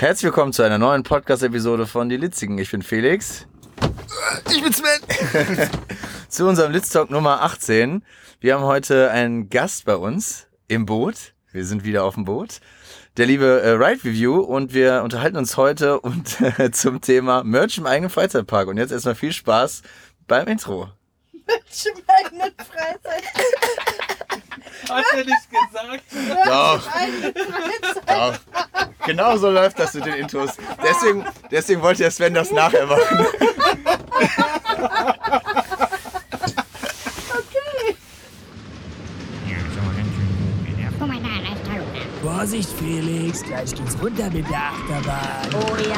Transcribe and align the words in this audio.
Herzlich 0.00 0.24
willkommen 0.24 0.54
zu 0.54 0.62
einer 0.62 0.78
neuen 0.78 1.02
Podcast-Episode 1.02 1.86
von 1.86 2.08
Die 2.08 2.16
Litzigen. 2.16 2.56
Ich 2.56 2.70
bin 2.70 2.80
Felix. 2.80 3.46
Ich 4.50 4.62
bin 4.62 4.72
Sven. 4.72 5.68
zu 6.30 6.48
unserem 6.48 6.72
Litz 6.72 6.88
Talk 6.88 7.10
Nummer 7.10 7.42
18. 7.42 8.02
Wir 8.40 8.54
haben 8.54 8.64
heute 8.64 9.10
einen 9.10 9.50
Gast 9.50 9.84
bei 9.84 9.96
uns 9.96 10.46
im 10.68 10.86
Boot. 10.86 11.34
Wir 11.52 11.66
sind 11.66 11.84
wieder 11.84 12.04
auf 12.04 12.14
dem 12.14 12.24
Boot. 12.24 12.60
Der 13.18 13.26
liebe 13.26 13.60
äh, 13.60 13.72
Ride 13.72 14.02
Review 14.02 14.38
und 14.40 14.72
wir 14.72 15.02
unterhalten 15.02 15.36
uns 15.36 15.58
heute 15.58 16.00
und 16.00 16.40
äh, 16.58 16.70
zum 16.70 17.02
Thema 17.02 17.44
Merch 17.44 17.76
im 17.76 17.84
eigenen 17.84 18.08
Freizeitpark. 18.08 18.68
Und 18.68 18.78
jetzt 18.78 18.92
erstmal 18.92 19.16
viel 19.16 19.34
Spaß 19.34 19.82
beim 20.26 20.48
Intro. 20.48 20.88
Merch 21.46 21.84
im 21.84 22.02
eigenen 22.08 22.54
Freizeitpark. 22.56 23.22
Hat 24.88 25.04
er 25.12 25.24
nicht 25.26 25.50
gesagt? 25.50 26.02
Doch. 26.46 26.88
Doch. 28.06 28.89
Genau 29.06 29.36
so 29.36 29.50
läuft 29.50 29.78
das 29.78 29.94
mit 29.94 30.06
den 30.06 30.14
Intros. 30.14 30.50
Deswegen, 30.82 31.24
deswegen 31.50 31.82
wollte 31.82 32.02
der 32.02 32.10
Sven 32.10 32.34
das 32.34 32.50
nachher 32.50 32.86
machen. 32.86 33.26
Vorsicht, 42.22 42.70
Felix, 42.78 43.42
gleich 43.42 43.74
geht's 43.74 43.96
runter 44.02 44.30
mit 44.30 44.48
der 44.48 44.58
Achterbahn. 44.58 45.50
Oh 45.54 45.76
ja. 45.88 45.96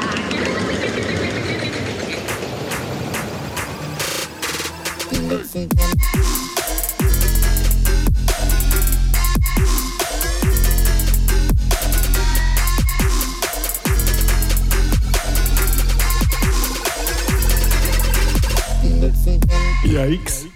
Yikes. 19.92 20.46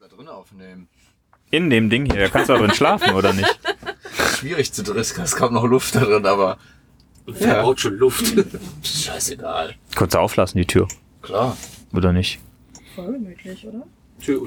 Da 0.00 0.08
drin 0.08 0.28
aufnehmen. 0.28 0.88
In 1.50 1.68
dem 1.68 1.90
Ding 1.90 2.06
hier, 2.10 2.20
da 2.22 2.28
kannst 2.28 2.48
du 2.48 2.54
da 2.54 2.58
drin 2.58 2.72
schlafen, 2.72 3.12
oder 3.14 3.34
nicht? 3.34 3.60
Schwierig 4.38 4.72
zu 4.72 4.82
drin, 4.82 4.96
es 4.96 5.14
kaum 5.36 5.52
noch 5.52 5.64
Luft 5.64 5.94
da 5.94 6.00
drin, 6.00 6.24
aber 6.24 6.56
Wer 7.26 7.62
baut 7.62 7.80
schon 7.80 7.96
Luft? 7.98 8.24
scheißegal. 8.82 9.74
Kurz 9.94 10.14
auflassen, 10.14 10.56
die 10.58 10.66
Tür, 10.66 10.88
Klar. 11.20 11.56
oder 11.92 12.12
nicht? 12.14 12.40
Voll 12.94 13.12
gemütlich, 13.12 13.66
oder? 13.66 13.86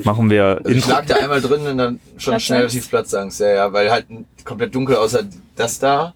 Machen 0.03 0.29
wir 0.31 0.59
Also 0.63 0.69
ich 0.71 0.87
lag 0.87 1.05
da 1.05 1.15
einmal 1.17 1.41
drin 1.41 1.61
und 1.67 1.77
dann 1.77 1.99
schon 2.17 2.31
Platzangst? 2.31 2.45
schnell 2.45 2.67
tief 2.67 2.89
Platzangst, 2.89 3.39
ja, 3.41 3.47
ja, 3.49 3.73
weil 3.73 3.91
halt 3.91 4.07
komplett 4.43 4.73
dunkel 4.73 4.95
außer 4.95 5.23
das 5.55 5.77
da. 5.77 6.15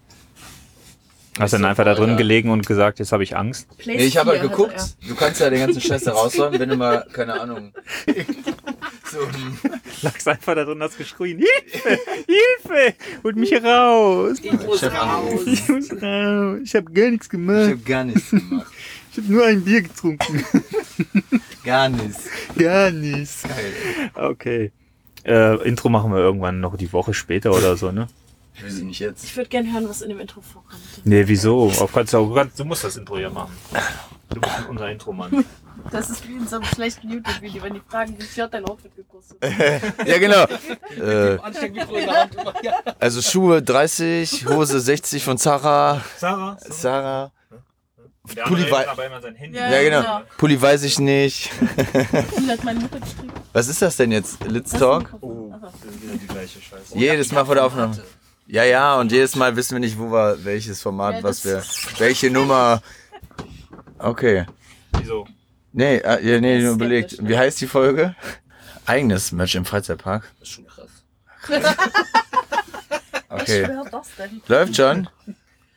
Hast 1.38 1.54
dann 1.54 1.64
einfach 1.64 1.84
da 1.84 1.94
drin 1.94 2.18
gelegen 2.18 2.50
und 2.50 2.66
gesagt, 2.66 2.98
jetzt 2.98 3.10
habe 3.12 3.22
ich 3.22 3.36
Angst. 3.36 3.66
Nee, 3.86 3.94
ich 4.04 4.18
habe 4.18 4.30
halt 4.30 4.40
vier 4.40 4.50
geguckt, 4.50 4.78
hatte 4.78 4.92
du 5.08 5.14
kannst 5.14 5.40
ja 5.40 5.48
den 5.48 5.60
ganzen 5.60 5.80
Scheiß 5.80 6.04
da 6.04 6.12
rausräumen, 6.12 6.60
wenn 6.60 6.68
du 6.68 6.76
mal, 6.76 7.06
keine 7.10 7.40
Ahnung. 7.40 7.72
so, 9.10 9.18
hm, 9.20 9.58
Lagst 10.02 10.28
einfach 10.28 10.54
da 10.54 10.64
drin, 10.64 10.82
hast 10.82 10.98
geschrien, 10.98 11.38
Hilfe, 11.38 11.98
Hilfe, 12.26 12.94
holt 13.24 13.36
mich 13.36 13.52
raus. 13.64 14.38
ich 14.42 14.52
muss 14.52 14.82
Ich 14.82 14.90
hab 14.90 15.22
raus. 15.22 15.40
Ich 15.46 15.68
muss 15.68 15.90
raus. 16.02 16.58
Ich 16.64 16.74
habe 16.74 16.92
gar 16.92 17.10
nichts 17.10 17.26
ich 17.26 17.30
gemacht. 17.30 17.70
hab 17.70 17.84
gar 17.86 18.04
nichts 18.04 18.30
gemacht. 18.30 18.72
Ich 19.12 19.18
habe 19.18 19.32
nur 19.32 19.44
ein 19.44 19.62
Bier 19.62 19.82
getrunken. 19.82 20.44
Gar 21.64 21.90
nichts. 21.90 22.24
Gar 22.58 22.90
nichts. 22.90 23.42
Geil. 23.42 24.10
Okay. 24.14 24.72
Äh, 25.24 25.68
Intro 25.68 25.90
machen 25.90 26.10
wir 26.12 26.18
irgendwann 26.18 26.60
noch 26.60 26.76
die 26.76 26.92
Woche 26.92 27.12
später 27.14 27.52
oder 27.52 27.76
so, 27.76 27.92
ne? 27.92 28.08
Ich 28.54 28.62
will 28.62 28.70
sie 28.70 28.84
nicht 28.84 28.98
jetzt. 29.00 29.24
Ich 29.24 29.36
würde 29.36 29.48
gerne 29.48 29.72
hören, 29.72 29.88
was 29.88 30.02
in 30.02 30.10
dem 30.10 30.20
Intro 30.20 30.40
vorkommt. 30.40 30.80
Nee, 31.04 31.22
wieso? 31.26 31.64
Auf 31.78 31.92
kannst 31.92 32.12
du, 32.12 32.18
auch, 32.18 32.34
kannst, 32.34 32.58
du 32.58 32.64
musst 32.64 32.84
das 32.84 32.96
Intro 32.96 33.16
ja 33.18 33.30
machen. 33.30 33.52
Du 34.28 34.40
bist 34.40 34.52
unser 34.68 34.90
Intro-Mann. 34.90 35.44
Das 35.90 36.10
ist 36.10 36.28
wie 36.28 36.34
in 36.34 36.46
so 36.46 36.56
einem 36.56 36.64
schlechten 36.66 37.10
YouTube-Video, 37.10 37.62
wenn 37.62 37.74
die 37.74 37.80
fragen, 37.88 38.14
wie 38.16 38.22
viel 38.22 38.44
hat 38.44 38.54
dein 38.54 38.64
Outfit 38.66 38.94
gekostet? 38.94 39.38
Ja, 40.06 40.18
genau. 40.18 40.44
Äh. 41.02 41.34
Ja. 42.62 42.72
also 43.00 43.20
Schuhe 43.22 43.62
30, 43.62 44.46
Hose 44.46 44.78
60 44.80 45.24
von 45.24 45.38
Zara. 45.38 46.00
Sarah? 46.18 46.56
Sarah. 46.60 47.32
Der 48.36 48.42
Pulli 48.44 48.70
wei- 48.70 48.78
hält 48.80 48.88
aber 48.88 49.06
immer 49.06 49.20
sein 49.20 49.34
Handy. 49.34 49.58
Ja, 49.58 49.70
Ja, 49.72 49.82
genau. 49.82 50.00
genau. 50.02 50.20
Pulli 50.36 50.60
weiß 50.60 50.84
ich 50.84 50.98
nicht. 51.00 51.50
Was 53.52 53.68
ist 53.68 53.82
das 53.82 53.96
denn 53.96 54.12
jetzt? 54.12 54.44
Ist 54.44 54.78
Talk? 54.78 55.12
Oh, 55.20 55.52
das 55.60 55.72
ist 55.74 56.02
wieder 56.02 56.14
die 56.14 56.26
gleiche 56.26 56.60
Scheiße. 56.60 56.96
Jedes 56.98 57.32
Mal 57.32 57.44
vor 57.44 57.54
der 57.56 57.64
Aufnahme. 57.64 57.96
Ja, 58.46 58.64
ja, 58.64 58.96
und 58.98 59.12
jedes 59.12 59.36
Mal 59.36 59.56
wissen 59.56 59.74
wir 59.76 59.80
nicht, 59.80 59.98
wo 59.98 60.10
wir, 60.10 60.44
welches 60.44 60.82
Format, 60.82 61.16
Ja, 61.16 61.22
was 61.22 61.44
wir, 61.44 61.62
welche 61.98 62.30
Nummer. 62.30 62.82
Okay. 63.98 64.46
Wieso? 64.98 65.26
Nee, 65.72 65.96
äh, 65.98 66.26
ja, 66.26 66.40
nee, 66.40 66.58
nur 66.60 66.74
überlegt. 66.74 67.20
ne? 67.22 67.28
Wie 67.28 67.38
heißt 67.38 67.60
die 67.60 67.66
Folge? 67.66 68.14
Eigenes 68.84 69.32
Match 69.32 69.54
im 69.54 69.64
Freizeitpark. 69.64 70.30
Das 70.40 70.48
ist 70.48 70.54
schon 70.54 70.66
krass. 70.66 70.90
Ich 71.48 71.54
Okay. 73.28 73.64
schwör 73.64 73.84
das 73.90 74.08
denn. 74.18 74.42
Läuft 74.46 74.76
schon? 74.76 75.08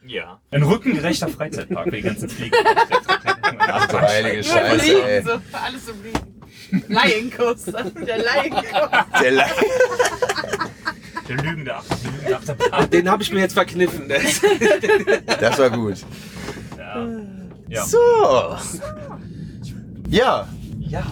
Ja. 0.05 0.39
Ein 0.51 0.63
rückengerechter 0.63 1.29
Freizeitpark 1.29 1.89
die 1.89 2.01
ganzen 2.01 2.29
Fliegen. 2.29 2.55
Ach 3.59 3.87
du 3.87 4.01
heilige 4.01 4.43
Scheiße, 4.43 4.79
Fliegen, 4.79 5.03
ey. 5.05 5.23
so, 5.23 5.31
alles 5.53 5.87
im 5.87 6.03
Liegen. 6.03 6.85
Lion 6.89 7.31
Coaster. 7.31 7.83
Der 7.91 8.17
Lion 8.17 8.51
Coaster. 8.51 9.05
Der 9.21 9.31
Le 9.31 9.45
Der 11.27 11.37
lügende 11.37 11.73
die 12.03 12.07
lügende 12.07 12.37
Achterbahn. 12.37 12.89
Den 12.89 13.09
habe 13.09 13.23
ich 13.23 13.33
mir 13.33 13.39
jetzt 13.39 13.53
verkniffen. 13.53 14.07
Das 14.07 14.41
das 15.39 15.59
war 15.59 15.69
gut. 15.71 15.95
Ja. 16.77 17.07
ja. 17.67 17.85
So. 17.85 17.97
Ja, 20.09 20.47
Ja. 20.79 21.03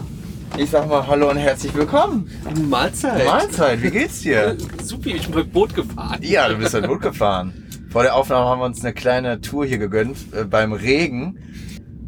ich 0.57 0.69
sag 0.69 0.88
mal 0.88 1.06
Hallo 1.07 1.31
und 1.31 1.38
herzlich 1.38 1.74
willkommen. 1.74 2.29
Mahlzeit. 2.69 3.25
Mahlzeit, 3.25 3.81
wie 3.81 3.90
geht's 3.90 4.22
dir? 4.22 4.56
Super, 4.84 5.07
ich 5.09 5.25
bin 5.28 5.35
mit 5.35 5.51
Boot 5.51 5.74
gefahren. 5.74 6.19
Ja, 6.22 6.47
du 6.47 6.57
bist 6.57 6.74
halt 6.75 6.88
gut 6.88 7.01
gefahren. 7.01 7.53
Vor 7.90 8.03
der 8.03 8.16
Aufnahme 8.16 8.45
haben 8.47 8.59
wir 8.59 8.66
uns 8.66 8.84
eine 8.84 8.94
kleine 8.94 9.41
Tour 9.41 9.66
hier 9.66 9.80
gegönnt 9.80 10.18
äh, 10.34 10.44
beim 10.45 10.74
Regen. 10.74 11.40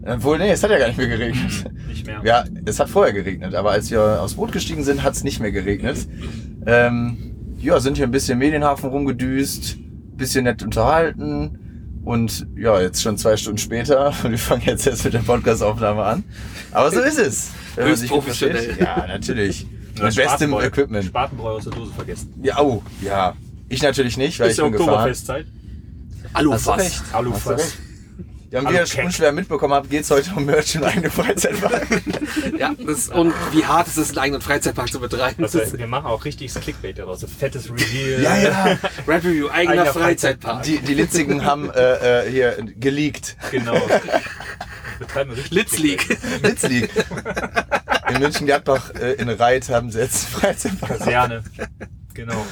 Obwohl, 0.05 0.37
nee, 0.37 0.51
es 0.51 0.61
hat 0.61 0.69
ja 0.69 0.77
gar 0.77 0.87
nicht 0.87 0.97
mehr 0.97 1.07
geregnet. 1.07 1.71
Nicht 1.87 2.05
mehr. 2.05 2.21
Ja, 2.23 2.43
es 2.65 2.79
hat 2.79 2.89
vorher 2.89 3.13
geregnet, 3.13 3.55
aber 3.55 3.71
als 3.71 3.89
wir 3.89 4.21
aufs 4.21 4.35
Boot 4.35 4.51
gestiegen 4.51 4.83
sind, 4.83 5.01
hat 5.01 5.13
es 5.13 5.23
nicht 5.23 5.39
mehr 5.39 5.51
geregnet. 5.51 6.07
Ähm, 6.67 7.34
ja, 7.59 7.79
sind 7.79 7.97
hier 7.97 8.05
ein 8.05 8.11
bisschen 8.11 8.37
Medienhafen 8.37 8.89
rumgedüst, 8.89 9.77
bisschen 10.17 10.43
nett 10.45 10.63
unterhalten 10.63 12.01
und 12.03 12.47
ja, 12.55 12.79
jetzt 12.79 13.01
schon 13.01 13.17
zwei 13.17 13.35
Stunden 13.35 13.57
später 13.57 14.13
und 14.23 14.31
wir 14.31 14.37
fangen 14.37 14.63
jetzt 14.65 14.85
erst 14.87 15.05
mit 15.05 15.13
der 15.13 15.19
Podcast-Aufnahme 15.19 16.03
an. 16.03 16.23
Aber 16.71 16.91
so 16.91 16.99
ist 16.99 17.19
es. 17.19 17.51
Wenn 17.75 17.87
man 17.89 17.95
sich 17.95 18.09
professionell. 18.09 18.77
Ja, 18.79 19.05
natürlich. 19.07 19.65
Mit 20.01 20.13
bestem 20.13 20.53
Equipment. 20.53 21.05
Spatenbräu 21.05 21.51
aus 21.51 21.63
der 21.63 21.73
Dose 21.73 21.93
vergessen. 21.93 22.33
Ja, 22.43 22.59
oh, 22.59 22.83
ja. 23.01 23.33
Ich 23.69 23.81
natürlich 23.81 24.17
nicht, 24.17 24.39
weil 24.39 24.49
Ist 24.49 24.53
ich 24.53 24.57
ja 24.57 24.69
bin. 24.69 24.79
Oktoberfestzeit. 24.79 25.45
Alufass. 26.33 27.01
Alufass. 27.13 27.77
Ja, 28.51 28.59
und 28.59 28.69
wie 28.69 28.75
ihr 28.75 28.83
Ken. 28.83 29.05
unschwer 29.05 29.31
mitbekommen 29.31 29.73
habt, 29.73 29.89
geht 29.89 30.01
es 30.03 30.11
heute 30.11 30.31
um 30.35 30.45
Merch 30.45 30.75
und 30.77 30.83
eigene 30.83 31.09
Freizeitpark. 31.09 31.87
Ja, 32.57 32.73
das, 32.85 33.09
und 33.09 33.33
wie 33.51 33.65
hart 33.65 33.87
ist 33.87 33.97
es, 33.97 34.09
einen 34.09 34.19
eigenen 34.19 34.41
Freizeitpark 34.41 34.91
zu 34.91 34.99
betreiben? 34.99 35.43
Das 35.43 35.55
heißt, 35.55 35.77
wir 35.77 35.87
machen 35.87 36.05
auch 36.05 36.23
richtiges 36.23 36.53
Clickbait 36.55 36.97
daraus. 36.97 37.21
So 37.21 37.27
fettes 37.27 37.69
Reveal. 37.69 38.21
ja, 38.21 38.37
ja. 38.37 38.65
Red 39.07 39.25
Review, 39.25 39.49
eigener, 39.49 39.81
Eigener 39.81 39.85
Freizeitpark. 39.93 40.63
Die, 40.63 40.79
die 40.79 40.93
Litzigen 40.93 41.43
haben 41.43 41.69
äh, 41.71 42.25
äh, 42.25 42.31
hier 42.31 42.57
geleakt. 42.77 43.35
Genau. 43.51 43.73
Wir 44.97 45.07
betreiben 45.07 45.31
richtig 45.31 45.51
Litz 45.51 45.77
League. 45.79 46.05
Clickbait. 46.05 46.43
Litz 46.43 46.61
League. 46.63 46.89
In 48.09 48.19
München-Gladbach 48.19 48.91
äh, 48.91 49.13
in 49.13 49.29
Reit 49.29 49.67
haben 49.69 49.91
sie 49.91 49.99
jetzt 49.99 50.27
Freizeitpark. 50.27 50.99
Kaserne. 50.99 51.43
Genau. 52.15 52.45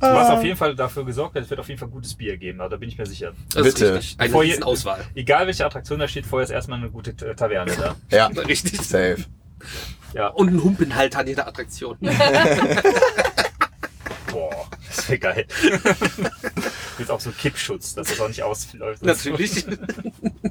Du 0.00 0.06
hast 0.06 0.30
auf 0.30 0.42
jeden 0.42 0.56
Fall 0.56 0.74
dafür 0.74 1.04
gesorgt, 1.04 1.36
es 1.36 1.48
wird 1.50 1.60
auf 1.60 1.68
jeden 1.68 1.78
Fall 1.78 1.88
gutes 1.88 2.14
Bier 2.14 2.36
geben, 2.38 2.60
also 2.60 2.70
da 2.70 2.76
bin 2.78 2.88
ich 2.88 2.96
mir 2.98 3.06
sicher. 3.06 3.32
Das 3.54 3.62
Bitte. 3.62 3.84
ist 3.84 3.94
richtig. 3.98 4.20
Eine 4.20 4.34
ihr- 4.34 4.40
Riesenauswahl. 4.40 5.04
Egal 5.14 5.46
welche 5.46 5.64
Attraktion 5.66 6.00
da 6.00 6.08
steht, 6.08 6.26
vorher 6.26 6.44
ist 6.44 6.50
erstmal 6.50 6.78
eine 6.78 6.90
gute 6.90 7.14
Taverne 7.14 7.72
da. 7.76 7.94
Ja, 8.10 8.26
Richtig. 8.26 8.80
safe. 8.80 9.24
Ja, 10.14 10.28
Und 10.28 10.54
ein 10.54 10.64
Humpenhalter 10.64 11.18
an 11.20 11.26
jeder 11.28 11.46
Attraktion. 11.46 11.96
boah, 14.32 14.66
das 14.88 15.08
wäre 15.08 15.18
geil. 15.18 15.46
Jetzt 16.98 17.10
auch 17.10 17.20
so 17.20 17.30
Kippschutz, 17.30 17.94
dass 17.94 18.08
das 18.08 18.20
auch 18.20 18.28
nicht 18.28 18.42
ausläuft. 18.42 19.04
Natürlich. 19.04 19.64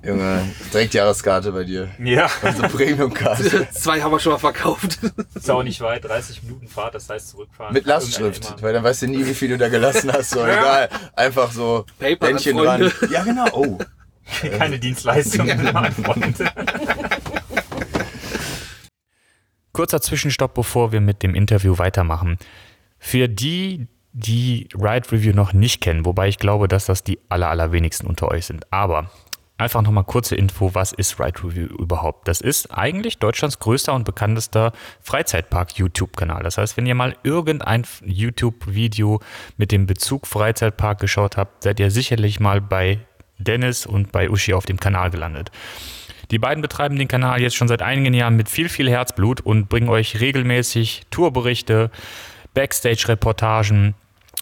Junge, 0.04 0.42
direkt 0.74 0.94
Jahreskarte 0.94 1.52
bei 1.52 1.64
dir. 1.64 1.90
Ja, 2.00 2.30
Also 2.42 2.64
Premium-Karte. 2.64 3.68
Zwei 3.72 4.02
haben 4.02 4.12
wir 4.12 4.20
schon 4.20 4.32
mal 4.34 4.40
verkauft. 4.40 5.00
ist 5.36 5.50
auch 5.50 5.64
nicht 5.64 5.82
weit, 5.82 6.06
30 6.06 6.44
Minuten 6.44 6.68
Fahrt, 6.68 6.96
das 6.96 7.10
heißt 7.10 7.30
zurückfahren. 7.30 7.74
Mit 7.74 7.86
Lastschrift, 7.86 8.62
weil 8.62 8.74
dann 8.74 8.84
weißt 8.84 9.04
du 9.04 9.08
nie, 9.08 9.26
wie 9.26 9.34
viel 9.34 9.50
du 9.50 9.58
da 9.58 9.70
gelassen 9.70 10.12
hast. 10.12 10.32
So, 10.32 10.44
egal. 10.44 10.90
Einfach 11.16 11.52
so 11.52 11.86
Paper 12.00 12.12
an 12.12 12.18
Bändchen 12.34 12.58
dran. 12.58 12.90
Freunde. 12.90 13.14
Ja, 13.14 13.24
genau. 13.24 13.46
Oh. 13.54 13.78
Keine 14.58 14.80
Dienstleistung. 14.80 15.50
an 15.50 15.92
Freunde. 15.92 16.52
Kurzer 19.74 20.02
Zwischenstopp, 20.02 20.54
bevor 20.54 20.92
wir 20.92 21.02
mit 21.02 21.24
dem 21.24 21.36
Interview 21.36 21.78
weitermachen. 21.78 22.38
Für 22.98 23.28
die, 23.28 23.88
die 24.12 24.68
Ride 24.74 25.12
Review 25.12 25.34
noch 25.34 25.54
nicht 25.54 25.82
kennen, 25.82 26.06
wobei 26.06 26.28
ich 26.28 26.38
glaube, 26.38 26.68
dass 26.68 26.86
das 26.86 27.04
die 27.04 27.20
aller, 27.30 27.50
allerwenigsten 27.50 28.08
unter 28.08 28.28
euch 28.30 28.46
sind. 28.46 28.72
Aber 28.74 29.10
einfach 29.60 29.82
nochmal 29.82 30.04
kurze 30.04 30.36
Info, 30.36 30.74
was 30.74 30.92
ist 30.92 31.20
Ride 31.20 31.44
Review 31.44 31.68
überhaupt? 31.68 32.28
Das 32.28 32.42
ist 32.42 32.72
eigentlich 32.72 33.18
Deutschlands 33.18 33.60
größter 33.60 33.94
und 33.94 34.06
bekanntester 34.06 34.72
Freizeitpark-YouTube-Kanal. 35.02 36.44
Das 36.44 36.58
heißt, 36.58 36.78
wenn 36.78 36.86
ihr 36.86 36.96
mal 36.96 37.16
irgendein 37.24 37.84
YouTube-Video 38.06 39.20
mit 39.58 39.72
dem 39.72 39.86
Bezug 39.86 40.28
Freizeitpark 40.28 41.00
geschaut 41.00 41.38
habt, 41.38 41.64
seid 41.64 41.80
ihr 41.80 41.92
sicherlich 41.92 42.40
mal 42.40 42.62
bei 42.62 43.00
Dennis 43.38 43.86
und 43.86 44.12
bei 44.12 44.30
Uschi 44.30 44.54
auf 44.54 44.66
dem 44.66 44.80
Kanal 44.80 45.10
gelandet. 45.12 45.52
Die 46.32 46.40
beiden 46.40 46.62
betreiben 46.62 46.98
den 46.98 47.08
Kanal 47.08 47.42
jetzt 47.42 47.56
schon 47.56 47.68
seit 47.68 47.82
einigen 47.82 48.14
Jahren 48.14 48.36
mit 48.36 48.50
viel, 48.50 48.70
viel 48.70 48.90
Herzblut 48.90 49.42
und 49.42 49.68
bringen 49.68 49.90
euch 49.90 50.20
regelmäßig 50.20 51.04
Tourberichte, 51.10 51.90
Backstage-Reportagen, 52.54 53.96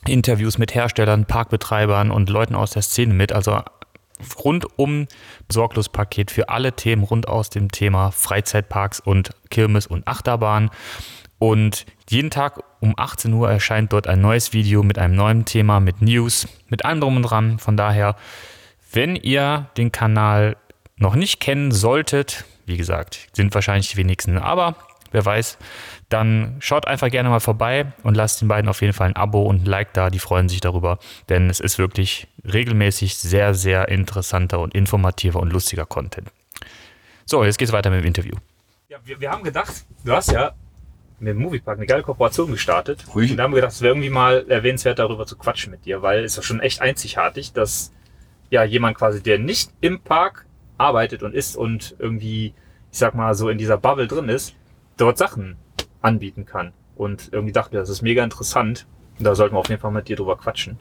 Interviews 0.05 0.57
mit 0.57 0.75
Herstellern, 0.75 1.25
Parkbetreibern 1.25 2.11
und 2.11 2.29
Leuten 2.29 2.55
aus 2.55 2.71
der 2.71 2.81
Szene 2.81 3.13
mit. 3.13 3.31
Also 3.31 3.61
rundum 4.43 5.07
Sorglospaket 5.49 6.31
für 6.31 6.49
alle 6.49 6.73
Themen 6.73 7.03
rund 7.03 7.27
aus 7.27 7.49
dem 7.49 7.71
Thema 7.71 8.11
Freizeitparks 8.11 8.99
und 8.99 9.31
Kirmes 9.49 9.87
und 9.87 10.07
Achterbahn. 10.07 10.69
Und 11.39 11.85
jeden 12.09 12.31
Tag 12.31 12.63
um 12.79 12.93
18 12.97 13.31
Uhr 13.33 13.49
erscheint 13.49 13.93
dort 13.93 14.07
ein 14.07 14.21
neues 14.21 14.53
Video 14.53 14.83
mit 14.83 14.97
einem 14.97 15.15
neuen 15.15 15.45
Thema, 15.45 15.79
mit 15.79 16.01
News, 16.01 16.47
mit 16.69 16.85
allem 16.85 17.01
drum 17.01 17.17
und 17.17 17.23
dran. 17.23 17.59
Von 17.59 17.77
daher, 17.77 18.15
wenn 18.91 19.15
ihr 19.15 19.69
den 19.77 19.91
Kanal 19.91 20.57
noch 20.97 21.15
nicht 21.15 21.39
kennen 21.39 21.71
solltet, 21.71 22.45
wie 22.65 22.77
gesagt, 22.77 23.29
sind 23.33 23.53
wahrscheinlich 23.53 23.89
die 23.89 23.97
wenigsten, 23.97 24.37
aber 24.37 24.75
wer 25.11 25.25
weiß, 25.25 25.57
dann 26.09 26.57
schaut 26.59 26.87
einfach 26.87 27.09
gerne 27.09 27.29
mal 27.29 27.39
vorbei 27.39 27.91
und 28.03 28.15
lasst 28.15 28.41
den 28.41 28.47
beiden 28.47 28.69
auf 28.69 28.81
jeden 28.81 28.93
Fall 28.93 29.07
ein 29.07 29.15
Abo 29.15 29.43
und 29.43 29.63
ein 29.63 29.65
Like 29.65 29.93
da. 29.93 30.09
Die 30.09 30.19
freuen 30.19 30.49
sich 30.49 30.61
darüber, 30.61 30.99
denn 31.29 31.49
es 31.49 31.59
ist 31.59 31.77
wirklich 31.77 32.27
regelmäßig 32.45 33.17
sehr, 33.17 33.53
sehr 33.53 33.89
interessanter 33.89 34.59
und 34.59 34.73
informativer 34.73 35.39
und 35.39 35.51
lustiger 35.51 35.85
Content. 35.85 36.29
So, 37.25 37.43
jetzt 37.43 37.57
geht's 37.57 37.71
weiter 37.71 37.89
mit 37.89 38.01
dem 38.01 38.07
Interview. 38.07 38.35
Ja, 38.89 38.97
wir, 39.03 39.19
wir 39.19 39.31
haben 39.31 39.43
gedacht, 39.43 39.85
du 40.05 40.13
hast 40.13 40.31
ja 40.31 40.53
mit 41.19 41.29
dem 41.29 41.41
Moviepark 41.41 41.77
eine 41.77 41.87
geile 41.87 42.03
Kooperation 42.03 42.51
gestartet. 42.51 43.05
Hui. 43.13 43.31
Und 43.31 43.37
da 43.37 43.43
haben 43.43 43.51
wir 43.51 43.57
gedacht, 43.57 43.73
es 43.73 43.81
wäre 43.81 43.93
irgendwie 43.93 44.09
mal 44.09 44.45
erwähnenswert, 44.49 44.99
darüber 44.99 45.25
zu 45.25 45.35
quatschen 45.35 45.71
mit 45.71 45.85
dir, 45.85 46.01
weil 46.01 46.23
es 46.23 46.33
ist 46.33 46.37
ja 46.37 46.43
schon 46.43 46.59
echt 46.59 46.81
einzigartig, 46.81 47.53
dass 47.53 47.91
ja 48.49 48.63
jemand 48.63 48.97
quasi, 48.97 49.21
der 49.21 49.39
nicht 49.39 49.71
im 49.81 49.99
Park 49.99 50.45
arbeitet 50.77 51.23
und 51.23 51.33
ist 51.33 51.55
und 51.55 51.95
irgendwie, 51.99 52.53
ich 52.91 52.97
sag 52.97 53.15
mal, 53.15 53.33
so 53.33 53.49
in 53.49 53.57
dieser 53.57 53.77
Bubble 53.77 54.07
drin 54.07 54.29
ist, 54.29 54.55
dort 54.97 55.17
Sachen 55.17 55.57
anbieten 56.01 56.45
kann. 56.45 56.73
Und 56.95 57.29
irgendwie 57.31 57.53
dachten 57.53 57.73
wir, 57.73 57.79
das 57.79 57.89
ist 57.89 58.01
mega 58.01 58.23
interessant. 58.23 58.87
Da 59.19 59.35
sollten 59.35 59.55
wir 59.55 59.59
auf 59.59 59.69
jeden 59.69 59.81
Fall 59.81 59.91
mit 59.91 60.07
dir 60.07 60.15
drüber 60.15 60.37
quatschen. 60.37 60.79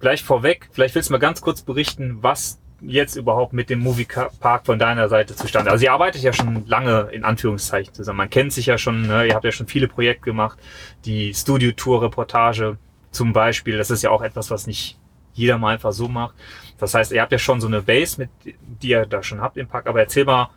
Gleich 0.00 0.22
vorweg, 0.22 0.68
vielleicht 0.72 0.94
willst 0.94 1.08
du 1.08 1.12
mal 1.12 1.18
ganz 1.18 1.40
kurz 1.40 1.62
berichten, 1.62 2.18
was 2.20 2.60
jetzt 2.80 3.16
überhaupt 3.16 3.52
mit 3.52 3.70
dem 3.70 3.80
Moviepark 3.80 4.66
von 4.66 4.78
deiner 4.78 5.08
Seite 5.08 5.34
zustande. 5.34 5.70
Also 5.70 5.84
ihr 5.84 5.92
arbeitet 5.92 6.22
ja 6.22 6.32
schon 6.32 6.66
lange 6.66 7.08
in 7.12 7.24
Anführungszeichen 7.24 7.94
zusammen. 7.94 8.18
Man 8.18 8.30
kennt 8.30 8.52
sich 8.52 8.66
ja 8.66 8.76
schon, 8.76 9.06
ne? 9.06 9.26
ihr 9.26 9.34
habt 9.34 9.44
ja 9.44 9.52
schon 9.52 9.66
viele 9.66 9.88
Projekte 9.88 10.24
gemacht. 10.24 10.58
Die 11.04 11.32
Studio-Tour-Reportage 11.32 12.76
zum 13.10 13.32
Beispiel, 13.32 13.78
das 13.78 13.90
ist 13.90 14.02
ja 14.02 14.10
auch 14.10 14.22
etwas, 14.22 14.50
was 14.50 14.66
nicht 14.66 14.98
jeder 15.32 15.58
mal 15.58 15.74
einfach 15.74 15.92
so 15.92 16.08
macht. 16.08 16.34
Das 16.78 16.94
heißt, 16.94 17.12
ihr 17.12 17.22
habt 17.22 17.32
ja 17.32 17.38
schon 17.38 17.60
so 17.60 17.66
eine 17.66 17.82
Base, 17.82 18.20
mit, 18.20 18.30
die 18.44 18.88
ihr 18.88 19.06
da 19.06 19.22
schon 19.22 19.40
habt 19.40 19.56
im 19.56 19.66
Park. 19.66 19.86
Aber 19.86 20.00
erzähl 20.00 20.24
mal, 20.24 20.50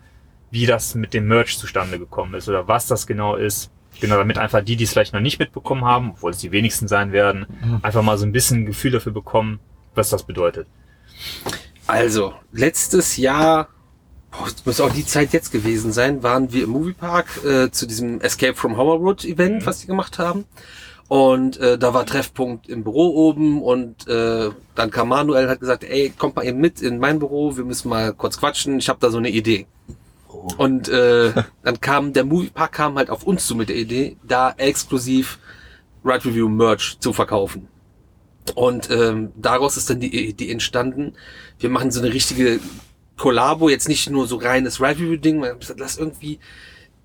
wie 0.51 0.65
das 0.65 0.95
mit 0.95 1.13
dem 1.13 1.27
Merch 1.27 1.57
zustande 1.57 1.99
gekommen 1.99 2.33
ist 2.33 2.49
oder 2.49 2.67
was 2.67 2.87
das 2.87 3.07
genau 3.07 3.35
ist. 3.35 3.71
Genau, 4.01 4.15
damit 4.15 4.37
einfach 4.37 4.63
die, 4.63 4.75
die 4.75 4.85
es 4.85 4.91
vielleicht 4.91 5.13
noch 5.13 5.19
nicht 5.19 5.39
mitbekommen 5.39 5.83
haben, 5.83 6.11
obwohl 6.11 6.31
es 6.31 6.37
die 6.37 6.51
wenigsten 6.51 6.87
sein 6.87 7.11
werden, 7.11 7.47
einfach 7.81 8.01
mal 8.01 8.17
so 8.17 8.25
ein 8.25 8.31
bisschen 8.31 8.59
ein 8.59 8.65
Gefühl 8.65 8.91
dafür 8.91 9.11
bekommen, 9.11 9.59
was 9.93 10.09
das 10.09 10.23
bedeutet. 10.23 10.67
Also, 11.85 12.33
letztes 12.53 13.17
Jahr, 13.17 13.67
boah, 14.31 14.47
muss 14.63 14.79
auch 14.79 14.93
die 14.93 15.05
Zeit 15.05 15.33
jetzt 15.33 15.51
gewesen 15.51 15.91
sein, 15.91 16.23
waren 16.23 16.53
wir 16.53 16.63
im 16.63 16.69
Moviepark 16.69 17.43
äh, 17.43 17.71
zu 17.71 17.87
diesem 17.87 18.21
Escape 18.21 18.55
from 18.55 18.77
Hoverwood 18.77 19.25
Event, 19.25 19.65
was 19.65 19.79
die 19.79 19.87
gemacht 19.87 20.19
haben. 20.19 20.45
Und 21.09 21.57
äh, 21.57 21.79
da 21.79 21.95
war 21.95 22.05
Treffpunkt 22.05 22.69
im 22.69 22.83
Büro 22.83 23.07
oben 23.27 23.63
und 23.63 24.07
äh, 24.07 24.51
dann 24.75 24.91
kam 24.91 25.09
Manuel 25.09 25.49
hat 25.49 25.59
gesagt, 25.59 25.83
ey, 25.83 26.13
kommt 26.15 26.35
mal 26.35 26.45
eben 26.45 26.59
mit 26.59 26.81
in 26.81 26.99
mein 26.99 27.17
Büro, 27.17 27.57
wir 27.57 27.63
müssen 27.63 27.89
mal 27.89 28.13
kurz 28.13 28.37
quatschen, 28.37 28.77
ich 28.77 28.87
habe 28.87 28.99
da 29.01 29.09
so 29.09 29.17
eine 29.17 29.29
Idee. 29.29 29.65
Und 30.57 30.89
äh, 30.89 31.33
dann 31.63 31.81
kam 31.81 32.13
der 32.13 32.25
Moviepark 32.25 32.71
kam 32.71 32.97
halt 32.97 33.09
auf 33.09 33.23
uns 33.23 33.45
zu 33.45 33.55
mit 33.55 33.69
der 33.69 33.75
Idee, 33.75 34.17
da 34.23 34.53
exklusiv 34.57 35.39
Ride 36.03 36.25
Review 36.25 36.49
Merch 36.49 36.97
zu 36.99 37.13
verkaufen. 37.13 37.67
Und 38.55 38.89
ähm, 38.89 39.31
daraus 39.35 39.77
ist 39.77 39.89
dann 39.89 39.99
die 39.99 40.27
Idee 40.29 40.51
entstanden, 40.51 41.13
wir 41.59 41.69
machen 41.69 41.91
so 41.91 41.99
eine 42.01 42.13
richtige 42.13 42.59
Kollabo, 43.17 43.69
jetzt 43.69 43.89
nicht 43.89 44.09
nur 44.09 44.27
so 44.27 44.37
reines 44.37 44.79
Ride 44.81 44.99
Review 45.01 45.17
Ding, 45.17 45.39
man 45.39 45.49
hat 45.49 45.59
gesagt, 45.59 45.79
lass 45.79 45.97
irgendwie 45.97 46.39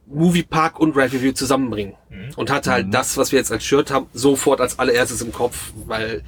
Moviepark 0.06 0.78
und 0.78 0.96
Ride 0.96 1.14
Review 1.14 1.32
zusammenbringen. 1.32 1.94
Und 2.36 2.50
hatte 2.50 2.70
halt 2.70 2.92
das, 2.94 3.16
was 3.16 3.32
wir 3.32 3.38
jetzt 3.38 3.50
als 3.50 3.64
Shirt 3.64 3.90
haben, 3.90 4.06
sofort 4.12 4.60
als 4.60 4.78
allererstes 4.78 5.22
im 5.22 5.32
Kopf, 5.32 5.72
weil 5.86 6.22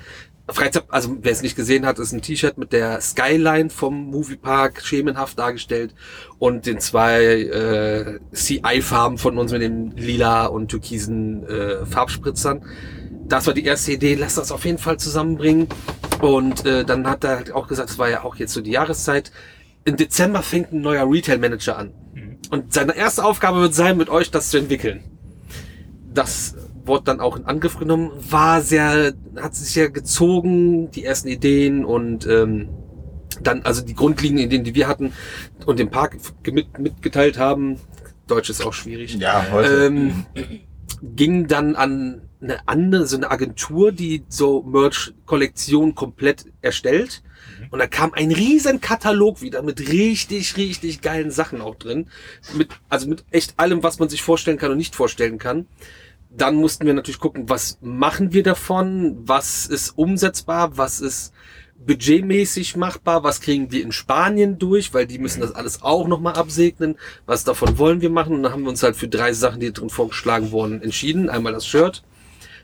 Freizeit, 0.48 0.84
also 0.88 1.16
wer 1.22 1.32
es 1.32 1.42
nicht 1.42 1.56
gesehen 1.56 1.84
hat, 1.86 1.98
ist 1.98 2.12
ein 2.12 2.22
T-Shirt 2.22 2.56
mit 2.56 2.72
der 2.72 3.00
Skyline 3.00 3.68
vom 3.68 4.10
Moviepark 4.10 4.80
schemenhaft 4.84 5.38
dargestellt 5.38 5.94
und 6.38 6.66
den 6.66 6.78
zwei 6.78 7.24
äh, 7.24 8.20
CI-Farben 8.32 9.18
von 9.18 9.38
uns 9.38 9.50
mit 9.50 9.62
den 9.62 9.90
lila 9.96 10.46
und 10.46 10.68
türkisen 10.68 11.44
äh, 11.46 11.84
Farbspritzern. 11.84 12.64
Das 13.26 13.48
war 13.48 13.54
die 13.54 13.64
erste 13.64 13.92
Idee, 13.92 14.14
lass 14.14 14.36
das 14.36 14.52
auf 14.52 14.64
jeden 14.64 14.78
Fall 14.78 14.98
zusammenbringen. 14.98 15.66
Und 16.20 16.64
äh, 16.64 16.84
dann 16.84 17.08
hat 17.08 17.24
er 17.24 17.36
halt 17.36 17.52
auch 17.52 17.66
gesagt, 17.66 17.90
es 17.90 17.98
war 17.98 18.08
ja 18.08 18.22
auch 18.22 18.36
jetzt 18.36 18.52
so 18.52 18.60
die 18.60 18.70
Jahreszeit. 18.70 19.32
Im 19.84 19.96
Dezember 19.96 20.42
fängt 20.42 20.72
ein 20.72 20.80
neuer 20.80 21.10
Retail-Manager 21.10 21.76
an. 21.76 21.92
Und 22.50 22.72
seine 22.72 22.96
erste 22.96 23.24
Aufgabe 23.24 23.60
wird 23.60 23.74
sein, 23.74 23.96
mit 23.96 24.08
euch 24.08 24.30
das 24.30 24.50
zu 24.50 24.58
entwickeln. 24.58 25.02
Das 26.14 26.54
wurde 26.86 27.04
dann 27.04 27.20
auch 27.20 27.36
in 27.36 27.44
Angriff 27.44 27.78
genommen, 27.78 28.10
war 28.30 28.62
sehr, 28.62 29.12
hat 29.36 29.54
sich 29.54 29.74
ja 29.74 29.88
gezogen, 29.88 30.90
die 30.90 31.04
ersten 31.04 31.28
Ideen 31.28 31.84
und 31.84 32.26
ähm, 32.26 32.68
dann, 33.42 33.62
also 33.62 33.82
die 33.82 33.94
grundlegenden 33.94 34.46
Ideen, 34.46 34.64
die 34.64 34.74
wir 34.74 34.88
hatten 34.88 35.12
und 35.66 35.78
dem 35.78 35.90
Park 35.90 36.16
mit, 36.50 36.78
mitgeteilt 36.78 37.38
haben, 37.38 37.78
Deutsch 38.26 38.50
ist 38.50 38.64
auch 38.64 38.72
schwierig, 38.72 39.14
Ja, 39.16 39.46
heute. 39.52 39.86
ähm, 39.86 40.26
ging 41.02 41.46
dann 41.46 41.76
an 41.76 42.22
eine 42.40 42.66
andere, 42.68 43.06
so 43.06 43.16
eine 43.16 43.30
Agentur, 43.30 43.92
die 43.92 44.24
so 44.28 44.62
Merch-Kollektion 44.62 45.94
komplett 45.94 46.46
erstellt. 46.62 47.22
Und 47.70 47.78
da 47.78 47.86
kam 47.86 48.12
ein 48.12 48.30
riesen 48.32 48.80
Katalog 48.80 49.40
wieder 49.40 49.62
mit 49.62 49.88
richtig, 49.88 50.56
richtig 50.56 51.00
geilen 51.00 51.30
Sachen 51.30 51.60
auch 51.60 51.76
drin. 51.76 52.08
Mit, 52.54 52.68
also 52.88 53.08
mit 53.08 53.24
echt 53.30 53.54
allem, 53.58 53.82
was 53.82 53.98
man 53.98 54.08
sich 54.08 54.22
vorstellen 54.22 54.58
kann 54.58 54.70
und 54.70 54.76
nicht 54.76 54.94
vorstellen 54.94 55.38
kann. 55.38 55.66
Dann 56.36 56.56
mussten 56.56 56.86
wir 56.86 56.94
natürlich 56.94 57.20
gucken, 57.20 57.48
was 57.48 57.78
machen 57.80 58.32
wir 58.32 58.42
davon? 58.42 59.16
Was 59.24 59.66
ist 59.66 59.96
umsetzbar? 59.96 60.76
Was 60.76 61.00
ist 61.00 61.32
budgetmäßig 61.86 62.76
machbar? 62.76 63.22
Was 63.24 63.40
kriegen 63.40 63.70
wir 63.70 63.82
in 63.82 63.92
Spanien 63.92 64.58
durch? 64.58 64.92
Weil 64.92 65.06
die 65.06 65.18
müssen 65.18 65.40
das 65.40 65.54
alles 65.54 65.82
auch 65.82 66.06
nochmal 66.06 66.34
absegnen. 66.34 66.96
Was 67.24 67.44
davon 67.44 67.78
wollen 67.78 68.00
wir 68.00 68.10
machen? 68.10 68.34
Und 68.34 68.42
dann 68.42 68.52
haben 68.52 68.62
wir 68.62 68.70
uns 68.70 68.82
halt 68.82 68.96
für 68.96 69.08
drei 69.08 69.32
Sachen, 69.32 69.60
die 69.60 69.72
drin 69.72 69.90
vorgeschlagen 69.90 70.50
wurden, 70.50 70.82
entschieden. 70.82 71.30
Einmal 71.30 71.52
das 71.52 71.66
Shirt. 71.66 72.02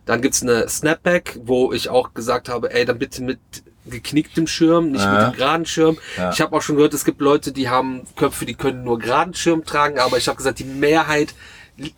Dann 0.04 0.20
gibt's 0.20 0.42
eine 0.42 0.68
Snapback, 0.68 1.38
wo 1.44 1.72
ich 1.72 1.88
auch 1.88 2.12
gesagt 2.12 2.48
habe, 2.48 2.74
ey, 2.74 2.84
dann 2.84 2.98
bitte 2.98 3.22
mit 3.22 3.38
geknicktem 3.86 4.46
Schirm, 4.46 4.90
nicht 4.90 5.02
Ja. 5.02 5.12
mit 5.12 5.34
dem 5.34 5.38
geraden 5.38 5.66
Schirm. 5.66 5.98
Ja. 6.16 6.30
Ich 6.30 6.40
habe 6.40 6.54
auch 6.56 6.62
schon 6.62 6.76
gehört, 6.76 6.94
es 6.94 7.04
gibt 7.04 7.20
Leute, 7.20 7.52
die 7.52 7.68
haben 7.68 8.02
Köpfe, 8.16 8.44
die 8.46 8.54
können 8.54 8.84
nur 8.84 8.98
geraden 8.98 9.34
Schirm 9.34 9.64
tragen, 9.64 9.98
aber 9.98 10.18
ich 10.18 10.28
habe 10.28 10.36
gesagt, 10.36 10.58
die 10.58 10.64
Mehrheit 10.64 11.34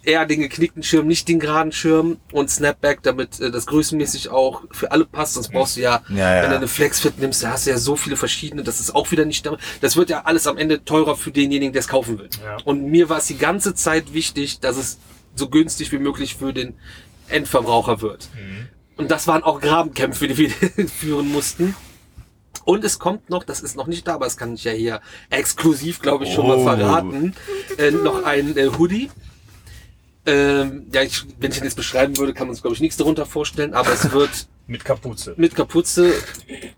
eher 0.04 0.24
den 0.24 0.40
geknickten 0.40 0.82
Schirm, 0.82 1.06
nicht 1.06 1.28
den 1.28 1.40
geraden 1.40 1.72
Schirm 1.72 2.18
und 2.32 2.48
Snapback, 2.50 3.02
damit 3.02 3.40
äh, 3.40 3.50
das 3.50 3.66
größenmäßig 3.66 4.28
auch 4.30 4.62
für 4.70 4.92
alle 4.92 5.04
passt. 5.04 5.34
Sonst 5.34 5.50
brauchst 5.50 5.76
du 5.76 5.80
ja, 5.80 6.02
Ja, 6.08 6.36
ja. 6.36 6.42
wenn 6.44 6.50
du 6.50 6.56
eine 6.56 6.68
Flexfit 6.68 7.18
nimmst, 7.18 7.42
da 7.42 7.50
hast 7.50 7.66
du 7.66 7.70
ja 7.70 7.76
so 7.78 7.96
viele 7.96 8.16
verschiedene, 8.16 8.62
das 8.62 8.80
ist 8.80 8.94
auch 8.94 9.10
wieder 9.10 9.24
nicht, 9.24 9.44
da- 9.44 9.56
das 9.80 9.96
wird 9.96 10.10
ja 10.10 10.22
alles 10.24 10.46
am 10.46 10.56
Ende 10.58 10.84
teurer 10.84 11.16
für 11.16 11.32
denjenigen, 11.32 11.72
der 11.72 11.80
es 11.80 11.88
kaufen 11.88 12.18
will. 12.18 12.28
Ja. 12.42 12.56
Und 12.64 12.84
mir 12.86 13.08
war 13.08 13.18
es 13.18 13.26
die 13.26 13.36
ganze 13.38 13.74
Zeit 13.74 14.14
wichtig, 14.14 14.60
dass 14.60 14.76
es 14.76 14.98
so 15.34 15.48
günstig 15.48 15.90
wie 15.92 15.98
möglich 15.98 16.36
für 16.36 16.52
den 16.52 16.74
Endverbraucher 17.28 18.00
wird. 18.00 18.28
Und 18.96 19.10
das 19.10 19.26
waren 19.26 19.42
auch 19.42 19.60
Grabenkämpfe, 19.60 20.28
die 20.28 20.38
wir 20.38 20.50
führen 20.88 21.32
mussten. 21.32 21.74
Und 22.64 22.84
es 22.84 22.98
kommt 22.98 23.28
noch, 23.28 23.42
das 23.44 23.60
ist 23.60 23.76
noch 23.76 23.88
nicht 23.88 24.06
da, 24.06 24.14
aber 24.14 24.24
das 24.26 24.36
kann 24.36 24.54
ich 24.54 24.64
ja 24.64 24.72
hier 24.72 25.00
exklusiv, 25.30 26.00
glaube 26.00 26.24
ich, 26.24 26.32
schon 26.32 26.46
mal 26.46 26.56
Oh. 26.58 26.62
verraten, 26.64 27.34
äh, 27.76 27.90
noch 27.90 28.22
ein 28.24 28.56
äh, 28.56 28.68
Hoodie. 28.78 29.10
Ähm, 30.26 30.86
ja, 30.92 31.02
ich, 31.02 31.24
wenn 31.38 31.50
ich 31.50 31.58
den 31.58 31.64
jetzt 31.64 31.76
beschreiben 31.76 32.16
würde, 32.16 32.32
kann 32.32 32.46
man 32.46 32.50
uns, 32.54 32.62
glaube 32.62 32.74
ich, 32.74 32.80
nichts 32.80 32.96
darunter 32.96 33.26
vorstellen, 33.26 33.74
aber 33.74 33.92
es 33.92 34.10
wird 34.12 34.48
Mit 34.66 34.84
Kapuze. 34.84 35.34
mit 35.36 35.54
Kapuze, 35.54 36.12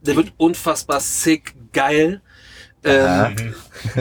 der 0.03 0.17
wird 0.17 0.33
unfassbar 0.37 1.00
sick, 1.00 1.55
geil. 1.73 2.21
Ähm, 2.85 3.55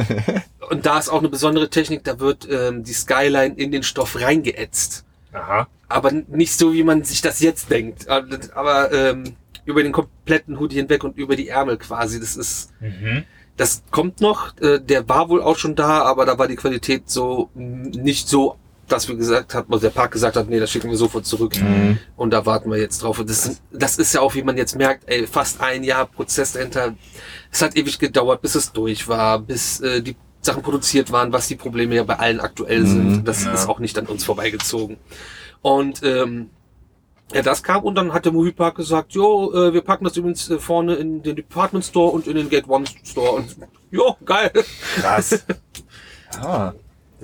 und 0.70 0.86
da 0.86 0.98
ist 1.00 1.10
auch 1.10 1.20
eine 1.20 1.30
besondere 1.30 1.70
Technik, 1.70 2.04
da 2.04 2.20
wird 2.20 2.48
ähm, 2.50 2.84
die 2.84 2.94
Skyline 2.94 3.56
in 3.56 3.72
den 3.72 3.84
Stoff 3.84 4.20
reingeätzt. 4.20 5.04
Aha. 5.34 5.68
aber 5.90 6.12
nicht 6.12 6.58
so, 6.58 6.74
wie 6.74 6.84
man 6.84 7.04
sich 7.04 7.22
das 7.22 7.42
jetzt 7.42 7.70
denkt. 7.70 8.08
Aber, 8.08 8.38
aber 8.56 8.92
ähm, 8.94 9.36
über 9.66 9.84
den 9.84 9.92
kompletten 9.92 10.58
Hoodie 10.60 10.78
hinweg 10.78 11.04
und 11.04 11.18
über 11.18 11.36
die 11.36 11.50
Ärmel 11.50 11.78
quasi. 11.78 12.20
Das 12.22 12.38
ist, 12.38 12.72
Mhm. 12.80 13.24
das 13.58 13.84
kommt 13.92 14.22
noch. 14.22 14.58
Äh, 14.60 14.80
der 14.80 15.10
war 15.10 15.28
wohl 15.30 15.42
auch 15.42 15.58
schon 15.58 15.75
da, 15.75 16.04
aber 16.04 16.25
da 16.25 16.38
war 16.40 16.48
die 16.48 16.56
Qualität 16.56 17.10
so 17.10 17.50
nicht 17.54 18.30
so, 18.30 18.56
dass 18.88 19.08
wir 19.08 19.15
gesagt 19.15 19.54
haben, 19.54 19.72
also 19.72 19.88
der 19.88 19.94
Park 19.94 20.12
gesagt 20.12 20.36
hat, 20.36 20.50
nee, 20.50 20.60
das 20.60 20.72
schicken 20.72 20.89
wir 20.89 20.98
sofort 20.98 21.25
zurück. 21.25 21.60
Mhm. 21.62 21.98
Und 22.15 22.32
da 22.32 22.46
warten 22.46 22.70
wir 22.70 22.77
jetzt 22.77 23.01
drauf. 23.01 23.20
Und 23.20 23.30
das, 23.30 23.62
das 23.72 23.98
ist 23.98 24.13
ja 24.13 24.22
auch, 24.22 24.36
wie 24.36 24.44
man 24.44 24.58
jetzt 24.58 24.75
merkt, 24.75 25.04
ey, 25.08 25.27
fast 25.27 25.62
ein 25.62 25.84
Jahr 25.84 26.06
Prozess 26.06 26.54
dahinter. 26.54 26.96
Es 27.51 27.62
hat 27.62 27.75
ewig 27.75 28.00
gedauert, 28.00 28.42
bis 28.42 28.56
es 28.56 28.72
durch 28.72 29.08
war, 29.08 29.39
bis 29.39 29.80
äh, 29.80 30.01
die 30.01 30.15
Sachen 30.42 30.62
produziert 30.62 31.12
waren, 31.12 31.34
was 31.34 31.48
die 31.48 31.56
Probleme 31.56 31.96
ja 31.96 32.04
bei 32.04 32.20
allen 32.20 32.39
aktuell 32.39 32.86
sind. 32.86 33.27
Das 33.27 33.46
ja. 33.46 33.54
ist 33.54 33.68
auch 33.68 33.80
nicht 33.80 33.98
an 33.98 34.06
uns 34.06 34.24
vorbeigezogen. 34.24 34.98
Und 35.62 36.04
ähm, 36.04 36.51
ja, 37.34 37.42
das 37.42 37.63
kam 37.63 37.84
und 37.84 37.96
dann 37.96 38.13
hat 38.13 38.25
der 38.25 38.32
Moviepark 38.32 38.75
gesagt, 38.75 39.13
jo, 39.13 39.51
äh, 39.51 39.74
wir 39.74 39.82
packen 39.82 40.04
das 40.04 40.15
übrigens 40.15 40.50
äh, 40.50 40.60
vorne 40.60 40.96
in 40.96 41.24
den 41.24 41.36
Department 41.36 41.84
Store 41.84 42.12
und 42.12 42.27
in 42.27 42.36
den 42.36 42.50
Gate 42.50 42.70
One 42.70 42.86
Store 43.04 43.32
und 43.32 43.56
jo, 43.89 44.15
geil. 44.24 44.51
Krass. 44.96 45.44
Ah. 46.42 46.74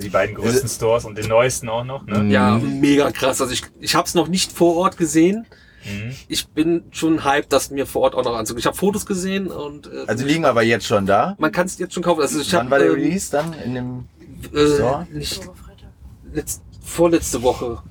Die 0.02 0.08
beiden 0.10 0.34
größten 0.34 0.68
Stores 0.68 1.04
und 1.04 1.16
den 1.16 1.28
neuesten 1.28 1.68
auch 1.68 1.84
noch. 1.84 2.04
Ne? 2.06 2.32
Ja, 2.32 2.58
mega 2.58 3.10
krass. 3.10 3.40
Also 3.40 3.52
ich, 3.52 3.62
ich 3.80 3.94
habe 3.94 4.06
es 4.06 4.14
noch 4.14 4.28
nicht 4.28 4.52
vor 4.52 4.76
Ort 4.76 4.96
gesehen. 4.96 5.46
Mhm. 5.84 6.14
Ich 6.28 6.48
bin 6.48 6.84
schon 6.92 7.24
hyped, 7.24 7.52
das 7.52 7.70
mir 7.70 7.86
vor 7.86 8.02
Ort 8.02 8.14
auch 8.14 8.24
noch 8.24 8.36
anzugucken. 8.36 8.60
Ich 8.60 8.66
habe 8.66 8.76
Fotos 8.76 9.04
gesehen 9.06 9.48
und 9.48 9.86
äh, 9.86 10.04
Also 10.06 10.24
liegen 10.24 10.44
aber 10.44 10.62
jetzt 10.62 10.86
schon 10.86 11.06
da. 11.06 11.34
man 11.38 11.50
kann 11.50 11.66
es 11.66 11.78
jetzt 11.78 11.94
schon 11.94 12.02
kaufen. 12.02 12.20
Also 12.20 12.40
ich 12.40 12.52
Wann 12.52 12.60
habe 12.60 12.70
war 12.70 12.78
der 12.78 12.88
ähm, 12.88 12.94
Release 12.94 13.30
dann? 13.32 13.52
In 13.64 13.74
dem 13.74 14.04
äh, 14.52 14.74
Store? 14.74 15.06
nicht 15.10 15.40
letzt, 16.32 16.62
vorletzte 16.84 17.42
Woche, 17.42 17.82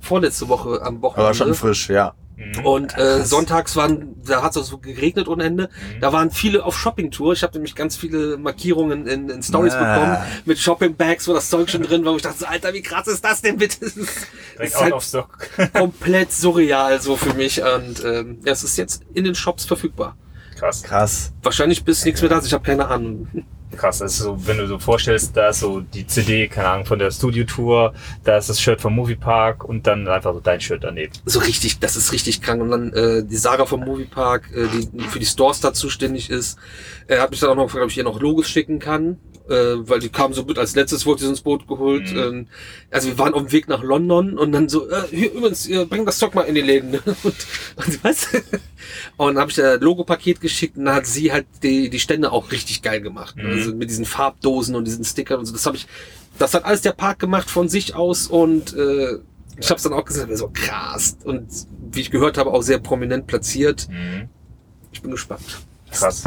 vorletzte 0.00 0.48
Woche 0.48 0.80
am 0.82 1.02
Wochenende. 1.02 1.26
Aber 1.26 1.34
schon 1.34 1.54
frisch, 1.54 1.88
ja. 1.90 2.14
Mhm. 2.40 2.64
Und 2.64 2.96
äh, 2.96 3.22
sonntags 3.24 3.76
waren, 3.76 4.16
da 4.24 4.42
hat 4.42 4.56
es 4.56 4.68
so 4.68 4.78
geregnet 4.78 5.28
ohne 5.28 5.44
Ende. 5.44 5.64
Mhm. 5.68 6.00
Da 6.00 6.12
waren 6.12 6.30
viele 6.30 6.64
auf 6.64 6.78
Shoppingtour. 6.78 7.34
Ich 7.34 7.42
habe 7.42 7.52
nämlich 7.52 7.74
ganz 7.74 7.96
viele 7.96 8.38
Markierungen 8.38 9.06
in, 9.06 9.28
in 9.28 9.42
Stories 9.42 9.74
Ah. 9.74 9.94
bekommen 9.94 10.18
mit 10.46 10.58
Shoppingbags, 10.58 11.28
wo 11.28 11.34
das 11.34 11.50
Zeug 11.50 11.68
schon 11.70 11.82
drin 11.82 12.04
war. 12.04 12.12
Wo 12.12 12.16
ich 12.16 12.22
dachte, 12.22 12.38
so, 12.38 12.46
Alter, 12.46 12.72
wie 12.72 12.82
krass 12.82 13.06
ist 13.08 13.22
das 13.24 13.42
denn 13.42 13.58
bitte? 13.58 13.80
Das 13.80 13.96
ist, 13.96 14.26
ist 14.58 14.80
halt 14.80 14.94
komplett 15.74 16.32
surreal 16.32 17.00
so 17.00 17.16
für 17.16 17.34
mich. 17.34 17.62
Und 17.62 18.02
ähm, 18.04 18.38
ja, 18.44 18.52
es 18.52 18.64
ist 18.64 18.78
jetzt 18.78 19.02
in 19.12 19.24
den 19.24 19.34
Shops 19.34 19.64
verfügbar. 19.66 20.16
Krass. 20.58 20.82
Krass. 20.82 21.32
Wahrscheinlich 21.42 21.84
bis 21.84 22.04
nichts 22.04 22.20
mehr 22.22 22.30
da 22.30 22.38
ist. 22.38 22.46
Ich 22.46 22.52
habe 22.54 22.64
keine 22.64 22.88
Ahnung. 22.88 23.28
Krass, 23.76 23.98
das 23.98 24.12
ist 24.12 24.18
so, 24.18 24.36
wenn 24.46 24.58
du 24.58 24.66
so 24.66 24.78
vorstellst, 24.78 25.36
da 25.36 25.50
ist 25.50 25.60
so 25.60 25.80
die 25.80 26.06
CD, 26.06 26.48
keine 26.48 26.68
Ahnung, 26.68 26.86
von 26.86 26.98
der 26.98 27.10
Studio-Tour, 27.10 27.94
da 28.24 28.36
ist 28.36 28.48
das 28.48 28.60
Shirt 28.60 28.80
vom 28.80 28.94
Moviepark 28.94 29.64
und 29.64 29.86
dann 29.86 30.08
einfach 30.08 30.34
so 30.34 30.40
dein 30.40 30.60
Shirt 30.60 30.82
daneben. 30.82 31.12
So 31.24 31.38
richtig, 31.38 31.78
das 31.78 31.96
ist 31.96 32.12
richtig 32.12 32.42
krank. 32.42 32.60
Und 32.60 32.70
dann 32.70 32.92
äh, 32.92 33.24
die 33.24 33.36
Sarah 33.36 33.66
vom 33.66 33.80
Moviepark, 33.80 34.50
äh, 34.52 34.66
die 34.92 35.04
für 35.04 35.20
die 35.20 35.26
Stores 35.26 35.60
da 35.60 35.72
zuständig 35.72 36.30
ist, 36.30 36.58
äh, 37.06 37.18
hat 37.18 37.30
mich 37.30 37.40
dann 37.40 37.50
auch 37.50 37.56
noch 37.56 37.64
gefragt, 37.64 37.84
ob 37.84 37.90
ich 37.90 37.98
ihr 37.98 38.04
noch 38.04 38.20
Logos 38.20 38.48
schicken 38.48 38.80
kann. 38.80 39.18
Äh, 39.48 39.88
weil 39.88 39.98
die 39.98 40.10
kam 40.10 40.32
so 40.32 40.44
mit 40.44 40.58
als 40.58 40.76
letztes, 40.76 41.06
wurde 41.06 41.22
sie 41.22 41.28
ins 41.28 41.40
Boot 41.40 41.66
geholt. 41.66 42.12
Mhm. 42.12 42.18
Ähm, 42.18 42.46
also 42.90 43.08
wir 43.08 43.18
waren 43.18 43.34
auf 43.34 43.42
dem 43.42 43.52
Weg 43.52 43.68
nach 43.68 43.82
London 43.82 44.38
und 44.38 44.52
dann 44.52 44.68
so, 44.68 44.88
äh, 44.88 45.02
hier 45.10 45.32
übrigens, 45.32 45.66
ihr 45.66 45.86
bringt 45.86 46.06
das 46.06 46.18
Zeug 46.18 46.34
mal 46.34 46.42
in 46.42 46.54
die 46.54 46.60
Läden. 46.60 46.94
Und, 46.94 47.24
und 47.76 48.04
was? 48.04 48.28
Und 49.16 49.34
dann 49.34 49.38
habe 49.38 49.50
ich 49.50 49.62
ein 49.62 49.80
Logopaket 49.80 50.40
geschickt 50.40 50.76
und 50.76 50.84
dann 50.84 50.94
hat 50.94 51.06
sie 51.06 51.32
halt 51.32 51.46
die, 51.62 51.90
die 51.90 51.98
Stände 51.98 52.30
auch 52.30 52.52
richtig 52.52 52.82
geil 52.82 53.00
gemacht. 53.00 53.36
Mhm. 53.36 53.46
Also 53.46 53.74
mit 53.74 53.90
diesen 53.90 54.04
Farbdosen 54.04 54.76
und 54.76 54.84
diesen 54.84 55.04
Stickern 55.04 55.40
und 55.40 55.46
so. 55.46 55.52
Das 55.52 55.66
habe 55.66 55.76
ich, 55.76 55.86
das 56.38 56.54
hat 56.54 56.64
alles 56.64 56.82
der 56.82 56.92
Park 56.92 57.18
gemacht 57.18 57.50
von 57.50 57.68
sich 57.68 57.94
aus 57.96 58.28
und 58.28 58.72
äh, 58.74 59.18
ich 59.58 59.68
habe 59.68 59.76
es 59.76 59.82
dann 59.82 59.92
auch 59.92 60.04
gesagt, 60.04 60.36
so 60.36 60.50
krass 60.52 61.16
und 61.24 61.48
wie 61.90 62.00
ich 62.00 62.10
gehört 62.10 62.38
habe 62.38 62.52
auch 62.52 62.62
sehr 62.62 62.78
prominent 62.78 63.26
platziert. 63.26 63.88
Mhm. 63.90 64.28
Ich 64.92 65.02
bin 65.02 65.10
gespannt. 65.10 65.60
Krass. 65.90 66.24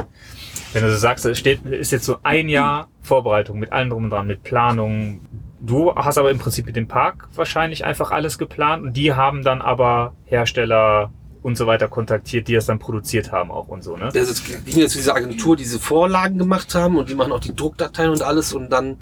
Wenn 0.73 0.83
du 0.83 0.91
so 0.91 0.97
sagst, 0.97 1.25
es 1.25 1.37
steht, 1.37 1.65
ist 1.65 1.91
jetzt 1.91 2.05
so 2.05 2.17
ein 2.23 2.49
Jahr 2.49 2.87
Vorbereitung 3.01 3.59
mit 3.59 3.71
allem 3.71 3.89
drum 3.89 4.05
und 4.05 4.09
dran, 4.09 4.27
mit 4.27 4.43
Planung. 4.43 5.21
Du 5.59 5.95
hast 5.95 6.17
aber 6.17 6.31
im 6.31 6.39
Prinzip 6.39 6.65
mit 6.65 6.75
dem 6.75 6.87
Park 6.87 7.27
wahrscheinlich 7.35 7.85
einfach 7.85 8.11
alles 8.11 8.37
geplant 8.37 8.83
und 8.83 8.97
die 8.97 9.13
haben 9.13 9.43
dann 9.43 9.61
aber 9.61 10.13
Hersteller 10.25 11.11
und 11.41 11.57
so 11.57 11.67
weiter 11.67 11.87
kontaktiert, 11.87 12.47
die 12.47 12.55
es 12.55 12.65
dann 12.65 12.79
produziert 12.79 13.31
haben 13.31 13.51
auch 13.51 13.67
und 13.67 13.83
so, 13.83 13.97
ne? 13.97 14.05
Also 14.05 14.19
es 14.19 14.43
ging 14.43 14.61
jetzt 14.65 14.93
zu 14.93 14.97
dieser 14.97 15.15
Agentur, 15.15 15.55
die 15.55 15.63
diese 15.63 15.79
Vorlagen 15.79 16.37
gemacht 16.37 16.73
haben 16.73 16.97
und 16.97 17.09
die 17.09 17.15
machen 17.15 17.31
auch 17.33 17.41
die 17.41 17.55
Druckdateien 17.55 18.11
und 18.11 18.21
alles 18.21 18.53
und 18.53 18.69
dann, 18.69 18.97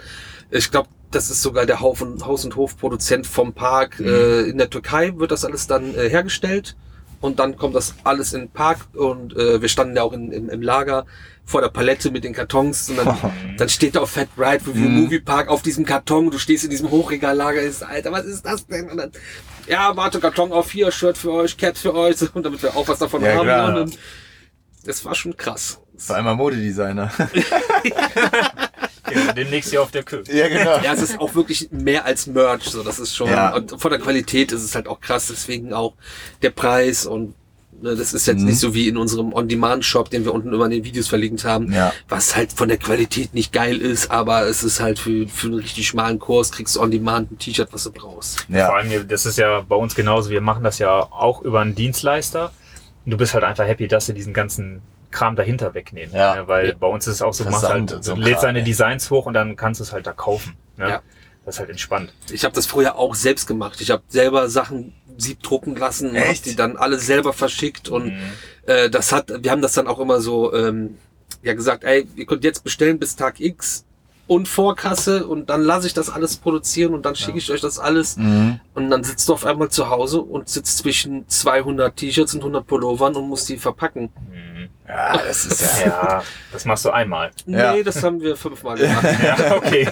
ich 0.49 0.71
glaube, 0.71 0.89
das 1.11 1.29
ist 1.29 1.41
sogar 1.41 1.65
der 1.65 1.81
Haus- 1.81 2.01
und, 2.01 2.25
Haus 2.25 2.43
und 2.45 2.55
Hofproduzent 2.55 3.27
vom 3.27 3.53
Park. 3.53 3.99
Mhm. 3.99 4.07
Äh, 4.07 4.41
in 4.43 4.57
der 4.57 4.69
Türkei 4.69 5.13
wird 5.17 5.31
das 5.31 5.45
alles 5.45 5.67
dann 5.67 5.93
äh, 5.93 6.09
hergestellt 6.09 6.75
und 7.21 7.39
dann 7.39 7.55
kommt 7.55 7.75
das 7.75 7.95
alles 8.03 8.33
in 8.33 8.41
den 8.41 8.49
Park 8.49 8.79
und 8.93 9.35
äh, 9.37 9.61
wir 9.61 9.69
standen 9.69 9.95
ja 9.95 10.03
auch 10.03 10.13
in, 10.13 10.31
im, 10.31 10.49
im 10.49 10.61
Lager 10.61 11.05
vor 11.45 11.61
der 11.61 11.69
Palette 11.69 12.11
mit 12.11 12.23
den 12.23 12.33
Kartons 12.33 12.89
und 12.89 12.97
dann, 12.97 13.17
dann 13.57 13.69
steht 13.69 13.95
da 13.95 14.01
auf 14.01 14.11
Fat 14.11 14.27
Ride 14.37 14.65
Review 14.67 14.89
Mhm. 14.89 15.01
Movie 15.03 15.19
Park 15.19 15.47
auf 15.47 15.61
diesem 15.61 15.85
Karton, 15.85 16.29
du 16.31 16.37
stehst 16.37 16.63
in 16.63 16.69
diesem 16.69 16.89
Hochregallager, 16.91 17.61
ist, 17.61 17.83
Alter, 17.83 18.11
was 18.11 18.25
ist 18.25 18.45
das 18.45 18.65
denn? 18.67 18.89
Und 18.89 18.97
dann, 18.97 19.11
ja, 19.67 19.95
warte, 19.95 20.19
Karton 20.19 20.51
auf 20.51 20.71
hier, 20.71 20.91
Shirt 20.91 21.17
für 21.17 21.31
euch, 21.31 21.57
Cap 21.57 21.77
für 21.77 21.93
euch, 21.95 22.15
und 22.33 22.45
damit 22.45 22.61
wir 22.63 22.75
auch 22.75 22.87
was 22.87 22.99
davon 22.99 23.21
Ja, 23.23 23.35
haben. 23.35 23.43
klar. 23.43 23.81
Und 23.81 23.97
das 24.85 25.03
war 25.05 25.13
schon 25.15 25.35
krass. 25.37 25.79
Vor 25.97 26.15
allem 26.15 26.25
mal 26.25 26.35
Modedesigner. 26.35 27.11
Ja, 29.13 29.33
demnächst 29.33 29.69
hier 29.71 29.81
auf 29.81 29.91
der 29.91 30.03
Kö. 30.03 30.23
ja, 30.31 30.47
genau. 30.47 30.77
Ja, 30.83 30.93
es 30.93 31.01
ist 31.01 31.19
auch 31.19 31.35
wirklich 31.35 31.69
mehr 31.71 32.05
als 32.05 32.27
Merch, 32.27 32.63
so 32.63 32.83
das 32.83 32.99
ist 32.99 33.15
schon 33.15 33.29
Ja. 33.29 33.55
und 33.55 33.79
von 33.79 33.91
der 33.91 33.99
Qualität 33.99 34.51
ist 34.51 34.63
es 34.63 34.75
halt 34.75 34.87
auch 34.87 34.99
krass, 35.01 35.27
deswegen 35.27 35.73
auch 35.73 35.93
der 36.41 36.49
Preis 36.51 37.05
und 37.05 37.33
ne, 37.81 37.95
das 37.95 38.13
ist 38.13 38.27
jetzt 38.27 38.39
Mhm. 38.41 38.45
nicht 38.45 38.59
so 38.59 38.73
wie 38.75 38.87
in 38.87 38.97
unserem 38.97 39.33
On-Demand-Shop, 39.33 40.09
den 40.09 40.23
wir 40.25 40.33
unten 40.33 40.53
immer 40.53 40.65
in 40.65 40.71
den 40.71 40.83
Videos 40.83 41.07
verlinkt 41.07 41.45
haben, 41.45 41.71
Ja. 41.73 41.91
was 42.09 42.35
halt 42.35 42.53
von 42.53 42.67
der 42.69 42.77
Qualität 42.77 43.33
nicht 43.33 43.51
geil 43.53 43.77
ist, 43.81 44.11
aber 44.11 44.43
es 44.47 44.63
ist 44.63 44.79
halt 44.79 44.99
für, 44.99 45.27
für 45.27 45.47
einen 45.47 45.55
richtig 45.55 45.87
schmalen 45.87 46.19
Kurs 46.19 46.51
kriegst 46.51 46.75
du 46.75 46.81
On-Demand 46.81 47.31
ein 47.31 47.39
T-Shirt, 47.39 47.69
was 47.71 47.83
du 47.85 47.91
brauchst. 47.91 48.41
Vor 48.41 48.55
Ja. 48.55 48.69
allem, 48.71 49.07
das 49.07 49.25
ist 49.25 49.37
ja 49.37 49.61
bei 49.61 49.75
uns 49.75 49.95
genauso, 49.95 50.29
wir 50.29 50.41
machen 50.41 50.63
das 50.63 50.77
ja 50.79 50.91
auch 50.99 51.41
über 51.41 51.61
einen 51.61 51.73
Dienstleister. 51.75 52.51
Und 53.03 53.11
du 53.11 53.17
bist 53.17 53.33
halt 53.33 53.43
einfach 53.43 53.65
happy, 53.65 53.87
dass 53.87 54.05
sie 54.05 54.13
diesen 54.13 54.31
ganzen 54.33 54.81
Kram 55.11 55.35
dahinter 55.35 55.73
wegnehmen. 55.73 56.15
Ja. 56.15 56.35
ne? 56.35 56.47
Weil 56.47 56.69
Ja. 56.69 56.75
bei 56.79 56.87
uns 56.87 57.05
ist 57.07 57.15
es 57.15 57.21
auch 57.21 57.33
so, 57.33 57.43
du 57.43 57.49
machst 57.51 57.65
Versand 57.65 57.91
halt, 57.91 58.03
Kram, 58.05 58.41
deine 58.41 58.59
ey. 58.59 58.65
Designs 58.65 59.09
hoch 59.11 59.25
und 59.25 59.33
dann 59.33 59.55
kannst 59.55 59.79
du 59.79 59.83
es 59.83 59.91
halt 59.93 60.07
da 60.07 60.13
kaufen. 60.13 60.55
Ne? 60.77 60.89
Ja. 60.89 61.01
Das 61.45 61.55
ist 61.55 61.59
halt 61.59 61.69
entspannt. 61.71 62.13
Ich 62.31 62.43
habe 62.43 62.53
das 62.53 62.65
früher 62.67 62.95
auch 62.97 63.15
selbst 63.15 63.47
gemacht. 63.47 63.81
Ich 63.81 63.89
habe 63.91 64.03
selber 64.07 64.47
Sachen 64.49 64.93
siebdrucken 65.17 65.75
lassen 65.75 66.15
Echt? 66.15 66.45
die 66.45 66.55
dann 66.55 66.77
alle 66.77 66.97
selber 66.99 67.33
verschickt 67.33 67.89
und 67.89 68.05
Mhm. 68.07 68.19
äh, 68.65 68.89
das 68.89 69.11
hat, 69.11 69.31
wir 69.43 69.51
haben 69.51 69.61
das 69.61 69.73
dann 69.73 69.87
auch 69.87 69.99
immer 69.99 70.21
so 70.21 70.53
ähm, 70.53 70.97
ja 71.43 71.53
gesagt, 71.53 71.83
ey, 71.83 72.07
ihr 72.15 72.25
könnt 72.25 72.43
jetzt 72.43 72.63
bestellen 72.63 72.97
bis 72.99 73.15
Tag 73.15 73.39
X 73.39 73.85
und 74.27 74.47
Vorkasse 74.47 75.27
und 75.27 75.49
dann 75.49 75.61
lasse 75.61 75.87
ich 75.87 75.93
das 75.93 76.09
alles 76.09 76.37
produzieren 76.37 76.93
und 76.93 77.05
dann 77.05 77.15
schicke 77.15 77.37
ich 77.39 77.51
euch 77.51 77.59
das 77.61 77.79
alles 77.79 78.17
Mhm. 78.17 78.59
und 78.75 78.89
dann 78.89 79.03
sitzt 79.03 79.27
du 79.27 79.33
auf 79.33 79.45
einmal 79.45 79.69
zu 79.69 79.89
Hause 79.89 80.21
und 80.21 80.47
sitzt 80.47 80.77
zwischen 80.77 81.27
200 81.27 81.95
T-Shirts 81.97 82.33
und 82.35 82.41
100 82.43 82.65
Pullovern 82.65 83.15
und 83.15 83.27
musst 83.27 83.49
die 83.49 83.57
verpacken. 83.57 84.03
Mhm. 84.29 84.50
Ja, 84.87 85.17
das 85.17 85.45
ist 85.45 85.81
ja. 85.81 85.87
Ja, 85.87 86.23
das 86.51 86.65
machst 86.65 86.85
du 86.85 86.89
einmal. 86.91 87.31
Ja. 87.45 87.73
Nee, 87.73 87.83
das 87.83 88.01
haben 88.03 88.21
wir 88.21 88.35
fünfmal 88.35 88.77
gemacht. 88.77 89.05
Ja, 89.21 89.55
okay. 89.55 89.87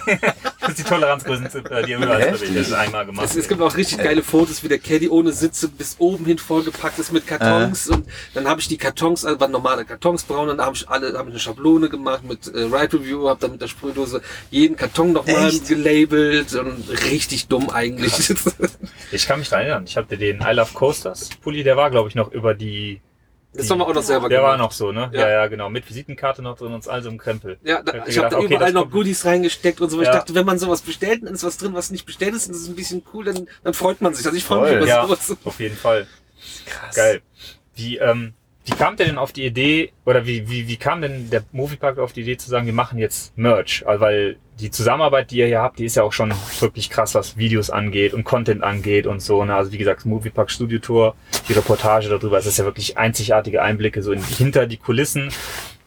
Das 0.60 0.70
ist 0.70 0.78
die 0.78 0.82
Toleranzgrenze, 0.82 1.58
äh, 1.70 1.84
die. 1.84 1.94
Das 1.94 2.68
ist 2.68 2.72
einmal 2.72 3.06
gemacht. 3.06 3.26
Es, 3.26 3.36
es 3.36 3.48
gibt 3.48 3.60
auch 3.62 3.76
richtig 3.76 3.98
geile 3.98 4.22
Fotos, 4.22 4.62
wie 4.62 4.68
der 4.68 4.78
Caddy 4.78 5.08
ohne 5.08 5.32
Sitze 5.32 5.68
bis 5.68 5.96
oben 5.98 6.24
hin 6.24 6.38
vollgepackt 6.38 6.98
ist 6.98 7.12
mit 7.12 7.26
Kartons 7.26 7.88
und 7.88 8.06
dann 8.34 8.46
habe 8.48 8.60
ich 8.60 8.68
die 8.68 8.76
Kartons, 8.76 9.24
also 9.24 9.40
waren 9.40 9.52
normale 9.52 9.84
Kartons 9.84 10.24
braun 10.24 10.48
und 10.48 10.58
dann 10.58 10.66
habe 10.66 10.76
ich 10.76 10.88
alle, 10.88 11.16
habe 11.16 11.28
ich 11.28 11.34
eine 11.34 11.38
Schablone 11.38 11.88
gemacht 11.88 12.24
mit 12.24 12.46
äh, 12.48 12.60
Ride 12.60 12.98
Review, 12.98 13.28
habe 13.28 13.40
dann 13.40 13.52
mit 13.52 13.62
der 13.62 13.68
Sprühdose 13.68 14.20
jeden 14.50 14.76
Karton 14.76 15.12
nochmal 15.12 15.48
Echt? 15.48 15.68
gelabelt 15.68 16.54
und 16.54 16.88
richtig 17.04 17.48
dumm 17.48 17.70
eigentlich. 17.70 18.12
Ich 19.12 19.26
kann 19.26 19.38
mich 19.40 19.48
da 19.48 19.60
erinnern. 19.60 19.84
Ich 19.86 19.96
hatte 19.96 20.16
den 20.16 20.40
I 20.40 20.52
Love 20.52 20.72
Coasters 20.74 21.30
Pulli, 21.42 21.62
der 21.64 21.76
war, 21.76 21.90
glaube 21.90 22.08
ich, 22.08 22.14
noch 22.14 22.30
über 22.32 22.54
die. 22.54 23.00
Das 23.52 23.68
haben 23.68 23.78
wir 23.78 23.86
auch 23.88 23.94
noch 23.94 24.02
selber 24.02 24.28
Der 24.28 24.38
gemacht. 24.38 24.52
war 24.52 24.58
noch 24.58 24.70
so, 24.72 24.92
ne? 24.92 25.10
Ja. 25.12 25.22
Ja, 25.22 25.28
ja, 25.30 25.46
genau. 25.48 25.70
Mit 25.70 25.88
Visitenkarte 25.88 26.40
noch 26.40 26.56
drin 26.56 26.72
und 26.72 26.86
all 26.86 27.02
so 27.02 27.08
im 27.08 27.18
Krempel. 27.18 27.58
Ja, 27.64 27.82
da, 27.82 27.94
hab 27.98 28.08
ich 28.08 28.16
habe 28.18 28.28
da 28.28 28.40
überall 28.40 28.72
noch 28.72 28.90
Goodies 28.90 29.24
reingesteckt 29.24 29.80
und 29.80 29.90
so. 29.90 29.96
weil 29.96 30.04
Ich 30.04 30.08
Ja. 30.08 30.14
dachte, 30.14 30.34
wenn 30.36 30.46
man 30.46 30.58
sowas 30.58 30.82
bestellt, 30.82 31.24
dann 31.24 31.34
ist 31.34 31.42
was 31.42 31.56
drin, 31.56 31.74
was 31.74 31.90
nicht 31.90 32.06
bestellt 32.06 32.34
ist 32.34 32.46
und 32.46 32.52
das 32.54 32.62
ist 32.62 32.68
ein 32.68 32.76
bisschen 32.76 33.02
cool, 33.12 33.24
dann, 33.24 33.48
dann 33.64 33.74
freut 33.74 34.00
man 34.00 34.14
sich. 34.14 34.24
Also 34.24 34.36
ich 34.38 34.44
freue 34.44 34.68
mich 34.68 34.76
über 34.76 34.86
Ja, 34.86 35.02
sowas. 35.04 35.36
auf 35.44 35.58
jeden 35.58 35.76
Fall. 35.76 36.06
Krass. 36.66 36.94
Geil. 36.94 37.22
Wie, 37.74 37.96
ähm, 37.98 38.34
wie 38.64 38.72
kam 38.72 38.96
der 38.96 39.06
denn 39.06 39.18
auf 39.18 39.32
die 39.32 39.46
Idee, 39.46 39.92
oder 40.04 40.26
wie, 40.26 40.48
wie, 40.50 40.68
wie 40.68 40.76
kam 40.76 41.00
denn 41.00 41.30
der 41.30 41.42
Moviepark 41.52 41.98
auf 41.98 42.12
die 42.12 42.20
Idee 42.22 42.36
zu 42.36 42.50
sagen, 42.50 42.66
wir 42.66 42.72
machen 42.72 42.98
jetzt 42.98 43.36
Merch? 43.38 43.84
Also, 43.86 44.00
weil 44.00 44.36
die 44.60 44.70
Zusammenarbeit, 44.70 45.30
die 45.30 45.38
ihr 45.38 45.46
hier 45.46 45.62
habt, 45.62 45.78
die 45.78 45.86
ist 45.86 45.96
ja 45.96 46.02
auch 46.02 46.12
schon 46.12 46.32
wirklich 46.60 46.90
krass, 46.90 47.14
was 47.14 47.36
Videos 47.36 47.70
angeht 47.70 48.12
und 48.12 48.24
Content 48.24 48.62
angeht 48.62 49.06
und 49.06 49.20
so. 49.20 49.44
Ne? 49.44 49.54
Also 49.54 49.72
wie 49.72 49.78
gesagt, 49.78 50.04
Moviepark 50.04 50.50
Studio 50.50 50.78
Tour, 50.78 51.14
die 51.48 51.54
Reportage 51.54 52.08
darüber, 52.08 52.38
es 52.38 52.46
ist 52.46 52.58
ja 52.58 52.64
wirklich 52.64 52.98
einzigartige 52.98 53.62
Einblicke 53.62 54.02
so 54.02 54.12
in, 54.12 54.22
hinter 54.22 54.66
die 54.66 54.76
Kulissen. 54.76 55.30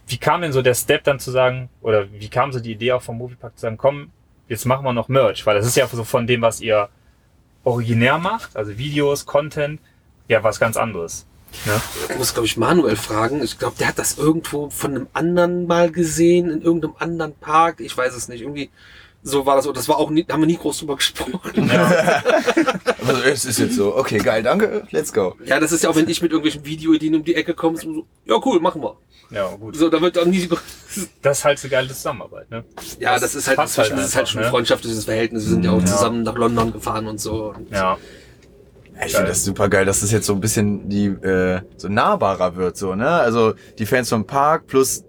Wie 0.07 0.17
kam 0.17 0.41
denn 0.41 0.51
so 0.51 0.61
der 0.61 0.73
Step 0.73 1.03
dann 1.03 1.19
zu 1.19 1.31
sagen, 1.31 1.69
oder 1.81 2.11
wie 2.11 2.29
kam 2.29 2.51
so 2.51 2.59
die 2.59 2.71
Idee 2.71 2.93
auch 2.93 3.01
vom 3.01 3.17
Moviepark 3.17 3.55
zu 3.55 3.61
sagen, 3.61 3.77
komm, 3.77 4.11
jetzt 4.49 4.65
machen 4.65 4.83
wir 4.83 4.93
noch 4.93 5.07
Merch? 5.07 5.45
Weil 5.45 5.55
das 5.55 5.67
ist 5.67 5.77
ja 5.77 5.87
so 5.87 6.03
von 6.03 6.27
dem, 6.27 6.41
was 6.41 6.59
ihr 6.59 6.89
originär 7.63 8.17
macht, 8.17 8.57
also 8.57 8.77
Videos, 8.77 9.25
Content, 9.25 9.79
ja, 10.27 10.43
was 10.43 10.59
ganz 10.59 10.77
anderes. 10.77 11.27
Ne? 11.65 11.81
Ich 12.09 12.17
muss, 12.17 12.33
glaube 12.33 12.45
ich, 12.47 12.57
Manuel 12.57 12.95
fragen. 12.95 13.41
Ich 13.43 13.57
glaube, 13.59 13.75
der 13.79 13.87
hat 13.89 13.99
das 13.99 14.17
irgendwo 14.17 14.69
von 14.69 14.91
einem 14.91 15.07
anderen 15.13 15.67
mal 15.67 15.91
gesehen, 15.91 16.49
in 16.49 16.61
irgendeinem 16.61 16.95
anderen 16.99 17.33
Park. 17.35 17.79
Ich 17.79 17.95
weiß 17.95 18.15
es 18.15 18.27
nicht. 18.27 18.41
Irgendwie 18.41 18.69
so 19.23 19.45
war 19.45 19.55
das. 19.55 19.65
Und 19.65 19.77
das 19.77 19.87
war 19.87 19.97
auch 19.97 20.09
nie, 20.09 20.25
haben 20.29 20.41
wir 20.41 20.47
nie 20.47 20.57
groß 20.57 20.79
drüber 20.79 20.95
gesprochen. 20.97 21.71
Also, 23.05 23.21
es 23.23 23.43
ist 23.43 23.59
jetzt 23.59 23.75
so, 23.75 23.97
okay, 23.97 24.17
geil, 24.17 24.43
danke, 24.43 24.87
let's 24.91 25.11
go. 25.11 25.35
Ja, 25.43 25.59
das 25.59 25.73
ist 25.73 25.83
ja 25.83 25.89
auch, 25.89 25.95
wenn 25.97 26.07
ich 26.07 26.21
mit 26.21 26.31
irgendwelchen 26.31 26.63
Videoideen 26.65 27.15
um 27.15 27.23
die 27.25 27.35
Ecke 27.35 27.53
komme, 27.53 27.77
so, 27.77 28.05
ja 28.25 28.39
cool, 28.45 28.61
machen 28.61 28.81
wir. 28.81 28.95
Ja, 29.29 29.49
gut. 29.49 29.75
So, 29.75 29.89
da 29.89 29.99
wird 30.01 30.17
auch 30.17 30.25
nie, 30.25 30.47
Das 31.21 31.39
ist 31.39 31.45
halt 31.45 31.59
so 31.59 31.67
geile 31.67 31.89
Zusammenarbeit, 31.89 32.49
ne? 32.49 32.63
ja, 32.99 33.19
das 33.19 33.35
ist 33.35 33.47
halt, 33.47 33.57
passt 33.57 33.77
inzwischen 33.77 33.99
ist 33.99 34.15
halt 34.15 34.29
schon 34.29 34.39
ein 34.39 34.45
ne? 34.45 34.51
freundschaftliches 34.51 35.03
Verhältnis. 35.03 35.43
Wir 35.43 35.49
sind 35.49 35.65
ja 35.65 35.71
auch 35.71 35.79
Ja. 35.81 35.85
zusammen 35.85 36.23
nach 36.23 36.35
London 36.35 36.71
gefahren 36.71 37.07
und 37.07 37.19
so. 37.19 37.53
Und 37.57 37.69
Ja. 37.71 37.97
Ich 39.05 39.13
finde 39.13 39.29
das 39.29 39.43
super 39.43 39.69
geil, 39.69 39.85
dass 39.85 40.01
das 40.01 40.11
jetzt 40.11 40.25
so 40.25 40.33
ein 40.33 40.39
bisschen 40.39 40.87
die 40.89 41.07
äh, 41.07 41.61
so 41.77 41.89
nahbarer 41.89 42.55
wird, 42.55 42.77
so, 42.77 42.95
ne? 42.95 43.07
Also 43.09 43.53
die 43.79 43.85
Fans 43.85 44.09
vom 44.09 44.25
Park 44.25 44.67
plus 44.67 45.03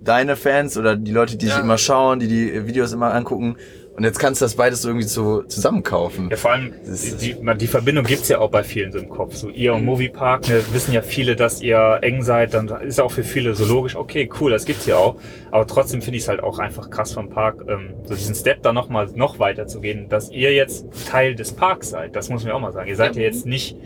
deine 0.00 0.36
Fans 0.36 0.76
oder 0.76 0.96
die 0.96 1.10
Leute, 1.12 1.36
die 1.36 1.46
Ja. 1.46 1.54
sich 1.54 1.62
immer 1.64 1.78
schauen, 1.78 2.20
die 2.20 2.28
die 2.28 2.66
Videos 2.66 2.92
immer 2.92 3.12
angucken. 3.14 3.56
Und 3.98 4.04
jetzt 4.04 4.20
kannst 4.20 4.40
du 4.40 4.44
das 4.44 4.54
beides 4.54 4.82
so 4.82 4.90
irgendwie 4.90 5.08
so 5.08 5.42
zusammenkaufen. 5.42 6.30
Ja, 6.30 6.36
vor 6.36 6.52
allem, 6.52 6.72
die, 7.20 7.34
die, 7.58 7.66
Verbindung 7.66 8.04
gibt's 8.04 8.28
ja 8.28 8.38
auch 8.38 8.48
bei 8.48 8.62
vielen 8.62 8.92
so 8.92 8.98
im 8.98 9.08
Kopf. 9.08 9.34
So 9.34 9.48
ihr 9.48 9.74
und 9.74 9.84
Moviepark, 9.84 10.48
ne, 10.48 10.62
wissen 10.70 10.92
ja 10.92 11.02
viele, 11.02 11.34
dass 11.34 11.60
ihr 11.60 11.98
eng 12.02 12.22
seid, 12.22 12.54
dann 12.54 12.68
ist 12.68 13.00
auch 13.00 13.10
für 13.10 13.24
viele 13.24 13.56
so 13.56 13.64
logisch, 13.64 13.96
okay, 13.96 14.30
cool, 14.40 14.52
das 14.52 14.66
gibt's 14.66 14.86
ja 14.86 14.96
auch. 14.96 15.16
Aber 15.50 15.66
trotzdem 15.66 16.00
finde 16.00 16.18
ich 16.18 16.22
es 16.22 16.28
halt 16.28 16.44
auch 16.44 16.60
einfach 16.60 16.90
krass 16.90 17.12
vom 17.12 17.28
Park, 17.28 17.64
ähm, 17.66 17.94
so 18.04 18.14
diesen 18.14 18.36
Step 18.36 18.62
da 18.62 18.72
noch 18.72 18.88
mal 18.88 19.08
noch 19.16 19.40
weiter 19.40 19.66
zu 19.66 19.80
gehen, 19.80 20.08
dass 20.08 20.30
ihr 20.30 20.54
jetzt 20.54 20.86
Teil 21.08 21.34
des 21.34 21.50
Parks 21.50 21.90
seid. 21.90 22.14
Das 22.14 22.28
muss 22.28 22.44
man 22.44 22.52
auch 22.52 22.60
mal 22.60 22.72
sagen. 22.72 22.88
Ihr 22.88 22.94
seid 22.94 23.16
ja, 23.16 23.22
jetzt 23.22 23.46
nicht, 23.46 23.76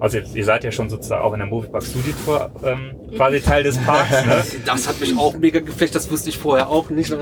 also 0.00 0.18
ihr, 0.18 0.24
ihr 0.34 0.44
seid 0.44 0.64
ja 0.64 0.72
schon 0.72 0.88
sozusagen 0.90 1.22
auch 1.22 1.32
in 1.34 1.38
der 1.38 1.48
Moviepark 1.48 1.84
Studio 1.84 2.12
Tour 2.24 2.50
ähm, 2.64 2.92
quasi 3.16 3.40
Teil 3.40 3.62
des 3.62 3.78
Parks. 3.78 4.10
Ne? 4.26 4.42
Das 4.66 4.88
hat 4.88 4.98
mich 5.00 5.16
auch 5.16 5.36
mega 5.36 5.60
geflecht, 5.60 5.94
das 5.94 6.10
wusste 6.10 6.30
ich 6.30 6.38
vorher 6.38 6.68
auch 6.68 6.90
nicht. 6.90 7.14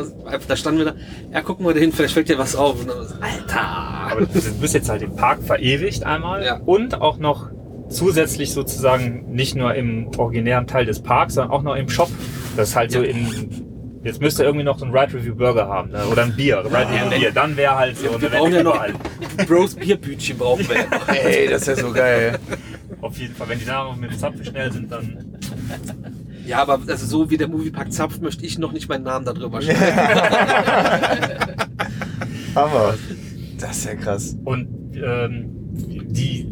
Da 0.48 0.56
standen 0.56 0.78
wir 0.78 0.84
da, 0.86 0.94
ja, 1.32 1.40
gucken 1.42 1.66
wir 1.66 1.74
dahin, 1.74 1.92
vielleicht 1.92 2.14
fällt 2.14 2.28
dir 2.28 2.38
was 2.38 2.56
auf. 2.56 2.80
Und 2.80 2.88
dann, 2.88 3.06
so, 3.06 3.14
Alter! 3.20 3.60
Aber 3.60 4.20
du 4.22 4.26
bist 4.60 4.74
jetzt 4.74 4.88
halt 4.88 5.02
im 5.02 5.14
Park 5.16 5.42
verewigt 5.42 6.04
einmal 6.04 6.44
Ja. 6.44 6.60
und 6.64 7.00
auch 7.00 7.18
noch 7.18 7.50
zusätzlich 7.88 8.52
sozusagen 8.52 9.32
nicht 9.32 9.56
nur 9.56 9.74
im 9.74 10.08
originären 10.16 10.66
Teil 10.66 10.84
des 10.86 11.00
Parks, 11.00 11.34
sondern 11.34 11.52
auch 11.52 11.62
noch 11.62 11.74
im 11.76 11.88
Shop. 11.88 12.08
Das 12.56 12.70
ist 12.70 12.76
halt 12.76 12.92
so 12.92 13.02
Ja. 13.02 13.10
in. 13.10 13.67
Jetzt 14.04 14.20
müsste 14.20 14.44
irgendwie 14.44 14.64
noch 14.64 14.78
so 14.78 14.84
ein 14.84 14.96
Ride 14.96 15.14
Review 15.14 15.34
Burger 15.34 15.66
haben 15.68 15.90
ne? 15.90 16.06
oder 16.06 16.22
ein 16.22 16.36
Bier, 16.36 16.58
Ride 16.64 16.88
Review 16.88 17.18
Bier. 17.18 17.32
Dann 17.32 17.56
wäre 17.56 17.76
halt 17.76 17.96
so. 17.96 18.20
Wir 18.20 18.30
ne, 18.30 18.36
brauchen 18.36 18.54
ja 18.54 18.62
noch 18.62 18.74
überall. 18.74 18.94
Bros 19.46 19.74
Bierbütchen 19.74 20.38
brauchen 20.38 20.68
wir. 20.68 20.76
ja 20.76 20.86
noch. 20.90 21.08
Ey, 21.24 21.48
das 21.48 21.62
ist 21.62 21.68
ja 21.68 21.76
so 21.76 21.92
geil. 21.92 22.38
Auf 23.00 23.18
jeden 23.18 23.34
Fall, 23.34 23.48
wenn 23.48 23.58
die 23.58 23.66
Namen 23.66 24.00
mit 24.00 24.12
dem 24.12 24.18
Zapfen 24.18 24.44
schnell 24.44 24.72
sind, 24.72 24.90
dann. 24.90 25.38
Ja, 26.46 26.62
aber 26.62 26.80
also 26.86 27.06
so 27.06 27.30
wie 27.30 27.36
der 27.36 27.48
Moviepark 27.48 27.92
zapft, 27.92 28.22
möchte 28.22 28.46
ich 28.46 28.58
noch 28.58 28.72
nicht 28.72 28.88
meinen 28.88 29.04
Namen 29.04 29.26
da 29.26 29.32
drüber 29.32 29.60
schreiben. 29.60 29.78
Hammer. 32.54 32.94
Das 33.58 33.78
ist 33.78 33.84
ja 33.84 33.94
krass. 33.96 34.36
Und 34.44 34.68
ähm, 34.94 35.50
die, 35.72 36.46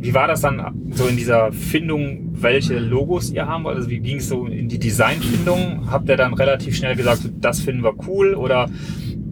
wie 0.00 0.14
war 0.14 0.26
das 0.28 0.40
dann 0.40 0.62
so 0.92 1.06
in 1.06 1.16
dieser 1.16 1.52
Findung, 1.52 2.30
welche 2.32 2.78
Logos 2.78 3.30
ihr 3.30 3.46
haben 3.46 3.64
wollt? 3.64 3.76
Also 3.76 3.90
wie 3.90 3.98
ging 3.98 4.18
es 4.18 4.28
so 4.28 4.46
in 4.46 4.68
die 4.68 4.78
Designfindung? 4.78 5.90
Habt 5.90 6.08
ihr 6.08 6.16
dann 6.16 6.34
relativ 6.34 6.76
schnell 6.76 6.94
gesagt, 6.96 7.18
so, 7.22 7.28
das 7.40 7.60
finden 7.60 7.82
wir 7.82 7.94
cool? 8.06 8.34
Oder 8.34 8.68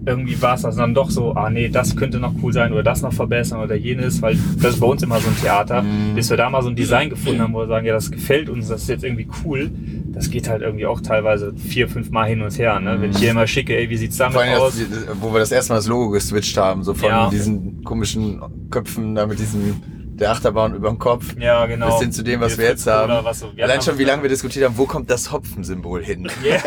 irgendwie 0.09 0.41
war 0.41 0.55
es 0.55 0.63
das 0.63 0.77
dann 0.77 0.95
doch 0.95 1.11
so, 1.11 1.33
ah 1.33 1.51
nee, 1.51 1.69
das 1.69 1.97
könnte 1.97 2.21
noch 2.21 2.33
cool 2.41 2.53
sein 2.53 2.73
oder 2.73 2.85
das 2.85 3.03
noch 3.03 3.13
verbessern 3.13 3.61
oder 3.61 3.75
jenes? 3.75 4.23
Weil 4.23 4.39
das 4.61 4.75
ist 4.75 4.81
bei 4.81 4.87
uns 4.87 5.03
immer 5.03 5.19
so 5.21 5.29
ein 5.29 5.37
Theater. 5.41 5.85
Bis 6.15 6.31
wir 6.31 6.37
da 6.37 6.49
mal 6.49 6.63
so 6.63 6.69
ein 6.69 6.77
Design 6.77 7.11
gefunden 7.11 7.41
haben, 7.43 7.53
wo 7.55 7.59
wir 7.61 7.67
sagen, 7.67 7.87
ja, 7.87 7.93
das 7.93 8.11
gefällt 8.11 8.49
uns, 8.49 8.69
das 8.69 8.83
ist 8.83 8.89
jetzt 8.89 9.05
irgendwie 9.05 9.27
cool. 9.45 9.71
Das 10.09 10.31
geht 10.31 10.49
halt 10.49 10.63
irgendwie 10.63 10.87
auch 10.87 11.01
teilweise 11.01 11.53
vier, 11.57 11.89
fünf 11.89 12.11
Mal 12.11 12.29
hin 12.29 12.41
und 12.41 12.57
her. 12.59 12.79
Ne? 12.81 12.97
Wenn 13.01 13.11
ich 13.11 13.19
hier 13.19 13.33
immer 13.33 13.47
schicke, 13.47 13.77
ey, 13.77 13.91
wie 13.91 13.97
sieht's 13.97 14.17
damit 14.17 14.35
Vor 14.35 14.43
allem, 14.43 14.61
aus? 14.61 14.79
das, 14.79 15.07
wo 15.21 15.33
wir 15.33 15.41
das 15.41 15.51
erste 15.53 15.73
Mal 15.73 15.77
das 15.79 15.89
Logo 15.89 16.11
geswitcht 16.11 16.57
haben, 16.57 16.83
so 16.85 16.95
von 16.95 17.09
Ja. 17.09 17.29
diesen 17.29 17.83
komischen 17.85 18.41
Köpfen 18.71 19.15
da 19.17 19.27
mit 19.27 19.39
diesem, 19.41 19.75
der 20.19 20.31
Achterbahn 20.33 20.75
über 20.75 20.89
dem 20.89 20.99
Kopf. 20.99 21.35
Ja, 21.39 21.67
genau. 21.67 21.91
Bis 21.93 22.01
hin 22.01 22.13
zu 22.13 22.23
dem, 22.23 22.41
was 22.41 22.53
Hier 22.55 22.65
wir 22.65 22.71
jetzt 22.71 22.87
haben. 22.87 23.25
Was 23.25 23.41
so- 23.41 23.53
wir 23.55 23.65
Allein 23.65 23.83
schon, 23.83 23.99
wie 23.99 24.05
lange 24.05 24.23
wir 24.23 24.29
diskutiert 24.31 24.65
haben, 24.65 24.77
wo 24.79 24.87
kommt 24.87 25.11
das 25.11 25.31
Hopfensymbol 25.31 26.03
hin? 26.05 26.29
Yeah. 26.45 26.61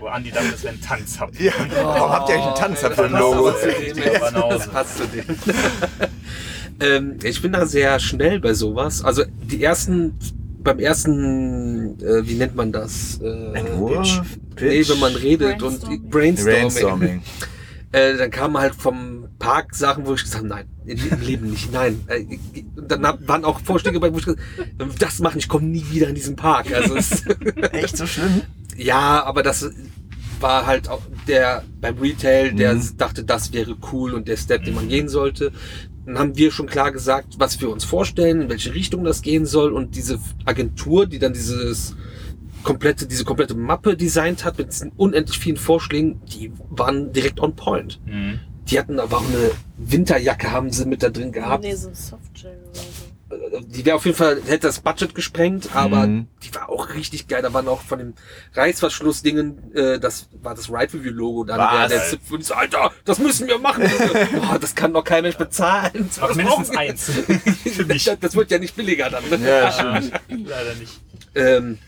Wo 0.00 0.06
Andi 0.06 0.30
dachte, 0.30 0.50
das 0.52 0.62
wäre 0.62 0.74
ein 0.74 0.80
Tanz 0.80 1.18
habt. 1.18 1.38
Ja, 1.40 1.52
warum 1.82 2.10
habt 2.12 2.28
ihr 2.28 2.36
eigentlich 2.36 2.46
einen 2.46 2.54
Tanzer 2.56 2.90
für 2.92 3.04
ein 3.06 3.12
Das 3.12 3.20
Logo? 3.20 3.50
Das 4.48 4.68
passt 4.68 4.98
zu 4.98 5.06
dem. 5.08 5.24
ähm, 6.80 7.18
ich 7.22 7.42
bin 7.42 7.52
da 7.52 7.66
sehr 7.66 7.98
schnell 7.98 8.38
bei 8.40 8.54
sowas. 8.54 9.02
Also 9.04 9.24
die 9.42 9.62
ersten, 9.62 10.16
beim 10.62 10.78
ersten, 10.78 11.98
äh, 12.00 12.26
wie 12.28 12.34
nennt 12.34 12.54
man 12.54 12.70
das? 12.72 13.20
Äh, 13.22 13.58
Entwurf? 13.58 14.22
Nee, 14.60 14.88
wenn 14.88 14.98
man 15.00 15.14
redet 15.16 15.58
Brainstorming. 15.58 16.00
und 16.00 16.10
Brainstorming. 16.10 16.58
Brainstorming. 16.60 17.22
Äh, 17.90 18.16
dann 18.18 18.30
kamen 18.30 18.58
halt 18.58 18.74
vom 18.74 19.28
Park 19.38 19.74
Sachen, 19.74 20.06
wo 20.06 20.14
ich 20.14 20.22
gesagt 20.22 20.44
habe, 20.44 20.48
nein, 20.48 20.66
im 20.88 21.20
Leben 21.20 21.50
nicht, 21.50 21.72
nein. 21.72 22.00
Äh, 22.08 22.24
dann 22.76 23.02
waren 23.26 23.44
auch 23.44 23.60
Vorschläge 23.60 24.00
bei, 24.00 24.12
wo 24.12 24.18
ich 24.18 24.24
gesagt 24.24 24.42
habe, 24.78 24.90
das 24.98 25.18
machen, 25.20 25.38
ich 25.38 25.48
komme 25.48 25.66
nie 25.66 25.84
wieder 25.90 26.08
in 26.08 26.14
diesen 26.14 26.36
Park. 26.36 26.72
Also 26.72 26.96
es, 26.96 27.24
Echt 27.72 27.96
so 27.96 28.06
schlimm? 28.06 28.42
ja, 28.76 29.22
aber 29.24 29.42
das 29.42 29.70
war 30.40 30.66
halt 30.66 30.88
auch 30.88 31.02
der 31.26 31.64
beim 31.80 31.98
Retail, 31.98 32.52
der 32.52 32.74
Mhm. 32.74 32.96
dachte, 32.96 33.24
das 33.24 33.52
wäre 33.52 33.76
cool 33.92 34.14
und 34.14 34.28
der 34.28 34.36
Step, 34.36 34.64
den 34.64 34.74
man 34.74 34.88
gehen 34.88 35.08
sollte. 35.08 35.52
Dann 36.06 36.18
haben 36.18 36.36
wir 36.36 36.50
schon 36.52 36.66
klar 36.66 36.90
gesagt, 36.92 37.34
was 37.38 37.60
wir 37.60 37.68
uns 37.70 37.84
vorstellen, 37.84 38.42
in 38.42 38.48
welche 38.48 38.72
Richtung 38.74 39.04
das 39.04 39.20
gehen 39.22 39.44
soll 39.46 39.72
und 39.72 39.94
diese 39.96 40.18
Agentur, 40.46 41.06
die 41.06 41.18
dann 41.18 41.32
dieses 41.34 41.96
komplette, 42.62 43.06
diese 43.06 43.24
komplette 43.24 43.54
Mappe 43.54 43.96
designt 43.96 44.44
hat 44.44 44.58
mit 44.58 44.68
diesen 44.72 44.90
unendlich 44.96 45.38
vielen 45.38 45.56
Vorschlägen, 45.56 46.20
die 46.32 46.52
waren 46.70 47.12
direkt 47.12 47.40
on 47.40 47.54
point. 47.56 48.00
Mhm. 48.06 48.40
Die 48.70 48.78
hatten 48.78 49.00
aber 49.00 49.18
auch 49.18 49.26
eine 49.26 49.50
Winterjacke 49.78 50.50
haben 50.52 50.70
sie 50.70 50.84
mit 50.86 51.02
da 51.02 51.08
drin 51.10 51.32
gehabt. 51.32 51.64
Nee, 51.64 51.74
so 51.74 51.88
ein 51.88 51.94
Softgel 51.94 52.58
oder 52.70 52.80
so. 52.80 53.60
Die 53.66 53.84
wäre 53.84 53.96
auf 53.96 54.06
jeden 54.06 54.16
Fall, 54.16 54.40
hätte 54.46 54.66
das 54.68 54.80
Budget 54.80 55.14
gesprengt, 55.14 55.68
aber 55.74 56.06
Mhm. 56.06 56.28
die 56.42 56.54
war 56.54 56.70
auch 56.70 56.94
richtig 56.94 57.28
geil. 57.28 57.42
Da 57.42 57.52
waren 57.52 57.68
auch 57.68 57.82
von 57.82 57.98
dem 57.98 58.14
Reißverschlussdingen, 58.54 59.74
äh, 59.74 59.98
das 59.98 60.28
war 60.42 60.54
das 60.54 60.70
Ride 60.70 60.94
Review 60.94 61.10
Logo 61.12 61.44
dann, 61.44 61.58
Was? 61.58 61.88
der, 61.90 61.98
der 62.10 62.18
und 62.32 62.44
so, 62.44 62.54
Alter, 62.54 62.90
das 63.04 63.18
müssen 63.18 63.46
wir 63.46 63.58
machen. 63.58 63.84
Boah, 64.34 64.58
das 64.58 64.74
kann 64.74 64.92
doch 64.94 65.04
kein 65.04 65.22
Mensch 65.24 65.36
bezahlen. 65.36 66.08
Aber 66.20 66.34
mindestens 66.34 66.70
eins. 66.70 67.10
Für 67.64 67.84
mich. 67.84 68.04
Das, 68.04 68.18
das 68.20 68.34
wird 68.36 68.50
ja 68.50 68.58
nicht 68.58 68.74
billiger 68.76 69.10
dann. 69.10 69.28
Ne? 69.28 69.38
Ja, 69.46 69.72
stimmt. 69.72 70.12
Leider 70.48 70.74
nicht. 70.76 71.00
Ähm, 71.34 71.78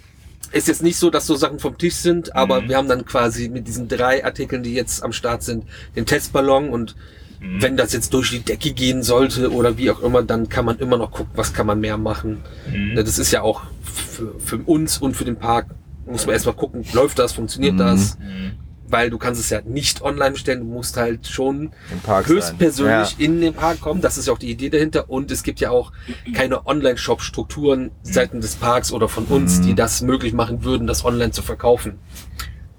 ist 0.52 0.68
jetzt 0.68 0.82
nicht 0.82 0.96
so, 0.96 1.10
dass 1.10 1.26
so 1.26 1.36
Sachen 1.36 1.58
vom 1.58 1.78
Tisch 1.78 1.94
sind, 1.96 2.34
aber 2.34 2.60
Mhm. 2.62 2.68
wir 2.68 2.76
haben 2.76 2.88
dann 2.88 3.04
quasi 3.04 3.48
mit 3.48 3.66
diesen 3.68 3.88
drei 3.88 4.24
Artikeln, 4.24 4.62
die 4.62 4.74
jetzt 4.74 5.02
am 5.02 5.12
Start 5.12 5.42
sind, 5.42 5.64
den 5.96 6.06
Testballon 6.06 6.68
und 6.70 6.96
Mhm. 7.40 7.62
wenn 7.62 7.76
das 7.76 7.92
jetzt 7.92 8.12
durch 8.12 8.30
die 8.30 8.40
Decke 8.40 8.72
gehen 8.72 9.02
sollte 9.02 9.50
oder 9.50 9.78
wie 9.78 9.90
auch 9.90 10.00
immer, 10.02 10.22
dann 10.22 10.48
kann 10.48 10.64
man 10.66 10.78
immer 10.78 10.96
noch 10.98 11.10
gucken, 11.10 11.32
was 11.36 11.52
kann 11.54 11.66
man 11.66 11.80
mehr 11.80 11.96
machen. 11.96 12.38
Mhm. 12.70 12.96
Das 12.96 13.18
ist 13.18 13.30
ja 13.30 13.42
auch 13.42 13.62
für, 13.82 14.34
für 14.38 14.58
uns 14.58 14.98
und 14.98 15.16
für 15.16 15.24
den 15.24 15.36
Park, 15.36 15.66
muss 16.04 16.26
man 16.26 16.34
erstmal 16.34 16.56
gucken, 16.56 16.84
läuft 16.92 17.18
das, 17.18 17.32
funktioniert 17.32 17.78
das, 17.80 18.18
Mhm. 18.18 18.52
Weil 18.90 19.10
du 19.10 19.18
kannst 19.18 19.40
es 19.40 19.50
ja 19.50 19.60
nicht 19.64 20.02
online 20.02 20.32
bestellen, 20.32 20.60
du 20.60 20.66
musst 20.66 20.96
halt 20.96 21.26
schon 21.26 21.72
höchstpersönlich 22.06 23.16
Ja. 23.18 23.24
in 23.24 23.40
den 23.40 23.54
Park 23.54 23.80
kommen. 23.80 24.00
Das 24.00 24.18
ist 24.18 24.26
ja 24.26 24.32
auch 24.32 24.38
die 24.38 24.50
Idee 24.50 24.70
dahinter. 24.70 25.08
Und 25.10 25.30
es 25.30 25.42
gibt 25.42 25.60
ja 25.60 25.70
auch 25.70 25.92
keine 26.34 26.66
Online-Shop-Strukturen 26.66 27.90
seitens 28.02 28.44
des 28.46 28.54
Parks 28.56 28.92
oder 28.92 29.08
von 29.08 29.24
uns, 29.26 29.58
Mhm. 29.58 29.62
die 29.66 29.74
das 29.74 30.02
möglich 30.02 30.32
machen 30.32 30.64
würden, 30.64 30.86
das 30.86 31.04
online 31.04 31.30
zu 31.32 31.42
verkaufen. 31.42 31.98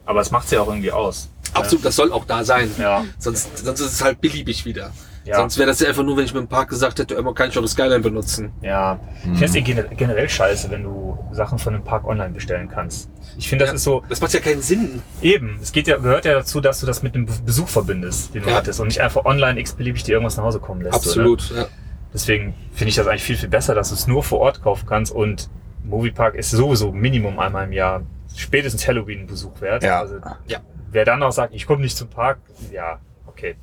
Aber 0.05 0.21
es 0.21 0.31
macht 0.31 0.51
ja 0.51 0.61
auch 0.61 0.67
irgendwie 0.67 0.91
aus. 0.91 1.29
Absolut, 1.53 1.85
das 1.85 1.95
soll 1.95 2.11
auch 2.11 2.25
da 2.25 2.43
sein. 2.43 2.69
Ja. 2.77 3.05
Sonst, 3.19 3.57
sonst 3.63 3.79
ist 3.81 3.93
es 3.93 4.03
halt 4.03 4.21
beliebig 4.21 4.65
wieder. 4.65 4.91
Ja. 5.25 5.35
Sonst 5.37 5.57
wäre 5.57 5.67
das 5.67 5.79
ja 5.79 5.87
einfach 5.89 6.03
nur, 6.03 6.17
wenn 6.17 6.25
ich 6.25 6.33
mit 6.33 6.41
dem 6.41 6.47
Park 6.47 6.69
gesagt 6.69 6.97
hätte, 6.97 7.13
immer 7.13 7.33
kann 7.33 7.49
ich 7.49 7.57
auch 7.57 7.61
das 7.61 7.71
Skyline 7.71 7.99
benutzen. 7.99 8.51
Ja, 8.61 8.99
ich 9.17 9.23
finde 9.23 9.45
es 9.45 9.55
eh 9.55 9.61
gene- 9.61 9.87
generell 9.95 10.27
scheiße, 10.27 10.71
wenn 10.71 10.83
du 10.83 11.10
Sachen 11.33 11.59
von 11.59 11.73
einem 11.75 11.83
Park 11.83 12.05
online 12.05 12.33
bestellen 12.33 12.69
kannst. 12.69 13.09
Ich 13.37 13.47
finde, 13.49 13.63
das 13.65 13.71
Ja. 13.71 13.75
ist 13.75 13.83
so, 13.83 14.03
Das 14.09 14.21
macht 14.21 14.33
ja 14.33 14.39
keinen 14.39 14.61
Sinn. 14.61 15.01
eben, 15.21 15.57
es 15.61 15.71
geht 15.71 15.87
ja, 15.87 15.97
gehört 15.97 16.25
ja 16.25 16.33
dazu, 16.33 16.59
dass 16.61 16.79
du 16.79 16.85
das 16.85 17.03
mit 17.03 17.15
dem 17.15 17.25
Be- 17.25 17.33
Besuch 17.45 17.67
verbindest, 17.67 18.33
den 18.33 18.43
du 18.43 18.49
Ja. 18.49 18.55
hattest 18.57 18.79
und 18.79 18.87
nicht 18.87 18.99
einfach 19.01 19.25
online 19.25 19.59
x-beliebig 19.59 20.03
dir 20.03 20.13
irgendwas 20.13 20.37
nach 20.37 20.43
Hause 20.43 20.59
kommen 20.59 20.81
lässt. 20.81 21.01
So? 21.01 21.09
Absolut. 21.09 21.51
Ja. 21.55 21.67
Deswegen 22.13 22.53
finde 22.73 22.89
ich 22.89 22.95
das 22.95 23.07
eigentlich 23.07 23.23
viel, 23.23 23.37
viel 23.37 23.49
besser, 23.49 23.73
dass 23.73 23.89
du 23.89 23.95
es 23.95 24.07
nur 24.07 24.23
vor 24.23 24.39
Ort 24.39 24.61
kaufen 24.61 24.85
kannst 24.87 25.13
und 25.13 25.49
Moviepark 25.83 26.35
ist 26.35 26.51
sowieso 26.51 26.91
Minimum 26.91 27.39
einmal 27.39 27.65
im 27.65 27.71
Jahr 27.73 28.03
spätestens 28.35 28.87
Halloween 28.87 29.25
Besuch 29.27 29.59
wert. 29.61 29.83
Ja. 29.83 30.01
Also, 30.01 30.15
Ja. 30.47 30.59
wer 30.91 31.05
dann 31.05 31.19
noch 31.19 31.31
sagt, 31.31 31.53
ich 31.53 31.65
komme 31.65 31.81
nicht 31.81 31.95
zum 31.97 32.09
Park, 32.09 32.39
ja, 32.71 32.99
okay. 33.27 33.55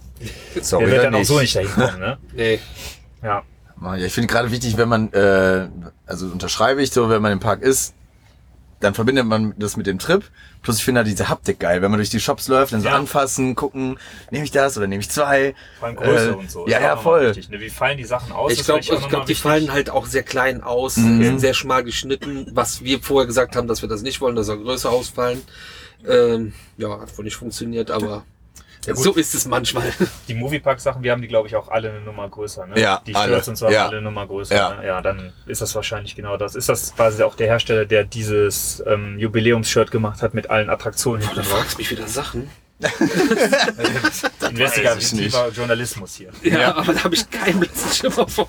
Sorry, 0.61 0.85
der 0.87 0.92
wird 0.94 1.04
dann 1.04 1.12
dann 1.12 1.20
auch 1.22 1.24
so 1.26 1.38
nicht. 1.40 1.54
nicht 1.57 1.68
dahin 1.76 1.90
kommen, 1.90 2.00
ne? 2.00 2.18
Nee. 2.35 2.59
Ja. 3.22 3.42
Ja, 3.82 3.96
ich 3.96 4.12
finde 4.12 4.26
gerade 4.28 4.50
wichtig, 4.50 4.76
wenn 4.76 4.88
man, 4.88 5.12
äh, 5.12 5.68
also 6.06 6.26
unterschreibe 6.26 6.82
ich 6.82 6.90
so, 6.90 7.08
wenn 7.08 7.22
man 7.22 7.32
im 7.32 7.40
Park 7.40 7.62
ist, 7.62 7.94
dann 8.80 8.94
verbindet 8.94 9.26
man 9.26 9.54
das 9.58 9.76
mit 9.76 9.86
dem 9.88 9.98
Trip. 9.98 10.22
Plus 10.62 10.78
ich 10.78 10.84
finde 10.84 11.00
halt 11.00 11.08
diese 11.08 11.28
Haptik 11.28 11.58
geil, 11.58 11.82
wenn 11.82 11.90
man 11.90 11.98
durch 11.98 12.10
die 12.10 12.20
Shops 12.20 12.46
läuft, 12.46 12.72
dann 12.72 12.80
so 12.80 12.88
Ja. 12.88 12.94
anfassen, 12.94 13.56
gucken, 13.56 13.98
nehme 14.30 14.44
ich 14.44 14.52
das 14.52 14.76
oder 14.76 14.86
nehme 14.86 15.00
ich 15.00 15.10
zwei. 15.10 15.54
Vor 15.78 15.88
allem 15.88 15.96
Größe 15.96 16.30
Äh, 16.30 16.34
und 16.34 16.50
so. 16.50 16.68
ja, 16.68 16.80
ja, 16.80 16.96
voll. 16.96 17.28
Wichtig, 17.30 17.48
ne? 17.48 17.60
Wie 17.60 17.70
fallen 17.70 17.98
die 17.98 18.04
Sachen 18.04 18.30
aus? 18.32 18.52
Ich 18.52 18.64
glaube, 18.64 18.82
glaub, 19.08 19.26
die 19.26 19.34
fallen 19.34 19.72
halt 19.72 19.90
auch 19.90 20.06
sehr 20.06 20.22
klein 20.22 20.62
aus, 20.62 20.96
Mhm. 20.96 21.24
sind 21.24 21.38
sehr 21.40 21.54
schmal 21.54 21.82
geschnitten, 21.82 22.46
was 22.52 22.84
wir 22.84 23.00
vorher 23.00 23.26
gesagt 23.26 23.56
haben, 23.56 23.66
dass 23.66 23.82
wir 23.82 23.88
das 23.88 24.02
nicht 24.02 24.20
wollen, 24.20 24.36
dass 24.36 24.46
sie 24.46 24.56
größer 24.56 24.90
ausfallen. 24.90 25.42
Ähm, 26.06 26.52
ja, 26.76 27.00
hat 27.00 27.16
wohl 27.18 27.24
nicht 27.24 27.36
funktioniert, 27.36 27.90
aber 27.90 28.24
Ja, 28.86 28.94
so 28.94 29.12
ist 29.14 29.34
es 29.34 29.44
manchmal. 29.46 29.92
Die 30.28 30.34
Moviepark-Sachen, 30.34 31.02
wir 31.02 31.12
haben 31.12 31.20
die, 31.20 31.28
glaube 31.28 31.48
ich, 31.48 31.56
auch 31.56 31.68
alle 31.68 31.90
eine 31.90 32.00
Nummer 32.00 32.28
größer. 32.28 32.66
Ne? 32.66 32.80
Ja, 32.80 33.02
die 33.06 33.14
alle. 33.14 33.34
Shirts 33.34 33.48
und 33.48 33.56
so 33.56 33.66
haben 33.66 33.72
Ja. 33.74 33.82
alle 33.86 33.98
eine 33.98 34.02
Nummer 34.02 34.26
größer. 34.26 34.54
Ja. 34.54 34.74
Ne? 34.74 34.86
ja, 34.86 35.00
dann 35.02 35.32
ist 35.46 35.60
das 35.60 35.74
wahrscheinlich 35.74 36.14
genau 36.16 36.36
das. 36.36 36.54
Ist 36.54 36.68
das 36.68 36.94
quasi 36.94 37.22
auch 37.22 37.34
der 37.34 37.48
Hersteller, 37.48 37.84
der 37.84 38.04
dieses 38.04 38.82
ähm, 38.86 39.18
Jubiläumsshirt 39.18 39.90
gemacht 39.90 40.22
hat 40.22 40.32
mit 40.34 40.48
allen 40.50 40.70
Attraktionen 40.70 41.20
Du 41.22 41.26
hinten 41.28 41.42
drauf? 41.42 41.58
fragst 41.58 41.78
mich 41.78 41.90
wieder 41.90 42.06
Sachen. 42.06 42.50
Investigativer 44.50 45.48
Journalismus 45.50 46.14
hier. 46.16 46.30
Ja, 46.42 46.76
aber 46.76 46.92
da 46.94 47.04
habe 47.04 47.14
ich 47.14 47.28
keinen 47.30 47.60
blassen 47.60 47.92
Schimmer 47.92 48.28
von. 48.28 48.46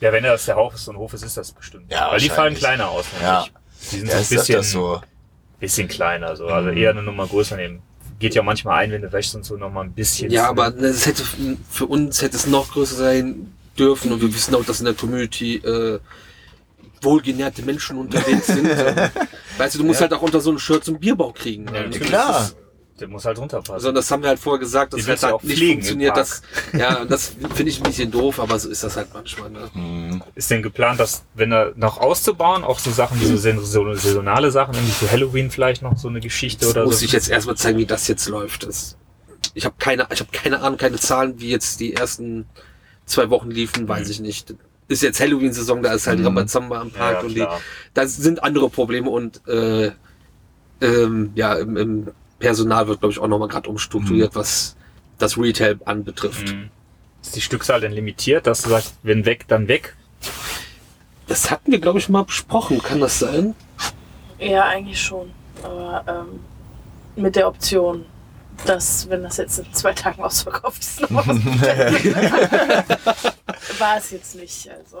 Ja, 0.00 0.12
wenn 0.12 0.24
das 0.24 0.44
der 0.46 0.56
Hof 0.56 0.74
ist, 0.74 0.84
so 0.84 0.92
ein 0.92 0.96
Hof 0.98 1.12
ist, 1.14 1.22
ist 1.24 1.36
das 1.36 1.52
bestimmt. 1.52 1.90
Ja, 1.90 2.10
Weil 2.10 2.20
die 2.20 2.28
fallen 2.30 2.54
kleiner 2.54 2.88
aus. 2.88 3.06
Ja. 3.22 3.40
nämlich. 3.42 3.52
Die 3.92 3.98
sind 3.98 4.08
Ja, 4.08 4.14
so 4.14 4.20
ist 4.20 4.30
ein 4.32 4.36
bisschen, 4.38 4.62
so. 4.62 5.00
bisschen 5.60 5.88
kleiner. 5.88 6.36
So. 6.36 6.46
Also 6.46 6.70
Mhm. 6.70 6.76
eher 6.78 6.90
eine 6.90 7.02
Nummer 7.02 7.26
größer 7.26 7.56
nehmen. 7.56 7.82
Geht 8.18 8.34
ja 8.34 8.42
manchmal 8.42 8.84
ein, 8.84 8.90
wenn 8.92 9.02
du 9.02 9.12
wäschst 9.12 9.34
und 9.34 9.44
so 9.44 9.56
noch 9.56 9.70
mal 9.70 9.82
ein 9.82 9.92
bisschen. 9.92 10.30
Ja, 10.30 10.48
aber 10.48 10.74
es 10.76 11.06
hätte 11.06 11.22
für 11.70 11.86
uns 11.86 12.22
hätte 12.22 12.36
es 12.36 12.46
noch 12.46 12.72
größer 12.72 12.96
sein 12.96 13.52
dürfen 13.78 14.12
und 14.12 14.20
wir 14.20 14.32
wissen 14.32 14.54
auch, 14.54 14.64
dass 14.64 14.78
in 14.80 14.84
der 14.86 14.94
Community 14.94 15.56
äh, 15.56 15.98
wohlgenährte 17.02 17.62
Menschen 17.62 17.98
unterwegs 17.98 18.46
sind. 18.46 18.68
weißt 19.58 19.74
du, 19.74 19.78
du 19.80 19.84
musst 19.84 20.00
halt 20.00 20.12
auch 20.12 20.22
unter 20.22 20.40
so 20.40 20.50
einem 20.50 20.58
Shirt 20.58 20.84
so 20.84 20.92
einen 20.92 21.00
Bierbauch 21.00 21.34
kriegen. 21.34 21.66
Ja, 21.72 21.82
ne? 21.86 21.90
Klar. 21.90 22.44
Ist- 22.44 22.56
Der 23.00 23.08
muss 23.08 23.24
halt 23.24 23.38
runterpassen. 23.38 23.74
Also 23.74 23.90
das 23.90 24.08
haben 24.10 24.22
wir 24.22 24.28
halt 24.28 24.38
vorher 24.38 24.60
gesagt, 24.60 24.92
dass 24.92 25.04
das 25.04 25.20
du 25.22 25.26
halt 25.26 25.42
nicht 25.42 25.64
funktioniert. 25.64 26.16
Das, 26.16 26.42
ja, 26.72 27.04
das 27.04 27.34
finde 27.54 27.64
ich 27.70 27.78
ein 27.80 27.82
bisschen 27.82 28.10
doof, 28.12 28.38
aber 28.38 28.56
so 28.58 28.68
ist 28.68 28.84
das 28.84 28.96
halt 28.96 29.08
manchmal. 29.12 29.50
Ne? 29.50 29.68
Hm. 29.72 30.22
ist 30.36 30.48
denn 30.50 30.62
geplant, 30.62 31.00
das, 31.00 31.24
wenn 31.34 31.50
er 31.50 31.72
noch 31.74 31.98
auszubauen, 31.98 32.62
auch 32.62 32.78
so 32.78 32.92
Sachen 32.92 33.20
wie 33.20 33.24
so 33.26 33.36
saison- 33.36 33.64
so 33.64 33.92
saisonale 33.94 34.52
Sachen, 34.52 34.74
irgendwie 34.74 34.92
zu 34.92 35.10
Halloween 35.10 35.50
vielleicht 35.50 35.82
noch 35.82 35.96
so 35.98 36.06
eine 36.06 36.20
Geschichte 36.20 36.60
Das 36.66 36.70
oder 36.70 36.84
muss 36.84 37.00
so? 37.00 37.04
ich 37.04 37.10
jetzt 37.12 37.28
erstmal 37.28 37.56
zeigen, 37.56 37.78
wie 37.78 37.86
das 37.86 38.06
jetzt 38.06 38.28
läuft. 38.28 38.64
Das, 38.64 38.96
ich 39.54 39.64
habe 39.64 39.74
keine, 39.78 40.06
ich 40.12 40.20
habe 40.20 40.30
keine 40.30 40.60
Ahnung, 40.62 40.78
keine 40.78 40.96
Zahlen, 40.96 41.40
wie 41.40 41.50
jetzt 41.50 41.80
die 41.80 41.94
ersten 41.94 42.46
zwei 43.06 43.28
Wochen 43.28 43.50
liefen, 43.50 43.88
weiß 43.88 44.06
Mhm. 44.06 44.10
ich 44.12 44.20
nicht. 44.20 44.54
Ist 44.86 45.02
jetzt 45.02 45.18
Halloween-Saison, 45.18 45.82
da 45.82 45.94
ist 45.94 46.06
halt 46.06 46.20
Mhm. 46.20 46.26
Rambazamba 46.26 46.80
am 46.80 46.90
Park 46.92 47.14
ja, 47.14 47.20
und 47.26 47.34
die, 47.34 47.46
da 47.94 48.06
sind 48.06 48.44
andere 48.44 48.70
Probleme 48.70 49.10
und 49.10 49.40
äh, 49.48 49.90
ähm, 50.80 51.32
ja, 51.34 51.54
im, 51.54 51.76
im 51.76 52.08
Personal 52.38 52.88
wird, 52.88 53.00
glaube 53.00 53.12
ich, 53.12 53.18
auch 53.18 53.28
nochmal 53.28 53.48
gerade 53.48 53.68
umstrukturiert, 53.68 54.34
was 54.34 54.76
das 55.18 55.38
Retail 55.38 55.78
anbetrifft. 55.84 56.52
Mhm. 56.52 56.70
Ist 57.22 57.36
die 57.36 57.40
Stückzahl 57.40 57.80
denn 57.80 57.92
limitiert, 57.92 58.46
dass 58.46 58.62
du 58.62 58.70
sagst, 58.70 58.96
wenn 59.02 59.24
weg, 59.24 59.46
dann 59.48 59.68
weg? 59.68 59.96
Das 61.26 61.50
hatten 61.50 61.72
wir, 61.72 61.78
glaube 61.78 61.98
ich, 61.98 62.08
mal 62.08 62.24
besprochen. 62.24 62.82
Kann 62.82 63.00
das 63.00 63.18
sein? 63.18 63.54
Ja, 64.38 64.64
eigentlich 64.64 65.00
schon. 65.00 65.30
Aber 65.62 66.04
ähm, 66.06 66.40
mit 67.22 67.36
der 67.36 67.48
Option, 67.48 68.04
dass, 68.66 69.08
wenn 69.10 69.22
das 69.22 69.36
jetzt 69.36 69.58
in 69.58 69.72
zwei 69.72 69.92
Tagen 69.92 70.22
ausverkauft 70.22 70.82
ist, 70.82 71.10
noch 71.10 71.26
was 71.26 71.36
war 73.78 73.96
es 73.98 74.10
jetzt 74.10 74.36
nicht. 74.36 74.68
Also. 74.70 75.00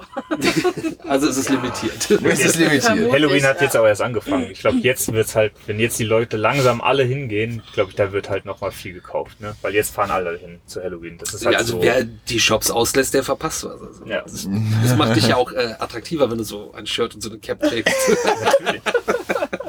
Also 1.06 1.28
es 1.28 1.36
ist 1.36 1.48
limitiert. 1.48 2.10
Es 2.10 2.44
ist 2.44 2.56
limitiert. 2.56 2.84
Vermutlich, 2.84 3.12
Halloween 3.12 3.44
hat 3.44 3.58
ja. 3.58 3.64
jetzt 3.64 3.76
aber 3.76 3.88
erst 3.88 4.02
angefangen. 4.02 4.50
Ich 4.50 4.60
glaube, 4.60 4.78
jetzt 4.78 5.12
wird's 5.12 5.34
halt, 5.34 5.52
wenn 5.66 5.80
jetzt 5.80 5.98
die 5.98 6.04
Leute 6.04 6.36
langsam 6.36 6.80
alle 6.80 7.04
hingehen, 7.04 7.62
glaube 7.72 7.90
ich, 7.90 7.96
da 7.96 8.12
wird 8.12 8.28
halt 8.28 8.44
noch 8.44 8.60
mal 8.60 8.70
viel 8.70 8.92
gekauft, 8.92 9.40
ne? 9.40 9.54
Weil 9.62 9.74
jetzt 9.74 9.94
fahren 9.94 10.10
alle 10.10 10.36
hin 10.36 10.60
zu 10.66 10.82
Halloween. 10.82 11.18
Das 11.18 11.34
ist 11.34 11.44
halt 11.44 11.54
Ja, 11.54 11.58
also 11.58 11.74
so. 11.74 11.82
wer 11.82 12.04
die 12.04 12.40
Shops 12.40 12.70
auslässt, 12.70 13.14
der 13.14 13.22
verpasst 13.22 13.64
was. 13.64 13.80
Also, 13.80 14.04
Ja. 14.06 14.22
das, 14.22 14.48
das 14.82 14.96
macht 14.96 15.16
dich 15.16 15.28
ja 15.28 15.36
auch 15.36 15.52
äh, 15.52 15.74
attraktiver, 15.78 16.30
wenn 16.30 16.38
du 16.38 16.44
so 16.44 16.72
ein 16.72 16.86
Shirt 16.86 17.14
und 17.14 17.20
so 17.20 17.30
eine 17.30 17.38
Cap 17.38 17.60
trägst. 17.60 17.94
Natürlich. 18.62 18.82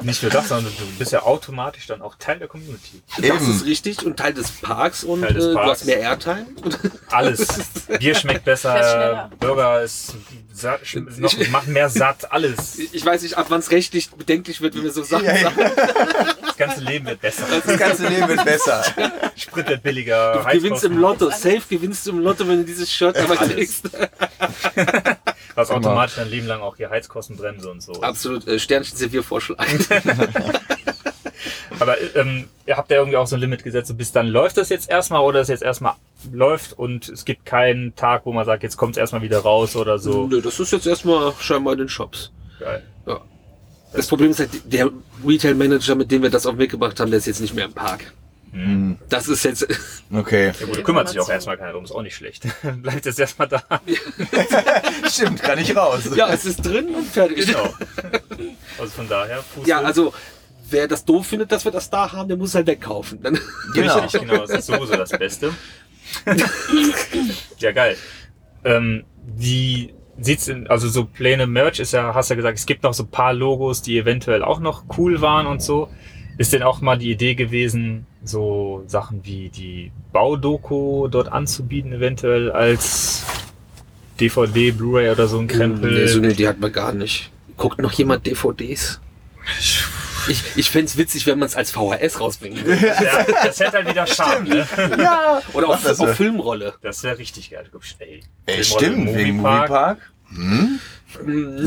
Nicht 0.02 0.22
nur 0.22 0.30
das, 0.30 0.48
sondern 0.48 0.72
du 0.76 0.84
bist 0.98 1.12
ja 1.12 1.22
automatisch 1.22 1.86
dann 1.86 2.02
auch 2.02 2.14
Teil 2.18 2.38
der 2.38 2.48
Community. 2.48 3.02
Das 3.16 3.24
Eben. 3.24 3.50
ist 3.50 3.64
richtig 3.64 4.04
und 4.04 4.16
Teil 4.16 4.34
des 4.34 4.50
Parks 4.50 5.04
und 5.04 5.22
Teil 5.22 5.34
des 5.34 5.44
äh, 5.44 5.48
du 5.48 5.54
Parks. 5.54 5.70
hast 5.70 5.84
mehr 5.86 6.00
Airtime. 6.00 6.46
Alles. 7.10 7.46
Bier 7.98 8.14
schmeckt 8.14 8.44
besser. 8.44 9.30
Burger 9.40 9.82
ist 9.82 10.14
noch, 11.18 11.32
macht 11.50 11.68
mehr 11.68 11.88
satt, 11.90 12.32
alles. 12.32 12.78
Ich 12.78 13.04
weiß 13.04 13.22
nicht, 13.22 13.36
ab 13.36 13.46
wann 13.50 13.60
es 13.60 13.70
rechtlich 13.70 14.10
bedenklich 14.10 14.60
wird, 14.60 14.74
wenn 14.74 14.84
wir 14.84 14.90
so 14.92 15.02
Sachen 15.02 15.26
Ja, 15.26 15.36
sagen. 15.36 15.56
Das 16.46 16.56
ganze 16.56 16.80
Leben 16.80 17.06
wird 17.06 17.20
besser. 17.20 17.44
Das 17.64 17.78
ganze 17.78 18.06
Leben 18.08 18.28
wird 18.28 18.44
besser. 18.44 18.82
Sprit 19.36 19.68
wird 19.68 19.82
billiger. 19.82 20.32
Du 20.42 20.58
gewinnst 20.58 20.84
im 20.84 20.98
Lotto. 20.98 21.30
Safe 21.30 21.60
gewinnst 21.68 22.06
du 22.06 22.12
im 22.12 22.20
Lotto, 22.20 22.48
wenn 22.48 22.58
du 22.58 22.64
dieses 22.64 22.90
Shirt 22.90 23.16
dabei 23.16 23.36
trägst. 23.36 23.90
Was 25.56 25.70
automatisch 25.70 26.16
dein 26.16 26.30
Leben 26.30 26.46
lang 26.46 26.60
auch 26.60 26.76
hier 26.76 26.90
Heizkostenbremse 26.90 27.70
und 27.70 27.82
so. 27.82 27.92
Absolut. 28.02 28.46
Äh, 28.46 28.58
Sternchen 28.58 28.96
Serviervorschlag. 28.96 29.58
Aber 31.78 31.96
ähm, 32.14 32.48
ihr 32.66 32.76
habt 32.76 32.90
ja 32.90 32.98
irgendwie 32.98 33.16
auch 33.16 33.26
so 33.26 33.36
ein 33.36 33.40
Limit 33.40 33.64
gesetzt, 33.64 33.88
so 33.88 33.94
bis 33.94 34.12
dann 34.12 34.26
läuft 34.26 34.56
das 34.56 34.68
jetzt 34.68 34.88
erstmal 34.88 35.22
oder 35.22 35.40
es 35.40 35.48
jetzt 35.48 35.62
erstmal 35.62 35.94
läuft 36.32 36.78
und 36.78 37.08
es 37.08 37.24
gibt 37.24 37.44
keinen 37.44 37.94
Tag, 37.96 38.22
wo 38.24 38.32
man 38.32 38.44
sagt, 38.44 38.62
jetzt 38.62 38.76
kommt 38.76 38.92
es 38.92 38.98
erstmal 38.98 39.22
wieder 39.22 39.40
raus 39.40 39.76
oder 39.76 39.98
so. 39.98 40.26
Nö, 40.26 40.40
das 40.40 40.60
ist 40.60 40.72
jetzt 40.72 40.86
erstmal 40.86 41.32
scheinbar 41.40 41.74
in 41.74 41.80
den 41.80 41.88
Shops. 41.88 42.32
Geil. 42.58 42.82
Ja. 43.06 43.20
Das 43.92 44.06
Problem 44.06 44.30
ist 44.30 44.40
halt, 44.40 44.72
der 44.72 44.90
Retail-Manager, 45.24 45.94
mit 45.94 46.10
dem 46.10 46.22
wir 46.22 46.30
das 46.30 46.46
auf 46.46 46.54
den 46.54 46.58
Weg 46.58 46.70
gebracht 46.70 46.98
haben, 47.00 47.10
der 47.10 47.18
ist 47.18 47.26
jetzt 47.26 47.40
nicht 47.40 47.54
mehr 47.54 47.66
im 47.66 47.72
Park. 47.72 48.12
Hm. 48.56 48.98
Das 49.10 49.28
ist 49.28 49.44
jetzt, 49.44 49.66
Okay. 50.12 50.52
Ja 50.58 50.66
gut, 50.66 50.78
da 50.78 50.82
kümmert 50.82 51.08
sich 51.10 51.20
auch 51.20 51.28
erstmal 51.28 51.58
keiner 51.58 51.72
drum, 51.72 51.84
ist 51.84 51.90
auch 51.92 52.02
nicht 52.02 52.16
schlecht. 52.16 52.46
Bleibt 52.82 53.04
jetzt 53.04 53.20
erstmal 53.20 53.48
da. 53.48 53.62
Stimmt, 55.10 55.42
kann 55.42 55.58
ich 55.58 55.76
raus. 55.76 56.08
ja, 56.14 56.32
es 56.32 56.46
ist 56.46 56.64
drin 56.64 56.94
und 56.94 57.06
fertig. 57.06 57.46
Genau. 57.46 57.72
Also 58.78 58.92
von 58.92 59.08
daher, 59.08 59.42
Fuß 59.42 59.66
Ja, 59.66 59.80
also, 59.80 60.12
wer 60.68 60.86
das 60.86 61.02
doof 61.06 61.26
findet, 61.26 61.50
dass 61.50 61.64
wir 61.64 61.72
das 61.72 61.88
da 61.88 62.12
haben, 62.12 62.28
der 62.28 62.36
muss 62.36 62.50
es 62.50 62.54
halt 62.56 62.66
wegkaufen. 62.66 63.22
Dann, 63.22 63.38
Genau. 63.72 64.00
Richtig, 64.00 64.20
genau, 64.20 64.38
das 64.46 64.50
ist 64.50 64.66
sowieso 64.66 64.96
das 64.96 65.10
Beste. 65.10 65.54
ja, 67.58 67.72
geil. 67.72 67.96
Ähm, 68.64 69.04
die 69.24 69.94
sieht's 70.18 70.48
in, 70.48 70.66
also 70.66 70.88
so 70.88 71.04
Pläne 71.06 71.46
Merch 71.46 71.80
ist 71.80 71.92
ja, 71.92 72.14
hast 72.14 72.28
ja 72.30 72.36
gesagt, 72.36 72.58
es 72.58 72.66
gibt 72.66 72.82
noch 72.82 72.92
so 72.92 73.04
ein 73.04 73.10
paar 73.10 73.32
Logos, 73.32 73.80
die 73.80 73.98
eventuell 73.98 74.42
auch 74.42 74.60
noch 74.60 74.84
cool 74.98 75.20
waren 75.22 75.46
und 75.46 75.62
so. 75.62 75.88
Ist 76.38 76.52
denn 76.52 76.62
auch 76.62 76.82
mal 76.82 76.98
die 76.98 77.10
Idee 77.10 77.34
gewesen, 77.34 78.06
so 78.28 78.84
Sachen 78.86 79.24
wie 79.24 79.48
die 79.48 79.92
Baudoku 80.12 81.08
dort 81.08 81.30
anzubieten, 81.30 81.92
eventuell 81.92 82.50
als 82.50 83.24
DVD, 84.20 84.70
Blu-ray 84.70 85.10
oder 85.10 85.28
so 85.28 85.38
ein 85.38 85.46
Krempel? 85.48 85.92
nee, 85.92 86.06
so, 86.06 86.20
nee, 86.20 86.32
die 86.32 86.48
hatten 86.48 86.62
wir 86.62 86.70
gar 86.70 86.92
nicht. 86.92 87.30
Guckt 87.56 87.80
noch 87.80 87.92
jemand 87.92 88.26
DVDs? 88.26 89.00
Ich, 90.28 90.42
ich 90.56 90.70
fände 90.70 90.86
es 90.86 90.96
witzig, 90.96 91.26
wenn 91.26 91.38
man 91.38 91.46
es 91.46 91.54
als 91.54 91.70
VHS 91.70 92.20
rausbringen 92.20 92.64
würde. 92.64 92.86
ja, 92.86 93.24
das 93.44 93.60
hätte 93.60 93.72
halt 93.72 93.88
wieder 93.88 94.06
Charme, 94.06 94.48
ne? 94.48 94.66
Ja. 94.98 95.40
Oder 95.52 95.68
auf, 95.68 95.82
das 95.82 96.00
auf 96.00 96.08
so. 96.08 96.14
Filmrolle. 96.14 96.74
Das 96.82 97.02
wäre 97.04 97.18
richtig 97.18 97.50
geil. 97.50 97.70
Ey, 97.98 98.22
Ey, 98.46 98.64
stimmt, 98.64 99.14
wegen 99.14 99.36
Moviepark. 99.36 99.68
Moviepark. 99.68 99.98
Hm? 100.30 100.80
Das 101.14 101.24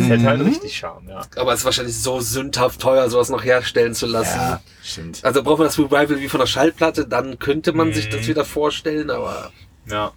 hätte 0.09 0.23
halt 0.25 0.41
richtig 0.45 0.77
Charme, 0.77 1.09
ja. 1.09 1.21
Aber 1.37 1.53
es 1.53 1.59
ist 1.59 1.65
wahrscheinlich 1.65 1.97
so 1.97 2.19
sündhaft 2.19 2.81
teuer, 2.81 3.09
sowas 3.09 3.29
noch 3.29 3.43
herstellen 3.43 3.95
zu 3.95 4.05
lassen. 4.05 4.37
Ja, 4.37 4.61
stimmt. 4.83 5.23
Also 5.23 5.41
braucht 5.43 5.59
man 5.59 5.67
das 5.67 5.79
Revival 5.79 6.19
wie 6.19 6.29
von 6.29 6.39
der 6.39 6.47
Schallplatte, 6.47 7.07
dann 7.07 7.39
könnte 7.39 7.73
man 7.73 7.93
sich 7.93 8.07
Mhm. 8.07 8.11
das 8.11 8.27
wieder 8.27 8.45
vorstellen, 8.45 9.09
aber, 9.09 9.51
Ja, 9.87 10.11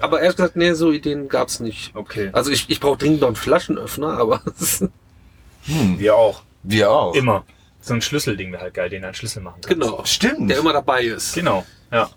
aber 0.00 0.20
ehrlich 0.20 0.36
gesagt, 0.36 0.56
nee, 0.56 0.72
so 0.74 0.90
Ideen 0.92 1.28
gab's 1.28 1.60
nicht. 1.60 1.92
okay. 1.94 2.30
Also 2.32 2.50
ich, 2.50 2.68
ich 2.68 2.80
brauche 2.80 2.98
dringend 2.98 3.20
noch 3.20 3.28
einen 3.28 3.36
Flaschenöffner, 3.36 4.18
aber 4.18 4.42
Hm. 5.66 5.98
Wir 5.98 6.14
auch. 6.14 6.42
Wir 6.62 6.90
auch. 6.90 7.14
Immer. 7.14 7.44
So 7.80 7.94
ein 7.94 8.02
Schlüsselding 8.02 8.52
wäre 8.52 8.62
halt 8.62 8.74
geil, 8.74 8.90
den 8.90 9.04
ein 9.04 9.14
Schlüssel 9.14 9.42
machen 9.42 9.60
kann. 9.62 9.78
genau, 9.78 10.02
Stimmt. 10.04 10.50
der 10.50 10.58
immer 10.58 10.72
dabei 10.72 11.02
ist. 11.04 11.34
Genau, 11.34 11.64
ja. 11.92 12.10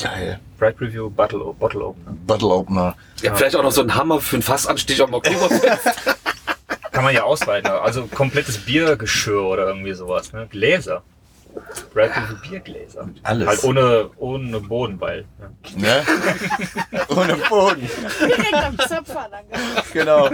Geil. 0.00 0.40
Bright 0.58 0.80
Review 0.80 1.10
Bottle, 1.10 1.54
Bottle 1.58 1.84
Opener. 1.84 2.16
Bottle 2.26 2.48
Opener. 2.48 2.96
Ja, 3.22 3.34
vielleicht 3.34 3.56
auch 3.56 3.62
noch 3.62 3.72
so 3.72 3.82
ein 3.82 3.94
Hammer 3.94 4.20
für 4.20 4.36
einen 4.36 4.42
Fassanstich 4.42 5.00
am 5.02 5.12
Oktoberfest. 5.14 6.16
Kann 6.92 7.04
man 7.04 7.14
ja 7.14 7.22
ausweiten. 7.22 7.70
Also 7.70 8.06
komplettes 8.06 8.58
Biergeschirr 8.58 9.42
oder 9.42 9.66
irgendwie 9.68 9.92
sowas. 9.94 10.32
Ne? 10.32 10.46
Gläser. 10.50 11.02
Bright 11.92 12.10
Review 12.16 12.36
Biergläser. 12.48 13.08
Alles. 13.22 13.46
Halt 13.48 13.64
ohne, 13.64 14.10
ohne 14.16 14.60
Boden, 14.60 15.00
weil. 15.00 15.24
Ja. 15.40 15.76
Ne? 15.76 16.02
Ohne 17.08 17.36
Boden. 17.36 17.88
Direkt 18.20 18.54
am 18.54 18.78
Zapfer 18.78 19.28
lang. 19.30 19.44
Genau. 19.92 20.30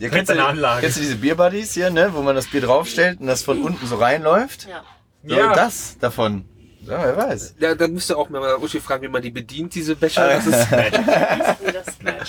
Ja, 0.00 0.08
kennst, 0.08 0.32
du, 0.32 0.44
Anlage. 0.44 0.80
kennst 0.80 0.96
du 0.96 1.00
diese 1.00 1.16
Bierbuddies 1.16 1.74
hier, 1.74 1.90
ne? 1.90 2.10
Wo 2.12 2.22
man 2.22 2.34
das 2.34 2.46
Bier 2.48 2.62
draufstellt 2.62 3.20
und 3.20 3.28
das 3.28 3.42
von 3.44 3.62
unten 3.62 3.86
so 3.86 3.96
reinläuft? 3.96 4.66
Ja. 4.68 4.82
So, 5.24 5.36
Ja. 5.36 5.54
das 5.54 5.96
davon. 6.00 6.44
Ja, 6.86 7.04
wer 7.04 7.16
weiß. 7.16 7.54
ja, 7.58 7.74
dann 7.74 7.92
müsst 7.92 8.10
ihr 8.10 8.18
auch 8.18 8.28
mal 8.28 8.56
Uschi 8.56 8.80
fragen, 8.80 9.02
wie 9.02 9.08
man 9.08 9.22
die 9.22 9.30
bedient, 9.30 9.74
diese 9.74 9.96
Becher. 9.96 10.28
Das 10.28 10.46
ist, 10.46 10.68
das 11.72 11.98
gleich. 11.98 12.28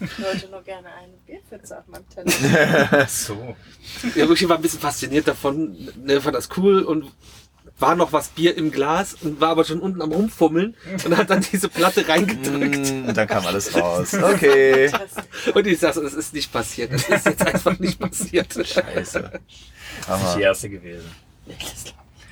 Ich 0.00 0.24
wollte 0.24 0.48
nur 0.50 0.62
gerne 0.62 0.88
eine 0.88 1.12
Bier 1.26 1.40
Pfütze 1.48 1.78
auf 1.78 1.86
meinem 1.88 2.08
Teller. 2.08 3.06
So. 3.08 3.56
Ja, 4.14 4.28
wirklich 4.28 4.48
war 4.48 4.56
ein 4.56 4.62
bisschen 4.62 4.80
fasziniert 4.80 5.28
davon, 5.28 5.76
ne, 5.96 6.20
fand 6.20 6.34
das 6.36 6.48
cool 6.56 6.82
und 6.82 7.10
war 7.78 7.94
noch 7.94 8.12
was 8.12 8.28
Bier 8.28 8.56
im 8.56 8.70
Glas 8.70 9.14
und 9.20 9.40
war 9.40 9.50
aber 9.50 9.64
schon 9.64 9.80
unten 9.80 10.02
am 10.02 10.10
Rumfummeln 10.10 10.74
und 11.04 11.16
hat 11.16 11.30
dann 11.30 11.44
diese 11.52 11.68
Platte 11.68 12.08
reingedrückt. 12.08 12.92
Mm, 12.92 13.14
dann 13.14 13.28
kam 13.28 13.46
alles 13.46 13.74
raus. 13.80 14.14
Okay. 14.14 14.90
Und 15.54 15.66
ich 15.66 15.78
sag 15.78 15.94
so, 15.94 16.02
das 16.02 16.14
ist 16.14 16.34
nicht 16.34 16.52
passiert. 16.52 16.92
Das 16.92 17.08
ist 17.08 17.26
jetzt 17.26 17.46
einfach 17.46 17.78
nicht 17.78 18.00
passiert. 18.00 18.52
Scheiße. 18.52 19.30
Das 20.06 20.22
ist 20.22 20.34
die 20.36 20.42
erste 20.42 20.70
gewesen. 20.70 21.08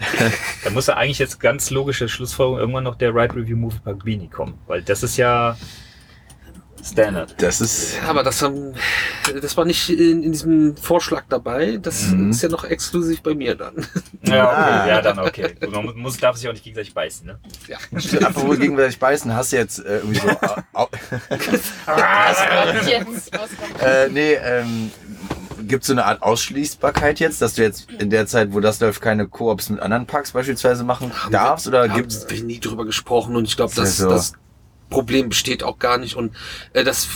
Da 0.65 0.71
muss 0.71 0.87
ja 0.89 0.95
eigentlich 0.97 1.19
jetzt 1.19 1.39
ganz 1.41 1.71
logische 1.71 2.09
Schlussfolgerung 2.09 2.59
irgendwann 2.61 2.85
noch 2.85 2.97
der 2.97 3.15
Ride 3.15 3.35
Review 3.37 3.57
Movie 3.57 3.79
Park 3.85 4.05
Beanie 4.05 4.29
kommen, 4.29 4.59
weil 4.67 4.83
das 4.83 5.03
ist 5.03 5.17
ja 5.17 5.57
Standard. 6.85 7.35
Das 7.43 7.61
ist. 7.61 7.97
Aber 8.07 8.23
das, 8.23 8.43
haben, 8.43 8.75
das 9.43 9.57
war 9.57 9.65
nicht 9.65 9.89
in, 9.91 10.23
in 10.23 10.31
diesem 10.31 10.77
Vorschlag 10.77 11.25
dabei. 11.29 11.79
Das 11.83 12.09
Mhm. 12.09 12.31
ist 12.31 12.43
ja 12.43 12.49
noch 12.49 12.63
exklusiv 12.65 13.23
bei 13.23 13.35
mir 13.35 13.57
dann. 13.57 13.75
Ja, 14.23 14.49
Ah. 14.49 14.81
okay, 14.83 14.89
ja, 14.89 15.03
dann 15.03 15.19
okay. 15.21 15.55
Man 15.69 15.97
muss, 15.97 16.17
darf 16.19 16.37
sich 16.37 16.49
auch 16.49 16.53
nicht 16.53 16.63
gegenseitig 16.65 16.95
beißen, 16.95 17.27
ne? 17.27 17.39
Ja. 17.67 17.79
Apropos 18.27 18.59
gegenseitig 18.59 18.99
beißen, 19.01 19.35
hast 19.35 19.53
du 19.53 19.57
jetzt 19.57 19.79
äh, 19.85 19.99
irgendwie 19.99 20.19
so. 20.21 20.29
au- 20.75 20.89
Jetzt 22.87 23.35
auskommt. 23.39 23.83
äh, 23.83 24.09
nee, 24.11 24.35
ähm, 24.35 24.91
gibt 25.67 25.83
es 25.83 25.89
so 25.89 25.93
eine 25.93 26.05
Art 26.05 26.23
Ausschließbarkeit 26.23 27.21
jetzt, 27.21 27.43
dass 27.43 27.55
du 27.55 27.63
jetzt 27.63 27.91
in 27.99 28.11
der 28.11 28.27
Zeit, 28.27 28.53
wo 28.53 28.61
das 28.61 28.81
läuft, 28.81 29.01
keine 29.01 29.27
Koops 29.27 29.71
mit 29.71 29.81
anderen 29.81 30.07
Parks 30.07 30.33
beispielsweise 30.33 30.85
machen 30.85 31.13
darfst? 31.31 31.67
Oder 31.69 31.89
Da 31.89 31.95
gibt's. 31.95 32.23
haben 32.23 32.31
wir 32.31 32.45
nie 32.45 32.61
drüber 32.61 32.85
gesprochen 32.85 33.37
und 33.37 33.45
ich 33.45 33.57
glaube, 33.57 33.75
das, 33.75 33.97
so. 33.97 34.09
das 34.09 34.33
Problem 34.91 35.29
besteht 35.29 35.63
auch 35.63 35.79
gar 35.79 35.99
nicht 35.99 36.17
und 36.17 36.35
äh, 36.73 36.85
das 36.85 37.09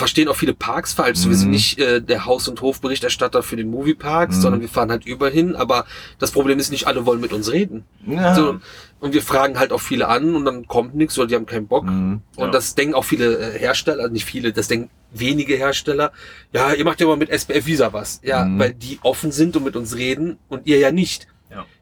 verstehen 0.00 0.26
auch 0.28 0.34
viele 0.36 0.54
Parks 0.54 0.92
falsch. 0.92 1.24
Wir 1.28 1.36
sind 1.36 1.46
Mhm. 1.48 1.52
nicht 1.52 1.78
äh, 1.78 2.02
der 2.02 2.24
Haus- 2.26 2.48
und 2.48 2.60
Hofberichterstatter 2.60 3.42
für 3.44 3.54
den 3.56 3.70
Movieparks, 3.70 4.36
Mhm. 4.36 4.40
sondern 4.40 4.60
wir 4.62 4.68
fahren 4.68 4.90
halt 4.90 5.06
überhin. 5.06 5.54
Aber 5.54 5.86
das 6.18 6.32
Problem 6.32 6.58
ist 6.58 6.70
nicht, 6.72 6.88
alle 6.88 7.06
wollen 7.06 7.20
mit 7.20 7.32
uns 7.32 7.52
reden. 7.52 7.84
Ja. 8.06 8.34
So, 8.34 8.58
und 8.98 9.14
wir 9.14 9.22
fragen 9.22 9.58
halt 9.58 9.70
auch 9.72 9.80
viele 9.80 10.08
an 10.08 10.34
und 10.34 10.44
dann 10.44 10.66
kommt 10.66 10.94
nichts 10.96 11.16
oder 11.18 11.28
die 11.28 11.34
haben 11.36 11.46
keinen 11.46 11.68
Bock. 11.68 11.84
Mhm. 11.84 12.22
Und 12.36 12.46
Ja. 12.46 12.50
das 12.50 12.74
denken 12.74 12.94
auch 12.94 13.04
viele 13.04 13.38
äh, 13.38 13.58
Hersteller, 13.58 14.02
also 14.02 14.12
nicht 14.12 14.24
viele, 14.24 14.52
das 14.52 14.66
denken 14.68 14.90
wenige 15.12 15.54
Hersteller. 15.56 16.12
Ja, 16.52 16.72
ihr 16.72 16.84
macht 16.84 17.00
ja 17.00 17.06
mal 17.06 17.16
mit 17.16 17.30
SPF 17.30 17.66
Visa 17.66 17.92
was. 17.92 18.20
Ja, 18.24 18.44
Mhm. 18.44 18.58
weil 18.58 18.74
die 18.74 18.98
offen 19.02 19.30
sind 19.32 19.56
und 19.56 19.64
mit 19.64 19.76
uns 19.76 19.96
reden 19.96 20.38
und 20.48 20.66
ihr 20.66 20.78
ja 20.78 20.90
nicht. 20.92 21.26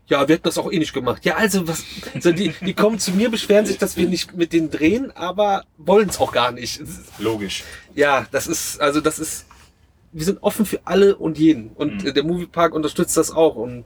Ja. 0.08 0.26
Wir 0.28 0.34
hätten 0.34 0.44
das 0.44 0.58
auch 0.58 0.70
eh 0.72 0.78
nicht 0.78 0.92
gemacht. 0.92 1.24
Ja, 1.24 1.36
also 1.36 1.66
was, 1.68 1.84
so 2.20 2.32
die, 2.32 2.52
die 2.64 2.74
kommen 2.74 2.98
zu 2.98 3.12
mir, 3.12 3.30
beschweren 3.30 3.66
sich, 3.66 3.78
dass 3.78 3.96
wir 3.96 4.08
nicht 4.08 4.34
mit 4.36 4.52
denen 4.52 4.70
drehen, 4.70 5.10
aber 5.16 5.64
wollen 5.76 6.08
es 6.08 6.18
auch 6.18 6.32
gar 6.32 6.50
nicht. 6.52 6.80
Logisch. 7.18 7.64
Ja, 7.94 8.26
das 8.30 8.46
ist, 8.46 8.80
also 8.80 9.00
das 9.00 9.18
ist, 9.18 9.46
wir 10.12 10.24
sind 10.24 10.42
offen 10.42 10.64
für 10.66 10.80
alle 10.84 11.16
und 11.16 11.38
jeden. 11.38 11.68
Und 11.70 12.04
Mhm. 12.04 12.14
der 12.14 12.24
Moviepark 12.24 12.74
unterstützt 12.74 13.16
das 13.16 13.30
auch. 13.30 13.54
Und 13.56 13.84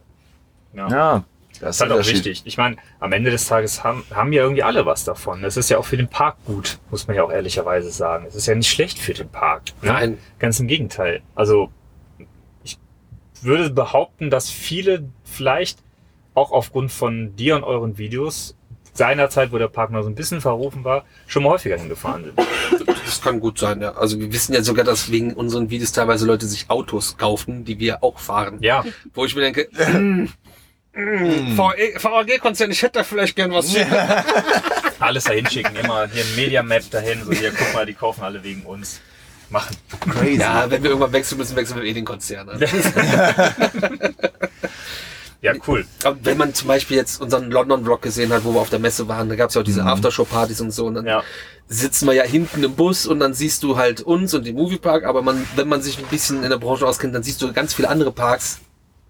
Ja. 0.75 0.89
Ja, 0.89 1.25
das 1.55 1.61
Das 1.61 1.77
ist 1.77 1.81
halt 1.83 1.93
auch 1.93 2.07
wichtig. 2.09 2.43
Ich 2.45 2.57
meine, 2.57 2.77
am 3.01 3.13
Ende 3.13 3.31
des 3.31 3.47
Tages 3.47 3.85
haben, 3.85 4.05
haben 4.15 4.33
ja 4.33 4.43
irgendwie 4.43 4.63
alle 4.63 4.87
was 4.87 5.05
davon. 5.05 5.43
Das 5.43 5.57
ist 5.57 5.69
ja 5.71 5.79
auch 5.79 5.85
für 5.85 5.97
den 5.97 6.09
Park 6.09 6.37
gut, 6.47 6.79
muss 6.91 7.07
man 7.07 7.17
ja 7.17 7.25
auch 7.25 7.31
ehrlicherweise 7.33 7.91
sagen. 7.91 8.25
Es 8.27 8.35
ist 8.35 8.47
ja 8.47 8.55
nicht 8.55 8.71
schlecht 8.71 8.99
für 8.99 9.13
den 9.13 9.29
Park. 9.29 9.65
Ne? 9.83 9.93
Nein. 9.93 10.19
Ganz 10.39 10.59
im 10.61 10.67
Gegenteil. 10.69 11.21
Also, 11.35 11.71
ich 12.65 12.79
würde 13.43 13.71
behaupten, 13.71 14.31
dass 14.31 14.49
viele 14.51 15.09
vielleicht 15.25 15.81
auch 16.35 16.53
aufgrund 16.53 16.92
von 16.92 17.37
dir 17.37 17.57
und 17.57 17.64
euren 17.64 17.99
Videos 17.99 18.57
seinerzeit, 18.95 19.53
wo 19.53 19.59
der 19.59 19.68
Park 19.68 19.90
noch 19.90 20.03
so 20.03 20.09
ein 20.09 20.14
bisschen 20.14 20.40
verrufen 20.40 20.85
war, 20.85 21.05
schon 21.27 21.42
mal 21.42 21.51
häufiger 21.51 21.79
hingefahren 21.79 22.25
sind. 22.25 22.38
das 23.05 23.23
kann 23.23 23.40
gut 23.40 23.59
sein, 23.59 23.81
ja. 23.81 23.92
Also 23.92 24.21
wir 24.21 24.33
wissen 24.33 24.53
ja 24.53 24.62
sogar, 24.62 24.85
dass 24.85 25.11
wegen 25.11 25.33
unseren 25.33 25.71
Videos 25.71 25.92
teilweise 25.92 26.27
Leute 26.27 26.47
sich 26.47 26.68
Autos 26.68 27.16
kaufen, 27.16 27.64
die 27.64 27.79
wir 27.79 28.03
auch 28.05 28.18
fahren. 28.18 28.59
Ja, 28.61 28.85
Wo 29.14 29.25
ich 29.25 29.35
mir 29.35 29.40
denke, 29.40 29.68
mm, 29.99 30.29
mm, 30.95 31.57
VAG-Konzern, 31.57 32.71
ich 32.71 32.83
hätte 32.83 32.99
da 32.99 33.05
vielleicht 33.05 33.35
gern 33.35 33.53
was. 33.53 33.75
alles 34.99 35.25
dahin 35.25 35.47
schicken. 35.47 35.75
Immer 35.77 36.09
hier 36.09 36.25
ein 36.25 36.37
Media-Map 36.37 36.90
dahin. 36.90 37.25
So, 37.25 37.33
hier, 37.33 37.51
guck 37.51 37.75
mal, 37.75 37.87
die 37.87 37.95
kaufen 37.95 38.23
alle 38.23 38.45
wegen 38.45 38.62
uns. 38.62 39.01
Machen. 39.49 39.77
Crazy. 40.01 40.40
Ja, 40.40 40.71
wenn 40.71 40.83
wir 40.83 40.90
irgendwann 40.90 41.12
wechseln 41.12 41.37
müssen, 41.38 41.57
wechseln 41.57 41.77
wir 41.77 41.85
eh 41.85 41.92
den 41.92 42.07
Konzern. 42.07 42.49
Ja, 45.43 45.53
cool. 45.67 45.85
Aber 46.05 46.17
wenn 46.23 46.39
man 46.39 46.55
zum 46.55 46.69
Beispiel 46.69 46.97
jetzt 46.97 47.21
unseren 47.21 47.51
London 47.51 47.85
Rock 47.87 48.03
gesehen 48.03 48.33
hat, 48.33 48.45
wo 48.45 48.55
wir 48.55 48.61
auf 48.61 48.71
der 48.71 48.79
Messe 48.79 49.09
waren, 49.09 49.29
da 49.29 49.35
gab 49.35 49.49
es 49.49 49.55
ja 49.57 49.61
auch 49.61 49.65
diese 49.65 49.85
Aftershow-Partys 49.85 50.61
und 50.61 50.71
so. 50.71 50.87
Und 50.87 50.95
dann 50.95 51.07
Ja. 51.07 51.25
sitzen 51.67 52.07
wir 52.07 52.15
ja 52.15 52.23
hinten 52.23 52.63
im 52.63 52.75
Bus 52.77 53.07
und 53.07 53.19
dann 53.19 53.35
siehst 53.35 53.65
du 53.65 53.77
halt 53.77 54.01
uns 54.03 54.35
und 54.35 54.47
den 54.47 54.55
Moviepark. 54.55 55.05
Aber 55.05 55.21
man, 55.23 55.45
wenn 55.57 55.69
man 55.69 55.83
sich 55.83 55.99
ein 55.99 56.05
bisschen 56.07 56.45
in 56.45 56.51
der 56.51 56.59
Branche 56.59 56.87
auskennt, 56.87 57.13
dann 57.15 57.25
siehst 57.25 57.43
du 57.43 57.53
ganz 57.53 57.75
viele 57.75 57.89
andere 57.89 58.13
Parks, 58.13 58.61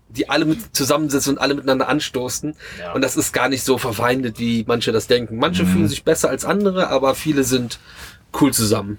die 0.09 0.31
alle 0.31 0.47
mit 0.47 0.75
zusammensitzen 0.75 1.35
und 1.35 1.38
alle 1.38 1.55
miteinander 1.55 1.88
anstoßen. 1.88 2.55
Ja. 2.81 2.92
Und 2.95 3.03
das 3.03 3.16
ist 3.16 3.33
gar 3.35 3.51
nicht 3.51 3.62
so 3.62 3.77
verfeindet, 3.77 4.38
wie 4.38 4.64
manche 4.66 4.90
das 4.90 5.07
denken. 5.09 5.37
Manche 5.37 5.66
fühlen 5.66 5.88
sich 5.88 6.03
besser 6.03 6.31
als 6.31 6.47
andere, 6.47 6.88
aber 6.88 7.14
viele 7.14 7.45
sind 7.45 7.79
cool 8.40 8.53
zusammen. 8.55 8.99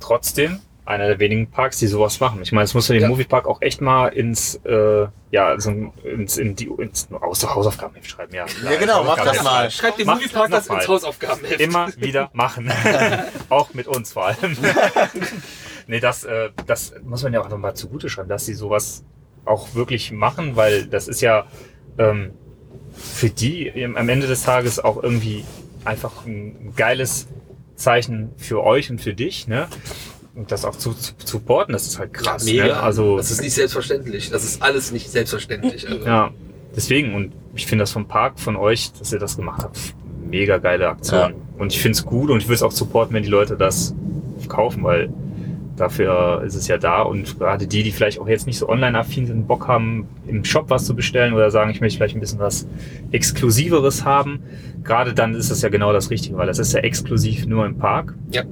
trotzdem 0.00 0.60
einer 0.88 1.06
der 1.06 1.18
wenigen 1.18 1.50
Parks, 1.50 1.78
die 1.78 1.86
sowas 1.86 2.18
machen. 2.18 2.40
Ich 2.42 2.50
meine, 2.52 2.64
es 2.64 2.72
muss 2.72 2.88
ja 2.88 2.94
den 2.94 3.02
Ja. 3.02 3.08
Moviepark 3.08 3.46
auch 3.46 3.60
echt 3.60 3.80
mal 3.82 4.08
ins, 4.08 4.54
äh, 4.64 5.06
ja, 5.30 5.60
so 5.60 5.70
ins, 6.02 6.38
in 6.38 6.56
die, 6.56 6.64
ins 6.78 7.08
aus 7.12 7.40
der 7.40 7.54
Hausaufgaben 7.54 8.02
schreiben, 8.02 8.34
ja. 8.34 8.46
Ja, 8.64 8.76
genau, 8.78 9.04
mach 9.04 9.22
das 9.22 9.42
mal. 9.42 9.70
Schreibt 9.70 9.98
den 9.98 10.06
Moviepark 10.06 10.50
das 10.50 10.66
ins 10.68 10.88
Hausaufgabenheft. 10.88 11.60
Immer 11.60 11.88
wieder 11.98 12.30
machen. 12.32 12.72
auch 13.50 13.74
mit 13.74 13.86
uns 13.86 14.12
vor 14.14 14.26
allem. 14.28 14.56
nee, 15.86 16.00
das, 16.00 16.24
äh, 16.24 16.50
das 16.66 16.94
muss 17.04 17.22
man 17.22 17.32
ja 17.34 17.40
auch 17.40 17.44
einfach 17.44 17.58
mal 17.58 17.74
zugute 17.74 18.08
schreiben, 18.08 18.28
dass 18.30 18.46
sie 18.46 18.54
sowas 18.54 19.04
auch 19.44 19.74
wirklich 19.74 20.10
machen, 20.12 20.56
weil 20.56 20.86
das 20.86 21.06
ist 21.08 21.20
ja 21.20 21.46
ähm, 21.98 22.32
für 22.94 23.30
die 23.30 23.66
im- 23.68 23.96
am 23.96 24.08
Ende 24.08 24.26
des 24.26 24.42
Tages 24.42 24.78
auch 24.80 25.02
irgendwie 25.02 25.44
einfach 25.84 26.24
ein 26.26 26.72
geiles 26.76 27.28
Zeichen 27.76 28.30
für 28.36 28.64
euch 28.64 28.90
und 28.90 29.00
für 29.00 29.14
dich, 29.14 29.46
ne? 29.48 29.68
Und 30.38 30.52
das 30.52 30.64
auch 30.64 30.76
zu, 30.76 30.92
zu 30.92 31.14
supporten, 31.24 31.72
das 31.72 31.88
ist 31.88 31.98
halt 31.98 32.14
krass. 32.14 32.48
ja, 32.48 32.62
mega. 32.62 32.76
Ne? 32.76 32.80
Also 32.80 33.16
das 33.16 33.32
ist 33.32 33.42
nicht 33.42 33.54
selbstverständlich. 33.54 34.30
Das 34.30 34.44
ist 34.44 34.62
alles 34.62 34.92
nicht 34.92 35.10
selbstverständlich. 35.10 35.88
Also. 35.88 36.06
ja, 36.06 36.30
deswegen 36.76 37.14
und 37.14 37.32
ich 37.56 37.66
finde 37.66 37.82
das 37.82 37.90
vom 37.90 38.06
Park 38.06 38.38
von 38.38 38.54
euch, 38.54 38.92
dass 38.92 39.12
ihr 39.12 39.18
das 39.18 39.36
gemacht 39.36 39.64
habt, 39.64 39.94
mega 40.24 40.58
geile 40.58 40.90
Aktion. 40.90 41.34
Und 41.58 41.72
ich 41.72 41.80
finde 41.80 41.98
es 41.98 42.04
gut 42.04 42.30
und 42.30 42.38
ich 42.38 42.46
will 42.46 42.54
es 42.54 42.62
auch 42.62 42.70
supporten, 42.70 43.16
wenn 43.16 43.24
die 43.24 43.28
Leute 43.28 43.56
das 43.56 43.96
kaufen, 44.48 44.84
weil 44.84 45.12
dafür 45.76 46.44
ist 46.46 46.54
es 46.54 46.68
ja 46.68 46.78
da 46.78 47.02
und 47.02 47.36
gerade 47.40 47.66
die, 47.66 47.82
die 47.82 47.90
vielleicht 47.90 48.20
auch 48.20 48.28
jetzt 48.28 48.46
nicht 48.46 48.58
so 48.58 48.68
online-affin 48.68 49.26
sind, 49.26 49.48
Bock 49.48 49.66
haben, 49.66 50.06
im 50.28 50.44
Shop 50.44 50.70
was 50.70 50.84
zu 50.84 50.94
bestellen 50.94 51.34
oder 51.34 51.50
sagen, 51.50 51.70
ich 51.70 51.80
möchte 51.80 51.98
vielleicht 51.98 52.16
ein 52.16 52.20
bisschen 52.20 52.38
was 52.38 52.68
Exklusiveres 53.10 54.04
haben, 54.04 54.40
gerade 54.84 55.14
dann 55.14 55.34
ist 55.34 55.50
das 55.50 55.62
ja 55.62 55.68
genau 55.68 55.92
das 55.92 56.10
Richtige, 56.10 56.36
weil 56.36 56.46
das 56.46 56.60
ist 56.60 56.72
ja 56.74 56.80
exklusiv 56.80 57.46
nur 57.46 57.66
im 57.66 57.76
Park. 57.76 58.14
Ja. 58.30 58.44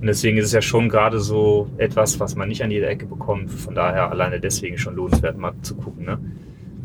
Und 0.00 0.06
deswegen 0.06 0.38
ist 0.38 0.46
es 0.46 0.52
ja 0.52 0.62
schon 0.62 0.88
gerade 0.88 1.18
so 1.20 1.68
etwas, 1.78 2.20
was 2.20 2.36
man 2.36 2.48
nicht 2.48 2.62
an 2.62 2.70
jeder 2.70 2.88
Ecke 2.88 3.06
bekommt. 3.06 3.50
Von 3.50 3.74
daher 3.74 4.10
alleine 4.10 4.38
deswegen 4.40 4.78
schon 4.78 4.94
lohnenswert 4.94 5.36
mal 5.36 5.52
zu 5.62 5.74
gucken. 5.74 6.04
Ne? 6.04 6.18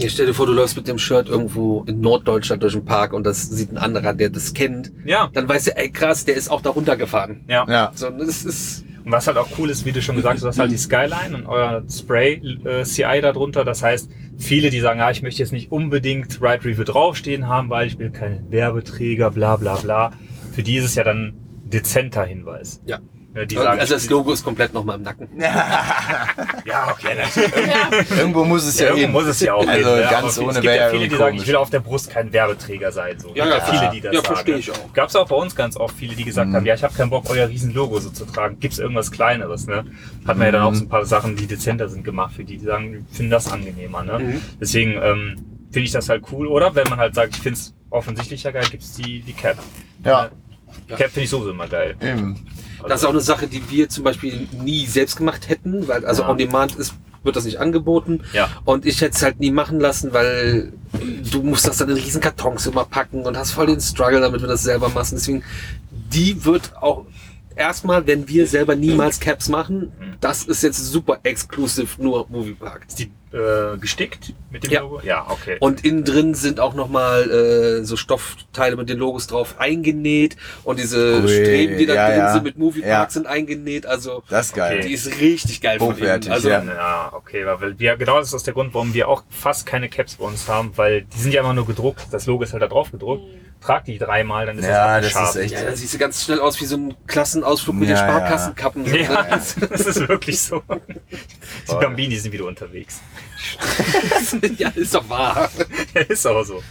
Ja, 0.02 0.10
stell 0.10 0.26
dir 0.26 0.34
vor, 0.34 0.48
du 0.48 0.54
läufst 0.54 0.76
mit 0.76 0.88
dem 0.88 0.98
Shirt 0.98 1.30
irgendwo 1.30 1.84
in 1.88 2.02
Norddeutschland 2.02 2.64
durch 2.64 2.74
den 2.74 2.84
Park 2.86 3.14
und 3.14 3.26
das 3.26 3.48
sieht 3.50 3.72
ein 3.72 3.78
anderer, 3.78 4.14
der 4.14 4.32
das 4.32 4.54
kennt. 4.56 4.92
Ja, 5.06 5.30
Dann 5.34 5.48
weißt 5.48 5.68
du, 5.68 5.78
ey 5.78 5.92
krass, 5.92 6.26
der 6.26 6.36
ist 6.36 6.50
auch 6.50 6.62
da 6.62 6.72
runtergefahren. 6.72 7.42
ja. 7.48 7.66
Ja. 7.70 7.92
So, 7.94 8.10
das 8.10 8.44
ist, 8.44 8.84
Und 9.06 9.12
was 9.12 9.28
halt 9.28 9.38
auch 9.38 9.50
cool 9.60 9.70
ist, 9.70 9.86
wie 9.86 9.92
du 9.92 10.02
schon 10.02 10.16
gesagt 10.16 10.34
hast, 10.36 10.44
du 10.44 10.48
hast 10.48 10.58
halt 10.58 10.72
die 10.72 10.78
Skyline 10.78 11.36
und 11.36 11.46
euer 11.46 11.84
Spray 11.88 12.42
äh, 12.66 12.84
CI 12.84 13.20
darunter. 13.22 13.64
Das 13.64 13.84
heißt, 13.84 14.10
viele, 14.40 14.72
die 14.72 14.80
sagen, 14.80 15.00
ja, 15.00 15.12
ich 15.12 15.22
möchte 15.22 15.44
jetzt 15.44 15.52
nicht 15.52 15.72
unbedingt 15.72 16.42
Ride 16.42 16.66
Review 16.66 16.84
draufstehen 16.86 17.48
haben, 17.48 17.70
weil 17.70 17.86
ich 17.86 18.00
will 18.00 18.10
keinen 18.10 18.52
Werbeträger, 18.52 19.30
bla 19.30 19.58
bla 19.58 19.76
bla. 19.76 20.12
Für 20.54 20.64
die 20.64 20.78
ist 20.78 20.86
es 20.86 20.96
ja 20.96 21.04
dann 21.04 21.34
dezenter 21.74 22.24
Hinweis. 22.26 22.82
Ja. 22.86 23.00
Die 23.50 23.56
sagen, 23.56 23.80
also 23.80 23.96
das 23.96 24.08
Logo 24.12 24.32
ist 24.32 24.44
komplett 24.44 24.76
nochmal 24.76 24.98
im 24.98 25.02
Nacken. 25.02 25.28
ja, 25.40 26.88
okay, 26.92 27.16
natürlich. 27.18 27.52
Ja, 27.68 28.18
Irgendwo 28.20 28.44
muss 28.46 28.64
es 28.64 28.80
ja, 28.80 28.90
Ja, 28.90 28.96
irgendwo 28.96 29.02
hin. 29.06 29.12
muss 29.12 29.26
es 29.26 29.40
ja 29.40 29.54
auch 29.56 29.68
Also 29.68 29.90
hin, 29.90 30.00
ne? 30.02 30.08
ganz 30.12 30.38
ohne 30.38 30.50
Es 30.52 30.62
gibt 30.62 30.76
ja 30.76 30.90
viele, 30.90 31.08
die 31.08 31.16
sagen, 31.16 31.38
ich 31.38 31.48
will 31.48 31.56
auf 31.56 31.72
der 31.72 31.80
Brust 31.80 32.12
kein 32.12 32.32
Werbeträger 32.32 32.92
sein. 32.92 33.18
So. 33.20 33.32
Ja, 33.34 33.48
ja, 33.48 33.60
viele, 33.62 33.90
die 33.92 34.02
das 34.02 34.14
Ja, 34.14 34.22
sagen. 34.22 34.34
verstehe 34.36 34.58
ich 34.58 34.70
auch. 34.72 34.94
Gab 34.94 35.10
es 35.10 35.16
auch 35.16 35.28
bei 35.28 35.36
uns 35.36 35.56
ganz 35.56 35.78
oft 35.78 35.96
viele, 35.98 36.16
die 36.16 36.24
gesagt 36.26 36.50
Mhm. 36.50 36.56
haben, 36.58 36.66
ja, 36.68 36.76
ich 36.76 36.84
habe 36.84 36.94
keinen 36.94 37.10
Bock, 37.10 37.26
euer 37.30 37.48
riesen 37.50 37.74
Logo 37.74 38.00
so 38.00 38.12
zu 38.12 38.26
tragen. 38.26 38.60
Gibt 38.60 38.74
es 38.74 38.80
irgendwas 38.80 39.10
Kleineres? 39.12 39.66
Ne? 39.66 39.84
Hat 40.28 40.38
man 40.38 40.46
ja 40.46 40.52
dann 40.52 40.62
auch 40.62 40.76
so 40.76 40.84
ein 40.84 40.90
paar 40.90 41.06
Sachen, 41.06 41.36
die 41.36 41.48
dezenter 41.48 41.90
sind, 41.90 42.04
gemacht 42.04 42.36
für 42.36 42.44
die, 42.44 42.58
die 42.60 42.66
sagen, 42.66 43.08
ich 43.10 43.18
finde 43.18 43.32
das 43.32 43.52
angenehmer. 43.52 44.04
Ne? 44.04 44.20
Mhm. 44.20 44.42
Deswegen 44.62 44.92
ähm, 45.02 45.38
finde 45.72 45.86
ich 45.86 45.92
das 45.92 46.08
halt 46.08 46.24
cool. 46.32 46.46
Oder 46.46 46.76
wenn 46.76 46.88
man 46.88 47.00
halt 47.00 47.16
sagt, 47.16 47.36
ich 47.36 47.42
finde 47.42 47.58
es 47.58 47.74
offensichtlicher 47.90 48.52
geil, 48.52 48.66
gibt 48.70 48.84
es 48.84 48.94
die, 48.94 49.22
die 49.22 49.34
Cap. 49.34 49.58
Ja, 50.06 50.30
Die 50.90 50.94
Cap 50.94 51.12
finde 51.12 51.22
ich 51.24 51.30
sowieso 51.30 51.52
immer 51.52 51.68
geil. 51.68 51.96
eben. 52.02 52.36
Das 52.88 53.02
ist 53.02 53.06
auch 53.06 53.12
eine 53.12 53.22
Sache, 53.22 53.48
die 53.48 53.62
wir 53.70 53.88
zum 53.88 54.04
Beispiel 54.04 54.48
nie 54.62 54.86
selbst 54.86 55.16
gemacht 55.16 55.48
hätten, 55.48 55.88
weil 55.88 56.06
also 56.06 56.24
Ja. 56.24 56.30
on 56.30 56.38
demand 56.38 56.76
ist, 56.76 56.94
wird 57.24 57.36
das 57.38 57.46
nicht 57.46 57.58
angeboten. 57.60 58.22
Ja. 58.34 58.50
Und 58.66 58.86
ich 58.86 59.00
hätte 59.00 59.16
es 59.16 59.24
halt 59.24 59.40
nie 59.40 59.52
machen 59.52 59.80
lassen, 59.80 60.12
weil 60.12 60.74
du 61.32 61.42
musst 61.44 61.66
das 61.66 61.78
dann 61.78 61.90
in 61.90 61.96
riesen 61.96 62.20
Kartons 62.20 62.66
immer 62.66 62.84
packen 62.84 63.24
und 63.26 63.38
hast 63.38 63.52
voll 63.52 63.68
den 63.68 63.80
Struggle 63.80 64.20
damit, 64.20 64.42
wenn 64.42 64.48
du 64.48 64.52
das 64.54 64.64
selber 64.64 64.90
machst. 64.90 65.14
Und 65.14 65.20
deswegen, 65.20 65.44
die 66.12 66.44
wird 66.44 66.76
auch 66.76 67.06
erstmal, 67.56 68.06
wenn 68.06 68.28
wir 68.28 68.48
selber 68.48 68.76
niemals 68.76 69.22
Caps 69.22 69.48
machen, 69.48 69.94
das 70.20 70.44
ist 70.44 70.64
jetzt 70.64 70.80
super 70.86 71.20
exklusiv 71.24 71.98
nur 71.98 72.28
Moviepark. 72.30 72.86
Die 72.98 73.12
äh, 73.34 73.78
gestickt 73.80 74.34
mit 74.52 74.64
dem 74.64 74.72
Ja. 74.72 74.82
Logo? 74.82 75.02
Ja, 75.04 75.26
okay. 75.30 75.58
Und 75.60 75.84
innen 75.84 76.04
drin 76.04 76.36
sind 76.36 76.60
auch 76.60 76.76
nochmal 76.76 77.30
äh, 77.32 77.84
so 77.84 77.96
Stoffteile 77.98 78.76
mit 78.76 78.90
den 78.90 79.00
Logos 79.00 79.28
drauf 79.28 79.56
eingenäht 79.60 80.38
und 80.64 80.80
diese 80.80 81.22
Ui, 81.22 81.28
Streben, 81.28 81.78
die 81.78 81.86
da 81.88 81.96
ja, 81.96 82.08
drin 82.10 82.18
ja. 82.20 82.34
sind 82.34 82.44
mit 82.44 82.58
Moviepark 82.58 82.90
Ja. 82.92 83.10
sind 83.10 83.26
eingenäht. 83.28 83.86
Also 83.86 84.24
Das 84.30 84.48
ist 84.48 84.56
geil. 84.56 84.78
Okay. 84.80 84.88
die 84.88 84.94
ist 84.94 85.20
richtig 85.20 85.62
geil 85.62 85.80
von 85.80 85.90
Hochwertig, 85.96 86.28
innen. 86.28 86.34
Also 86.36 86.50
ja. 86.50 86.64
Ja, 86.64 87.10
okay, 87.14 87.46
weil 87.46 87.80
wir, 87.80 87.96
genau 87.98 88.20
das 88.20 88.32
ist 88.34 88.46
der 88.46 88.54
Grund, 88.54 88.74
warum 88.74 88.94
wir 88.94 89.08
auch 89.10 89.24
fast 89.30 89.66
keine 89.66 89.90
Caps 89.90 90.16
bei 90.16 90.26
uns 90.26 90.48
haben, 90.48 90.72
weil 90.76 91.02
die 91.04 91.20
sind 91.20 91.34
ja 91.34 91.42
immer 91.42 91.54
nur 91.54 91.66
gedruckt, 91.66 92.06
das 92.12 92.26
Logo 92.28 92.44
ist 92.44 92.54
halt 92.54 92.62
da 92.62 92.68
drauf 92.68 92.92
gedruckt. 92.92 93.24
Trag 93.62 93.86
die 93.86 93.98
dreimal, 93.98 94.46
dann 94.46 94.58
ist 94.60 94.66
Ja, 94.66 95.00
das 95.00 95.14
das 95.14 95.36
ist 95.38 95.42
echt- 95.42 95.54
ja, 95.54 95.64
da 95.64 95.74
siehst 95.74 95.94
du 95.94 95.98
ganz 95.98 96.22
schnell 96.26 96.42
aus 96.42 96.60
wie 96.60 96.66
so 96.66 96.76
ein 96.76 96.96
Klassenausflug 97.08 97.76
mit 97.78 97.88
Ja, 97.88 97.96
den. 97.96 98.10
Sparkassenkappen. 98.10 98.86
Ja, 98.94 99.24
das, 99.30 99.56
das 99.72 99.86
ist 99.86 100.08
wirklich 100.10 100.42
so. 100.42 100.62
Die 100.70 101.74
Bambini 101.74 102.18
sind 102.18 102.34
wieder 102.34 102.44
unterwegs. 102.46 103.00
ja, 104.58 104.70
ist 104.76 104.96
doch 104.96 105.08
wahr. 105.10 105.50
Ja, 105.94 106.02
ist 106.02 106.26
aber 106.26 106.44
so. 106.46 106.62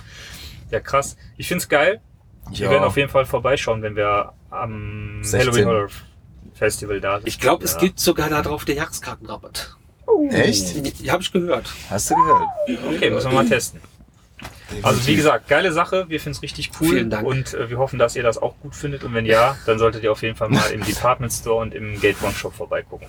Ja, 0.70 0.80
krass. 0.80 1.16
Ich 1.36 1.48
find's 1.48 1.68
geil. 1.68 2.00
Wir 2.50 2.66
Ja. 2.66 2.70
werden 2.70 2.84
auf 2.84 2.96
jeden 2.96 3.08
Fall 3.10 3.24
vorbeischauen, 3.24 3.82
wenn 3.82 3.94
wir 3.96 4.32
am 4.50 5.20
16. 5.22 5.40
Halloween 5.40 5.66
Horror 5.66 5.88
Festival 6.54 7.00
da 7.00 7.18
sind. 7.18 7.28
Ich 7.28 7.38
glaube, 7.38 7.64
es 7.64 7.78
gibt 7.78 8.00
sogar 8.00 8.28
da 8.28 8.42
drauf 8.42 8.64
der 8.64 8.74
Jahreskartenrabatt. 8.76 9.76
Echt? 10.30 10.74
Ja, 11.00 11.12
habe 11.14 11.22
ich 11.22 11.32
gehört. 11.32 11.72
Hast 11.90 12.10
du 12.10 12.14
gehört? 12.16 12.42
Okay, 12.94 13.10
müssen 13.10 13.30
wir 13.30 13.34
mal 13.34 13.46
testen. 13.48 13.80
Also 14.82 15.06
wie 15.06 15.16
gesagt, 15.16 15.48
geile 15.48 15.70
Sache, 15.72 16.06
wir 16.08 16.18
finden's 16.18 16.42
richtig 16.42 16.70
cool 16.80 16.88
Vielen 16.88 17.10
Dank. 17.10 17.26
und 17.26 17.52
äh, 17.54 17.68
wir 17.68 17.78
hoffen, 17.78 17.98
dass 17.98 18.16
ihr 18.16 18.22
das 18.22 18.38
auch 18.38 18.54
gut 18.60 18.74
findet 18.74 19.04
und 19.04 19.12
wenn 19.14 19.26
ja, 19.26 19.56
dann 19.66 19.78
solltet 19.78 20.02
ihr 20.02 20.10
auf 20.10 20.22
jeden 20.22 20.34
Fall 20.34 20.48
mal 20.48 20.70
im 20.70 20.82
Department 20.86 21.32
Store 21.32 21.56
und 21.60 21.74
im 21.74 22.00
Gate 22.00 22.16
One 22.22 22.32
Shop 22.32 22.54
vorbeigucken. 22.54 23.06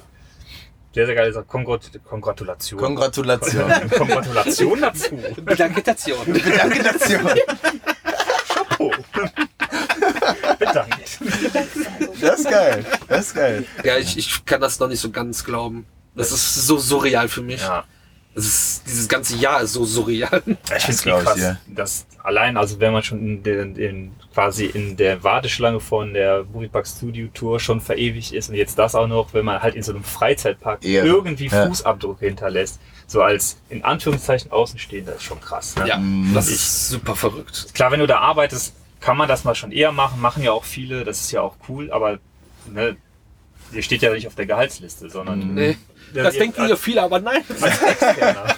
Sehr, 0.94 1.08
sehr 1.08 1.16
geile 1.16 1.34
Sache. 1.34 1.46
Kongrat 1.46 1.90
Kongratulation. 2.04 2.80
Kongratulation. 2.80 3.72
Kongratulation 3.98 4.80
dazu. 4.80 5.18
Bedanketation. 5.44 6.34
Gratulation. 6.34 7.30
Chapeau. 8.48 8.92
Bedankt. 10.60 11.20
Das 12.22 12.40
ist 12.40 12.50
geil. 12.50 12.86
Das 13.08 13.20
ist 13.28 13.36
geil. 13.36 13.66
ja, 13.84 13.98
ich, 13.98 14.18
ich 14.18 14.46
kann 14.46 14.62
das 14.62 14.80
noch 14.80 14.88
nicht 14.88 15.00
so 15.00 15.10
ganz 15.10 15.44
glauben. 15.44 15.88
Das 16.16 16.32
ist 16.32 16.68
so 16.68 16.78
surreal 16.78 17.28
für 17.28 17.42
mich. 17.42 17.62
Ja. 17.62 17.86
Das 18.36 18.46
ist, 18.46 18.84
dieses 18.88 19.08
ganze 19.08 19.36
Jahr 19.36 19.62
ist 19.62 19.74
so 19.74 19.86
surreal. 19.86 20.41
Ich 20.46 20.54
finde 20.84 20.91
es 20.91 21.06
ich 21.06 21.12
krass, 21.24 21.36
dir. 21.36 21.60
dass 21.67 22.06
allein, 22.24 22.58
also 22.58 22.80
wenn 22.80 22.91
man 22.91 23.04
schon 23.04 23.19
in, 23.19 23.43
den, 23.43 23.76
in 23.76 24.12
quasi 24.34 24.65
in 24.65 24.98
der 24.98 25.24
Warteschlange 25.24 25.80
von 25.80 26.13
der 26.13 26.43
Moviepark 26.52 26.88
Studio 26.88 27.28
Tour 27.34 27.60
schon 27.60 27.80
verewigt 27.80 28.32
ist 28.32 28.50
und 28.50 28.56
jetzt 28.56 28.80
das 28.80 28.96
auch 28.96 29.06
noch, 29.08 29.34
wenn 29.36 29.46
man 29.46 29.62
halt 29.62 29.76
in 29.76 29.84
so 29.84 29.91
einem 29.93 30.04
Freizeitpark 30.04 30.84
Ehre. 30.84 31.06
irgendwie 31.06 31.48
Ja. 31.48 31.67
Fußabdrücke 31.67 32.26
hinterlässt, 32.26 32.80
so 33.06 33.22
als 33.22 33.58
in 33.69 33.84
Anführungszeichen 33.84 34.52
Außenstehender, 34.52 35.15
ist 35.15 35.24
schon 35.24 35.39
krass. 35.39 35.76
Ne? 35.76 35.88
Ja, 35.88 35.98
Mhm. 35.98 36.32
das 36.34 36.48
ist 36.48 36.89
super 36.89 37.15
verrückt. 37.15 37.67
Klar, 37.76 37.91
wenn 37.91 38.00
du 38.00 38.08
da 38.08 38.17
arbeitest, 38.19 38.74
kann 39.00 39.15
man 39.17 39.28
das 39.28 39.43
mal 39.43 39.54
schon 39.54 39.72
eher 39.72 39.91
machen, 39.91 40.19
machen 40.22 40.41
ja 40.41 40.54
auch 40.54 40.63
viele, 40.63 41.04
das 41.04 41.22
ist 41.22 41.32
ja 41.32 41.41
auch 41.41 41.56
cool, 41.69 41.91
aber 41.91 42.17
ne, 42.72 42.96
ihr 43.76 43.82
steht 43.84 44.02
ja 44.02 44.12
nicht 44.14 44.28
auf 44.28 44.36
der 44.36 44.46
Gehaltsliste, 44.46 45.10
sondern 45.10 45.54
Nee. 45.54 45.78
Ja, 46.14 46.24
Das 46.24 46.36
ihr- 46.36 46.42
denken 46.42 46.68
ja 46.68 46.76
viele, 46.76 47.02
aber 47.02 47.20
nein. 47.20 47.42
als 47.62 47.82
Externer. 47.82 48.56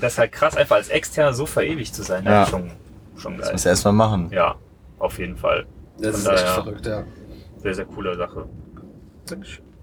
Das 0.00 0.12
ist 0.12 0.18
halt 0.18 0.32
krass, 0.32 0.56
einfach 0.56 0.76
als 0.76 0.88
Externer 0.88 1.32
so 1.32 1.46
verewigt 1.46 1.94
zu 1.94 2.02
sein. 2.02 2.24
Ja. 2.24 2.30
Ja. 2.42 2.46
Schon, 2.46 2.70
schon 3.16 3.38
geil. 3.38 3.52
Muss 3.52 3.64
erst 3.66 3.84
mal 3.84 3.92
machen. 3.92 4.28
Ja, 4.30 4.56
auf 4.98 5.18
jeden 5.18 5.36
Fall. 5.36 5.66
Das 5.98 6.16
ist 6.18 6.24
Von 6.24 6.34
echt 6.34 6.42
daher- 6.44 6.54
verrückt, 6.54 6.86
ja. 6.86 7.04
Sehr, 7.62 7.74
sehr 7.74 7.84
coole 7.84 8.16
Sache. 8.16 8.46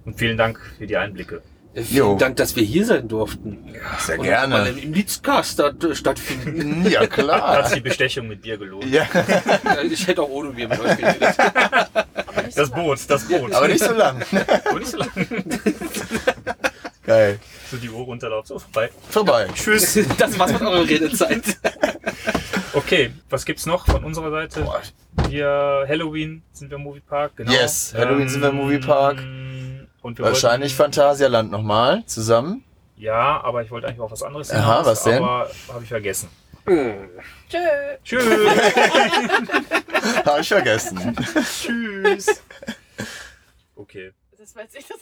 Und 0.06 0.18
vielen 0.20 0.38
Dank 0.38 0.60
für 0.78 0.86
die 0.88 0.98
Einblicke. 0.98 1.42
Ja, 1.74 1.84
Vielen 1.84 1.98
Jo. 1.98 2.18
Dank, 2.18 2.36
dass 2.38 2.56
wir 2.56 2.64
hier 2.64 2.84
sein 2.86 3.08
durften. 3.08 3.60
Sehr 4.00 4.18
Und 4.18 4.26
gerne. 4.26 4.54
mal 4.56 4.78
im 4.78 4.92
Litzcast 4.92 5.60
äh, 5.60 5.96
stattfinden. 5.96 6.84
Ja, 6.90 7.02
Hat 7.02 7.12
klar. 7.12 7.64
sich 7.66 7.76
die 7.76 7.82
Bestechung 7.82 8.28
mit 8.28 8.42
Bier 8.42 8.58
gelohnt. 8.58 8.86
Ja, 8.86 9.06
Ja, 9.64 9.82
ich 9.84 10.06
hätte 10.08 10.24
auch 10.24 10.30
ohne 10.30 10.50
Bier 10.50 10.68
mit 10.68 10.80
euch 10.80 10.98
geredet. 10.98 11.36
So 12.54 12.62
Das 12.62 12.70
lang. 12.72 12.84
Boot, 12.84 13.00
das 13.08 13.28
Boot. 13.28 13.54
aber 13.54 13.68
nicht 13.68 13.84
so 13.84 13.94
lang. 13.94 14.24
Aber 14.66 14.80
nicht 14.80 14.92
so 14.92 14.98
lang. 14.98 15.10
Geil. 17.06 17.40
So 17.72 17.78
die 17.78 17.90
Uhr 17.90 18.04
runterlaufen. 18.06 18.48
So, 18.48 18.60
vorbei. 18.60 18.90
Vorbei. 19.10 19.48
Tschüss. 19.54 20.00
Das 20.18 20.38
war's 20.38 20.52
mit 20.54 20.62
eurer 20.62 20.88
Redezeit. 20.88 21.44
Okay, 22.74 23.12
was 23.30 23.46
gibt's 23.46 23.66
noch 23.66 23.86
von 23.88 24.04
unserer 24.04 24.30
Seite? 24.30 24.62
Boah. 24.62 24.82
Wir, 25.28 25.86
Halloween 25.88 26.44
sind 26.54 26.70
wir 26.70 26.78
im 26.78 26.84
Moviepark, 26.84 27.36
genau. 27.38 27.52
Yes, 27.52 27.94
Halloween 27.98 28.30
sind 28.30 28.42
wir 28.42 28.50
im 28.50 28.56
Moviepark. 28.58 29.18
Und 30.02 30.18
wir 30.18 30.26
Wahrscheinlich 30.26 30.78
wollten, 30.78 30.94
Phantasialand 30.94 31.52
nochmal 31.52 32.04
zusammen. 32.06 32.64
Ja, 32.96 33.42
aber 33.44 33.64
ich 33.64 33.72
wollte 33.72 33.88
eigentlich 33.88 34.00
auf 34.02 34.12
was 34.12 34.24
anderes 34.24 34.52
Aha, 34.52 34.60
hinaus, 34.60 34.86
was 34.86 35.04
denn? 35.04 35.24
Aber 35.24 35.50
habe 35.74 35.84
ich 35.84 35.90
vergessen. 35.90 36.30
Tschö. 37.50 37.58
Tschüss. 38.04 38.24
Habe 40.26 40.42
ich 40.42 40.48
vergessen. 40.48 41.16
Tschüss. 41.62 42.44
Okay. 43.76 44.12
Das 44.38 44.56
weiß 44.56 44.76
ich 44.76 44.88
das. 44.88 44.98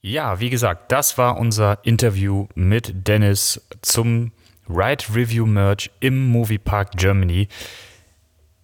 Ja, 0.00 0.40
wie 0.40 0.50
gesagt, 0.50 0.92
das 0.92 1.18
war 1.18 1.38
unser 1.38 1.78
Interview 1.84 2.46
mit 2.54 3.06
Dennis 3.06 3.60
zum 3.82 4.32
Ride 4.68 5.04
Review 5.14 5.46
Merch 5.46 5.90
im 6.00 6.28
Moviepark 6.28 6.92
Germany. 6.92 7.48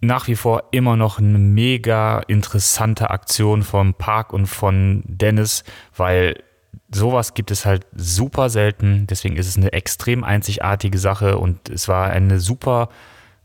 Nach 0.01 0.27
wie 0.27 0.35
vor 0.35 0.63
immer 0.71 0.95
noch 0.95 1.19
eine 1.19 1.37
mega 1.37 2.19
interessante 2.19 3.09
Aktion 3.09 3.63
vom 3.63 3.93
Park 3.93 4.33
und 4.33 4.47
von 4.47 5.03
Dennis, 5.05 5.63
weil 5.95 6.43
sowas 6.91 7.33
gibt 7.33 7.51
es 7.51 7.65
halt 7.65 7.85
super 7.95 8.49
selten. 8.49 9.07
Deswegen 9.07 9.37
ist 9.37 9.47
es 9.47 9.57
eine 9.57 9.73
extrem 9.73 10.23
einzigartige 10.23 10.97
Sache 10.97 11.37
und 11.37 11.69
es 11.69 11.87
war 11.87 12.09
eine 12.09 12.39
super 12.39 12.89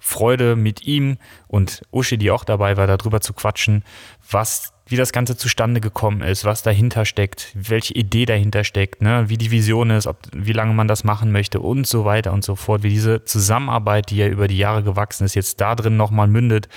Freude 0.00 0.56
mit 0.56 0.86
ihm 0.86 1.18
und 1.46 1.82
Uschi, 1.92 2.16
die 2.16 2.30
auch 2.30 2.44
dabei 2.44 2.76
war, 2.78 2.86
darüber 2.86 3.20
zu 3.20 3.34
quatschen, 3.34 3.84
was, 4.30 4.72
wie 4.86 4.96
das 4.96 5.12
Ganze 5.12 5.36
zustande 5.36 5.80
gekommen 5.80 6.22
ist, 6.22 6.46
was 6.46 6.62
dahinter 6.62 7.04
steckt, 7.04 7.52
welche 7.54 7.92
Idee 7.94 8.24
dahinter 8.24 8.64
steckt, 8.64 9.02
ne, 9.02 9.28
wie 9.28 9.36
die 9.36 9.50
Vision 9.50 9.90
ist, 9.90 10.06
ob, 10.06 10.18
wie 10.34 10.54
lange 10.54 10.72
man 10.72 10.88
das 10.88 11.04
machen 11.04 11.32
möchte 11.32 11.60
und 11.60 11.86
so 11.86 12.06
weiter 12.06 12.32
und 12.32 12.42
so 12.44 12.56
fort, 12.56 12.82
wie 12.82 12.88
diese 12.88 13.24
Zusammenarbeit, 13.24 14.08
die 14.08 14.16
ja 14.16 14.26
über 14.26 14.48
die 14.48 14.58
Jahre 14.58 14.82
gewachsen 14.82 15.24
ist, 15.24 15.34
jetzt 15.34 15.60
da 15.60 15.74
drin 15.74 15.98
nochmal 15.98 16.28
mündet. 16.28 16.68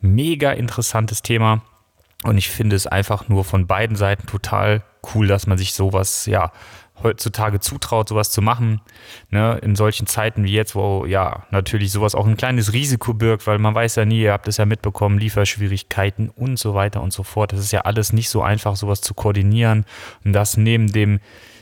Mega 0.00 0.52
interessantes 0.52 1.22
Thema. 1.22 1.62
Und 2.24 2.38
ich 2.38 2.48
finde 2.48 2.76
es 2.76 2.86
einfach 2.86 3.28
nur 3.28 3.44
von 3.44 3.66
beiden 3.66 3.96
Seiten 3.96 4.26
total 4.26 4.82
cool, 5.14 5.26
dass 5.26 5.46
man 5.46 5.58
sich 5.58 5.74
sowas, 5.74 6.26
ja, 6.26 6.50
heutzutage 7.02 7.60
zutraut, 7.60 8.08
sowas 8.08 8.30
zu 8.30 8.40
machen. 8.42 8.80
Ne, 9.30 9.58
in 9.62 9.76
solchen 9.76 10.06
Zeiten 10.06 10.44
wie 10.44 10.52
jetzt, 10.52 10.74
wo 10.74 11.04
ja 11.04 11.44
natürlich 11.50 11.92
sowas 11.92 12.14
auch 12.14 12.26
ein 12.26 12.36
kleines 12.36 12.72
Risiko 12.72 13.14
birgt, 13.14 13.46
weil 13.46 13.58
man 13.58 13.74
weiß 13.74 13.96
ja 13.96 14.04
nie, 14.04 14.22
ihr 14.22 14.32
habt 14.32 14.48
es 14.48 14.56
ja 14.56 14.64
mitbekommen, 14.64 15.18
Lieferschwierigkeiten 15.18 16.30
und 16.30 16.58
so 16.58 16.74
weiter 16.74 17.02
und 17.02 17.12
so 17.12 17.22
fort. 17.22 17.52
Das 17.52 17.60
ist 17.60 17.72
ja 17.72 17.82
alles 17.82 18.12
nicht 18.12 18.30
so 18.30 18.42
einfach, 18.42 18.76
sowas 18.76 19.00
zu 19.02 19.14
koordinieren. 19.14 19.84
Und 20.24 20.32
das 20.32 20.56
neben 20.56 20.90
dem 20.90 21.20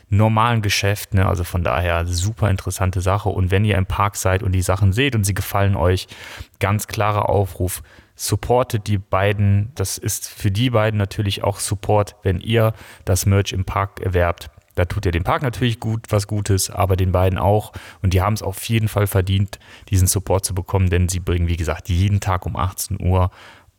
normalen 0.08 0.62
Geschäft. 0.62 1.14
Ne? 1.14 1.26
Also 1.26 1.44
von 1.44 1.64
daher 1.64 2.06
super 2.06 2.50
interessante 2.50 3.00
Sache. 3.00 3.28
Und 3.28 3.50
wenn 3.50 3.64
ihr 3.64 3.76
im 3.76 3.86
Park 3.86 4.16
seid 4.16 4.42
und 4.42 4.52
die 4.52 4.62
Sachen 4.62 4.92
seht 4.92 5.14
und 5.14 5.24
sie 5.24 5.34
gefallen 5.34 5.76
euch, 5.76 6.06
ganz 6.60 6.86
klarer 6.86 7.28
Aufruf. 7.28 7.82
Supportet 8.16 8.87
die 8.87 8.98
beiden. 8.98 9.72
Das 9.74 9.98
ist 9.98 10.29
für 10.29 10.50
die 10.50 10.70
beiden 10.70 10.98
natürlich 10.98 11.42
auch 11.42 11.59
Support, 11.59 12.16
wenn 12.22 12.40
ihr 12.40 12.72
das 13.05 13.27
Merch 13.27 13.53
im 13.53 13.64
Park 13.64 14.00
erwerbt. 14.00 14.50
Da 14.74 14.85
tut 14.85 15.07
ihr 15.07 15.12
dem 15.12 15.24
Park 15.24 15.42
natürlich 15.42 15.79
gut, 15.79 16.07
was 16.11 16.27
Gutes, 16.27 16.70
aber 16.70 16.96
den 16.96 17.12
beiden 17.12 17.38
auch. 17.38 17.72
Und 18.03 18.12
die 18.12 18.22
haben 18.22 18.35
es 18.35 18.42
auf 18.42 18.64
jeden 18.68 18.88
Fall 18.88 19.07
verdient, 19.07 19.59
diesen 19.90 20.09
Support 20.09 20.44
zu 20.44 20.55
bekommen, 20.55 20.90
denn 20.90 21.09
sie 21.09 21.20
bringen, 21.20 21.48
wie 21.48 21.57
gesagt, 21.57 21.88
jeden 21.88 22.20
Tag 22.20 22.44
um 22.46 22.57
18 22.57 23.00
Uhr 23.00 23.31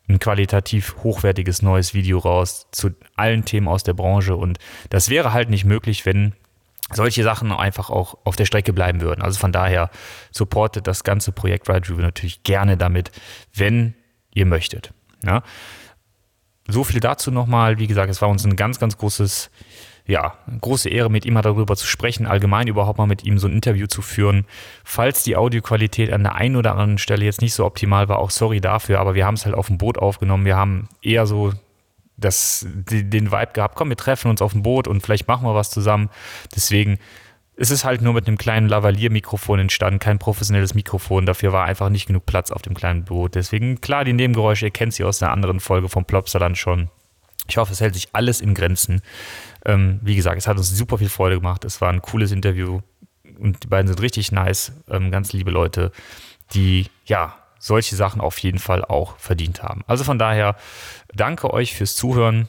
ein 0.07 0.19
qualitativ 0.19 0.95
hochwertiges 1.03 1.61
neues 1.61 1.93
Video 1.93 2.19
raus 2.19 2.67
zu 2.71 2.91
allen 3.15 3.43
Themen 3.43 3.67
aus 3.67 3.83
der 3.83 3.93
Branche. 3.93 4.35
Und 4.35 4.59
das 4.89 5.09
wäre 5.09 5.33
halt 5.33 5.49
nicht 5.49 5.65
möglich, 5.65 6.05
wenn 6.05 6.33
solche 6.91 7.23
Sachen 7.23 7.51
einfach 7.51 7.89
auch 7.89 8.15
auf 8.23 8.35
der 8.35 8.45
Strecke 8.45 8.71
bleiben 8.71 9.01
würden. 9.01 9.23
Also 9.23 9.39
von 9.39 9.51
daher 9.51 9.89
supportet 10.31 10.85
das 10.87 11.03
ganze 11.03 11.31
Projekt 11.31 11.67
Ride 11.67 11.89
Review 11.89 12.01
natürlich 12.01 12.43
gerne 12.43 12.77
damit, 12.77 13.11
wenn 13.53 13.95
ihr 14.35 14.45
möchtet. 14.45 14.93
Ja. 15.23 15.41
So 16.67 16.83
viel 16.83 16.99
dazu 16.99 17.31
nochmal. 17.31 17.79
Wie 17.79 17.87
gesagt, 17.87 18.11
es 18.11 18.21
war 18.21 18.29
uns 18.29 18.45
ein 18.45 18.55
ganz, 18.55 18.79
ganz 18.79 18.97
großes, 18.97 19.49
ja, 20.05 20.35
große 20.61 20.89
Ehre, 20.89 21.09
mit 21.09 21.25
ihm 21.25 21.39
darüber 21.41 21.75
zu 21.75 21.87
sprechen, 21.87 22.27
allgemein 22.27 22.67
überhaupt 22.67 22.99
mal 22.99 23.07
mit 23.07 23.23
ihm 23.23 23.39
so 23.39 23.47
ein 23.47 23.53
Interview 23.53 23.87
zu 23.87 24.01
führen. 24.01 24.45
Falls 24.83 25.23
die 25.23 25.35
Audioqualität 25.35 26.11
an 26.11 26.23
der 26.23 26.35
einen 26.35 26.55
oder 26.55 26.71
anderen 26.71 26.97
Stelle 26.99 27.25
jetzt 27.25 27.41
nicht 27.41 27.53
so 27.53 27.65
optimal 27.65 28.07
war, 28.09 28.19
auch 28.19 28.29
sorry 28.29 28.61
dafür, 28.61 28.99
aber 28.99 29.15
wir 29.15 29.25
haben 29.25 29.35
es 29.35 29.45
halt 29.45 29.55
auf 29.55 29.67
dem 29.67 29.77
Boot 29.77 29.97
aufgenommen. 29.97 30.45
Wir 30.45 30.55
haben 30.55 30.89
eher 31.01 31.25
so 31.25 31.53
das, 32.17 32.65
den 32.69 33.31
Vibe 33.31 33.53
gehabt, 33.53 33.75
komm, 33.75 33.89
wir 33.89 33.97
treffen 33.97 34.29
uns 34.29 34.41
auf 34.41 34.53
dem 34.53 34.63
Boot 34.63 34.87
und 34.87 35.01
vielleicht 35.01 35.27
machen 35.27 35.45
wir 35.45 35.53
was 35.53 35.69
zusammen. 35.69 36.09
Deswegen 36.55 36.97
ist 37.57 37.71
es 37.71 37.85
halt 37.85 38.01
nur 38.01 38.13
mit 38.13 38.27
einem 38.27 38.37
kleinen 38.37 38.67
Lavalier-Mikrofon 38.67 39.59
entstanden, 39.59 39.99
kein 39.99 40.19
professionelles 40.19 40.73
Mikrofon. 40.73 41.25
Dafür 41.25 41.53
war 41.53 41.65
einfach 41.65 41.89
nicht 41.89 42.07
genug 42.07 42.25
Platz 42.25 42.51
auf 42.51 42.61
dem 42.61 42.73
kleinen 42.73 43.05
Boot. 43.05 43.35
Deswegen, 43.35 43.79
klar, 43.79 44.03
die 44.03 44.13
Nebengeräusche, 44.13 44.65
ihr 44.65 44.71
kennt 44.71 44.93
sie 44.93 45.05
aus 45.05 45.23
einer 45.23 45.31
anderen 45.31 45.59
Folge 45.59 45.87
vom 45.87 46.05
Plopsaland 46.05 46.57
schon. 46.57 46.89
Ich 47.47 47.57
hoffe, 47.57 47.71
es 47.71 47.79
hält 47.79 47.93
sich 47.93 48.09
alles 48.13 48.41
in 48.41 48.53
Grenzen. 48.53 49.01
Ähm, 49.65 49.99
wie 50.01 50.15
gesagt, 50.15 50.37
es 50.37 50.47
hat 50.47 50.57
uns 50.57 50.69
super 50.69 50.97
viel 50.97 51.09
Freude 51.09 51.35
gemacht. 51.35 51.63
Es 51.63 51.79
war 51.79 51.89
ein 51.89 52.01
cooles 52.01 52.31
Interview 52.31 52.81
und 53.39 53.63
die 53.63 53.67
beiden 53.67 53.87
sind 53.87 54.01
richtig 54.01 54.31
nice, 54.31 54.73
ähm, 54.89 55.11
ganz 55.11 55.31
liebe 55.31 55.51
Leute, 55.51 55.91
die 56.53 56.87
ja 57.05 57.35
solche 57.59 57.95
Sachen 57.95 58.21
auf 58.21 58.37
jeden 58.39 58.59
Fall 58.59 58.83
auch 58.83 59.17
verdient 59.17 59.63
haben. 59.63 59.83
Also 59.87 60.03
von 60.03 60.19
daher 60.19 60.55
danke 61.13 61.51
euch 61.53 61.73
fürs 61.73 61.95
Zuhören. 61.95 62.47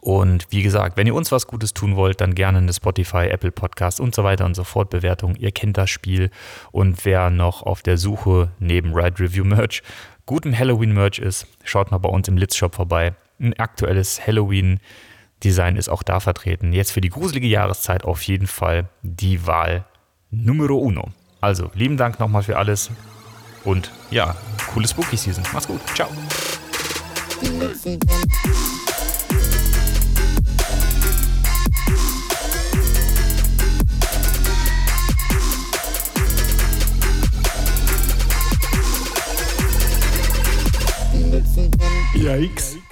Und 0.00 0.46
wie 0.50 0.62
gesagt, 0.62 0.96
wenn 0.96 1.06
ihr 1.06 1.14
uns 1.14 1.32
was 1.32 1.46
Gutes 1.46 1.72
tun 1.72 1.96
wollt, 1.96 2.20
dann 2.20 2.34
gerne 2.34 2.58
eine 2.58 2.72
Spotify, 2.72 3.28
Apple 3.28 3.52
Podcast 3.52 4.00
und 4.00 4.14
so 4.14 4.24
weiter 4.24 4.44
und 4.44 4.54
so 4.54 4.64
fort 4.64 4.90
Bewertung. 4.90 5.36
Ihr 5.36 5.52
kennt 5.52 5.78
das 5.78 5.88
Spiel. 5.88 6.30
Und 6.72 7.04
wer 7.04 7.30
noch 7.30 7.62
auf 7.62 7.82
der 7.82 7.96
Suche 7.96 8.50
neben 8.58 8.92
Ride 8.92 9.20
Review 9.20 9.44
Merch 9.44 9.82
gutem 10.26 10.56
Halloween 10.56 10.92
Merch 10.92 11.18
ist, 11.18 11.46
schaut 11.64 11.90
mal 11.90 11.98
bei 11.98 12.08
uns 12.08 12.28
im 12.28 12.36
Litz 12.36 12.56
Shop 12.56 12.74
vorbei. 12.74 13.14
Ein 13.40 13.54
aktuelles 13.54 14.26
Halloween 14.26 14.80
Design 15.42 15.76
ist 15.76 15.88
auch 15.88 16.02
da 16.02 16.20
vertreten. 16.20 16.72
Jetzt 16.72 16.92
für 16.92 17.00
die 17.00 17.10
gruselige 17.10 17.46
Jahreszeit 17.46 18.04
auf 18.04 18.22
jeden 18.22 18.46
Fall 18.46 18.88
die 19.02 19.46
Wahl 19.46 19.84
Numero 20.30 20.76
uno. 20.76 21.10
Also, 21.40 21.70
lieben 21.74 21.96
Dank 21.96 22.18
nochmal 22.18 22.42
für 22.42 22.56
alles. 22.56 22.90
Und 23.64 23.90
ja, 24.10 24.34
coole 24.72 24.88
Spooky 24.88 25.16
Season. 25.16 25.44
Mach's 25.52 25.66
gut. 25.66 25.80
Ciao. 25.94 26.08
Yikes. 42.14 42.83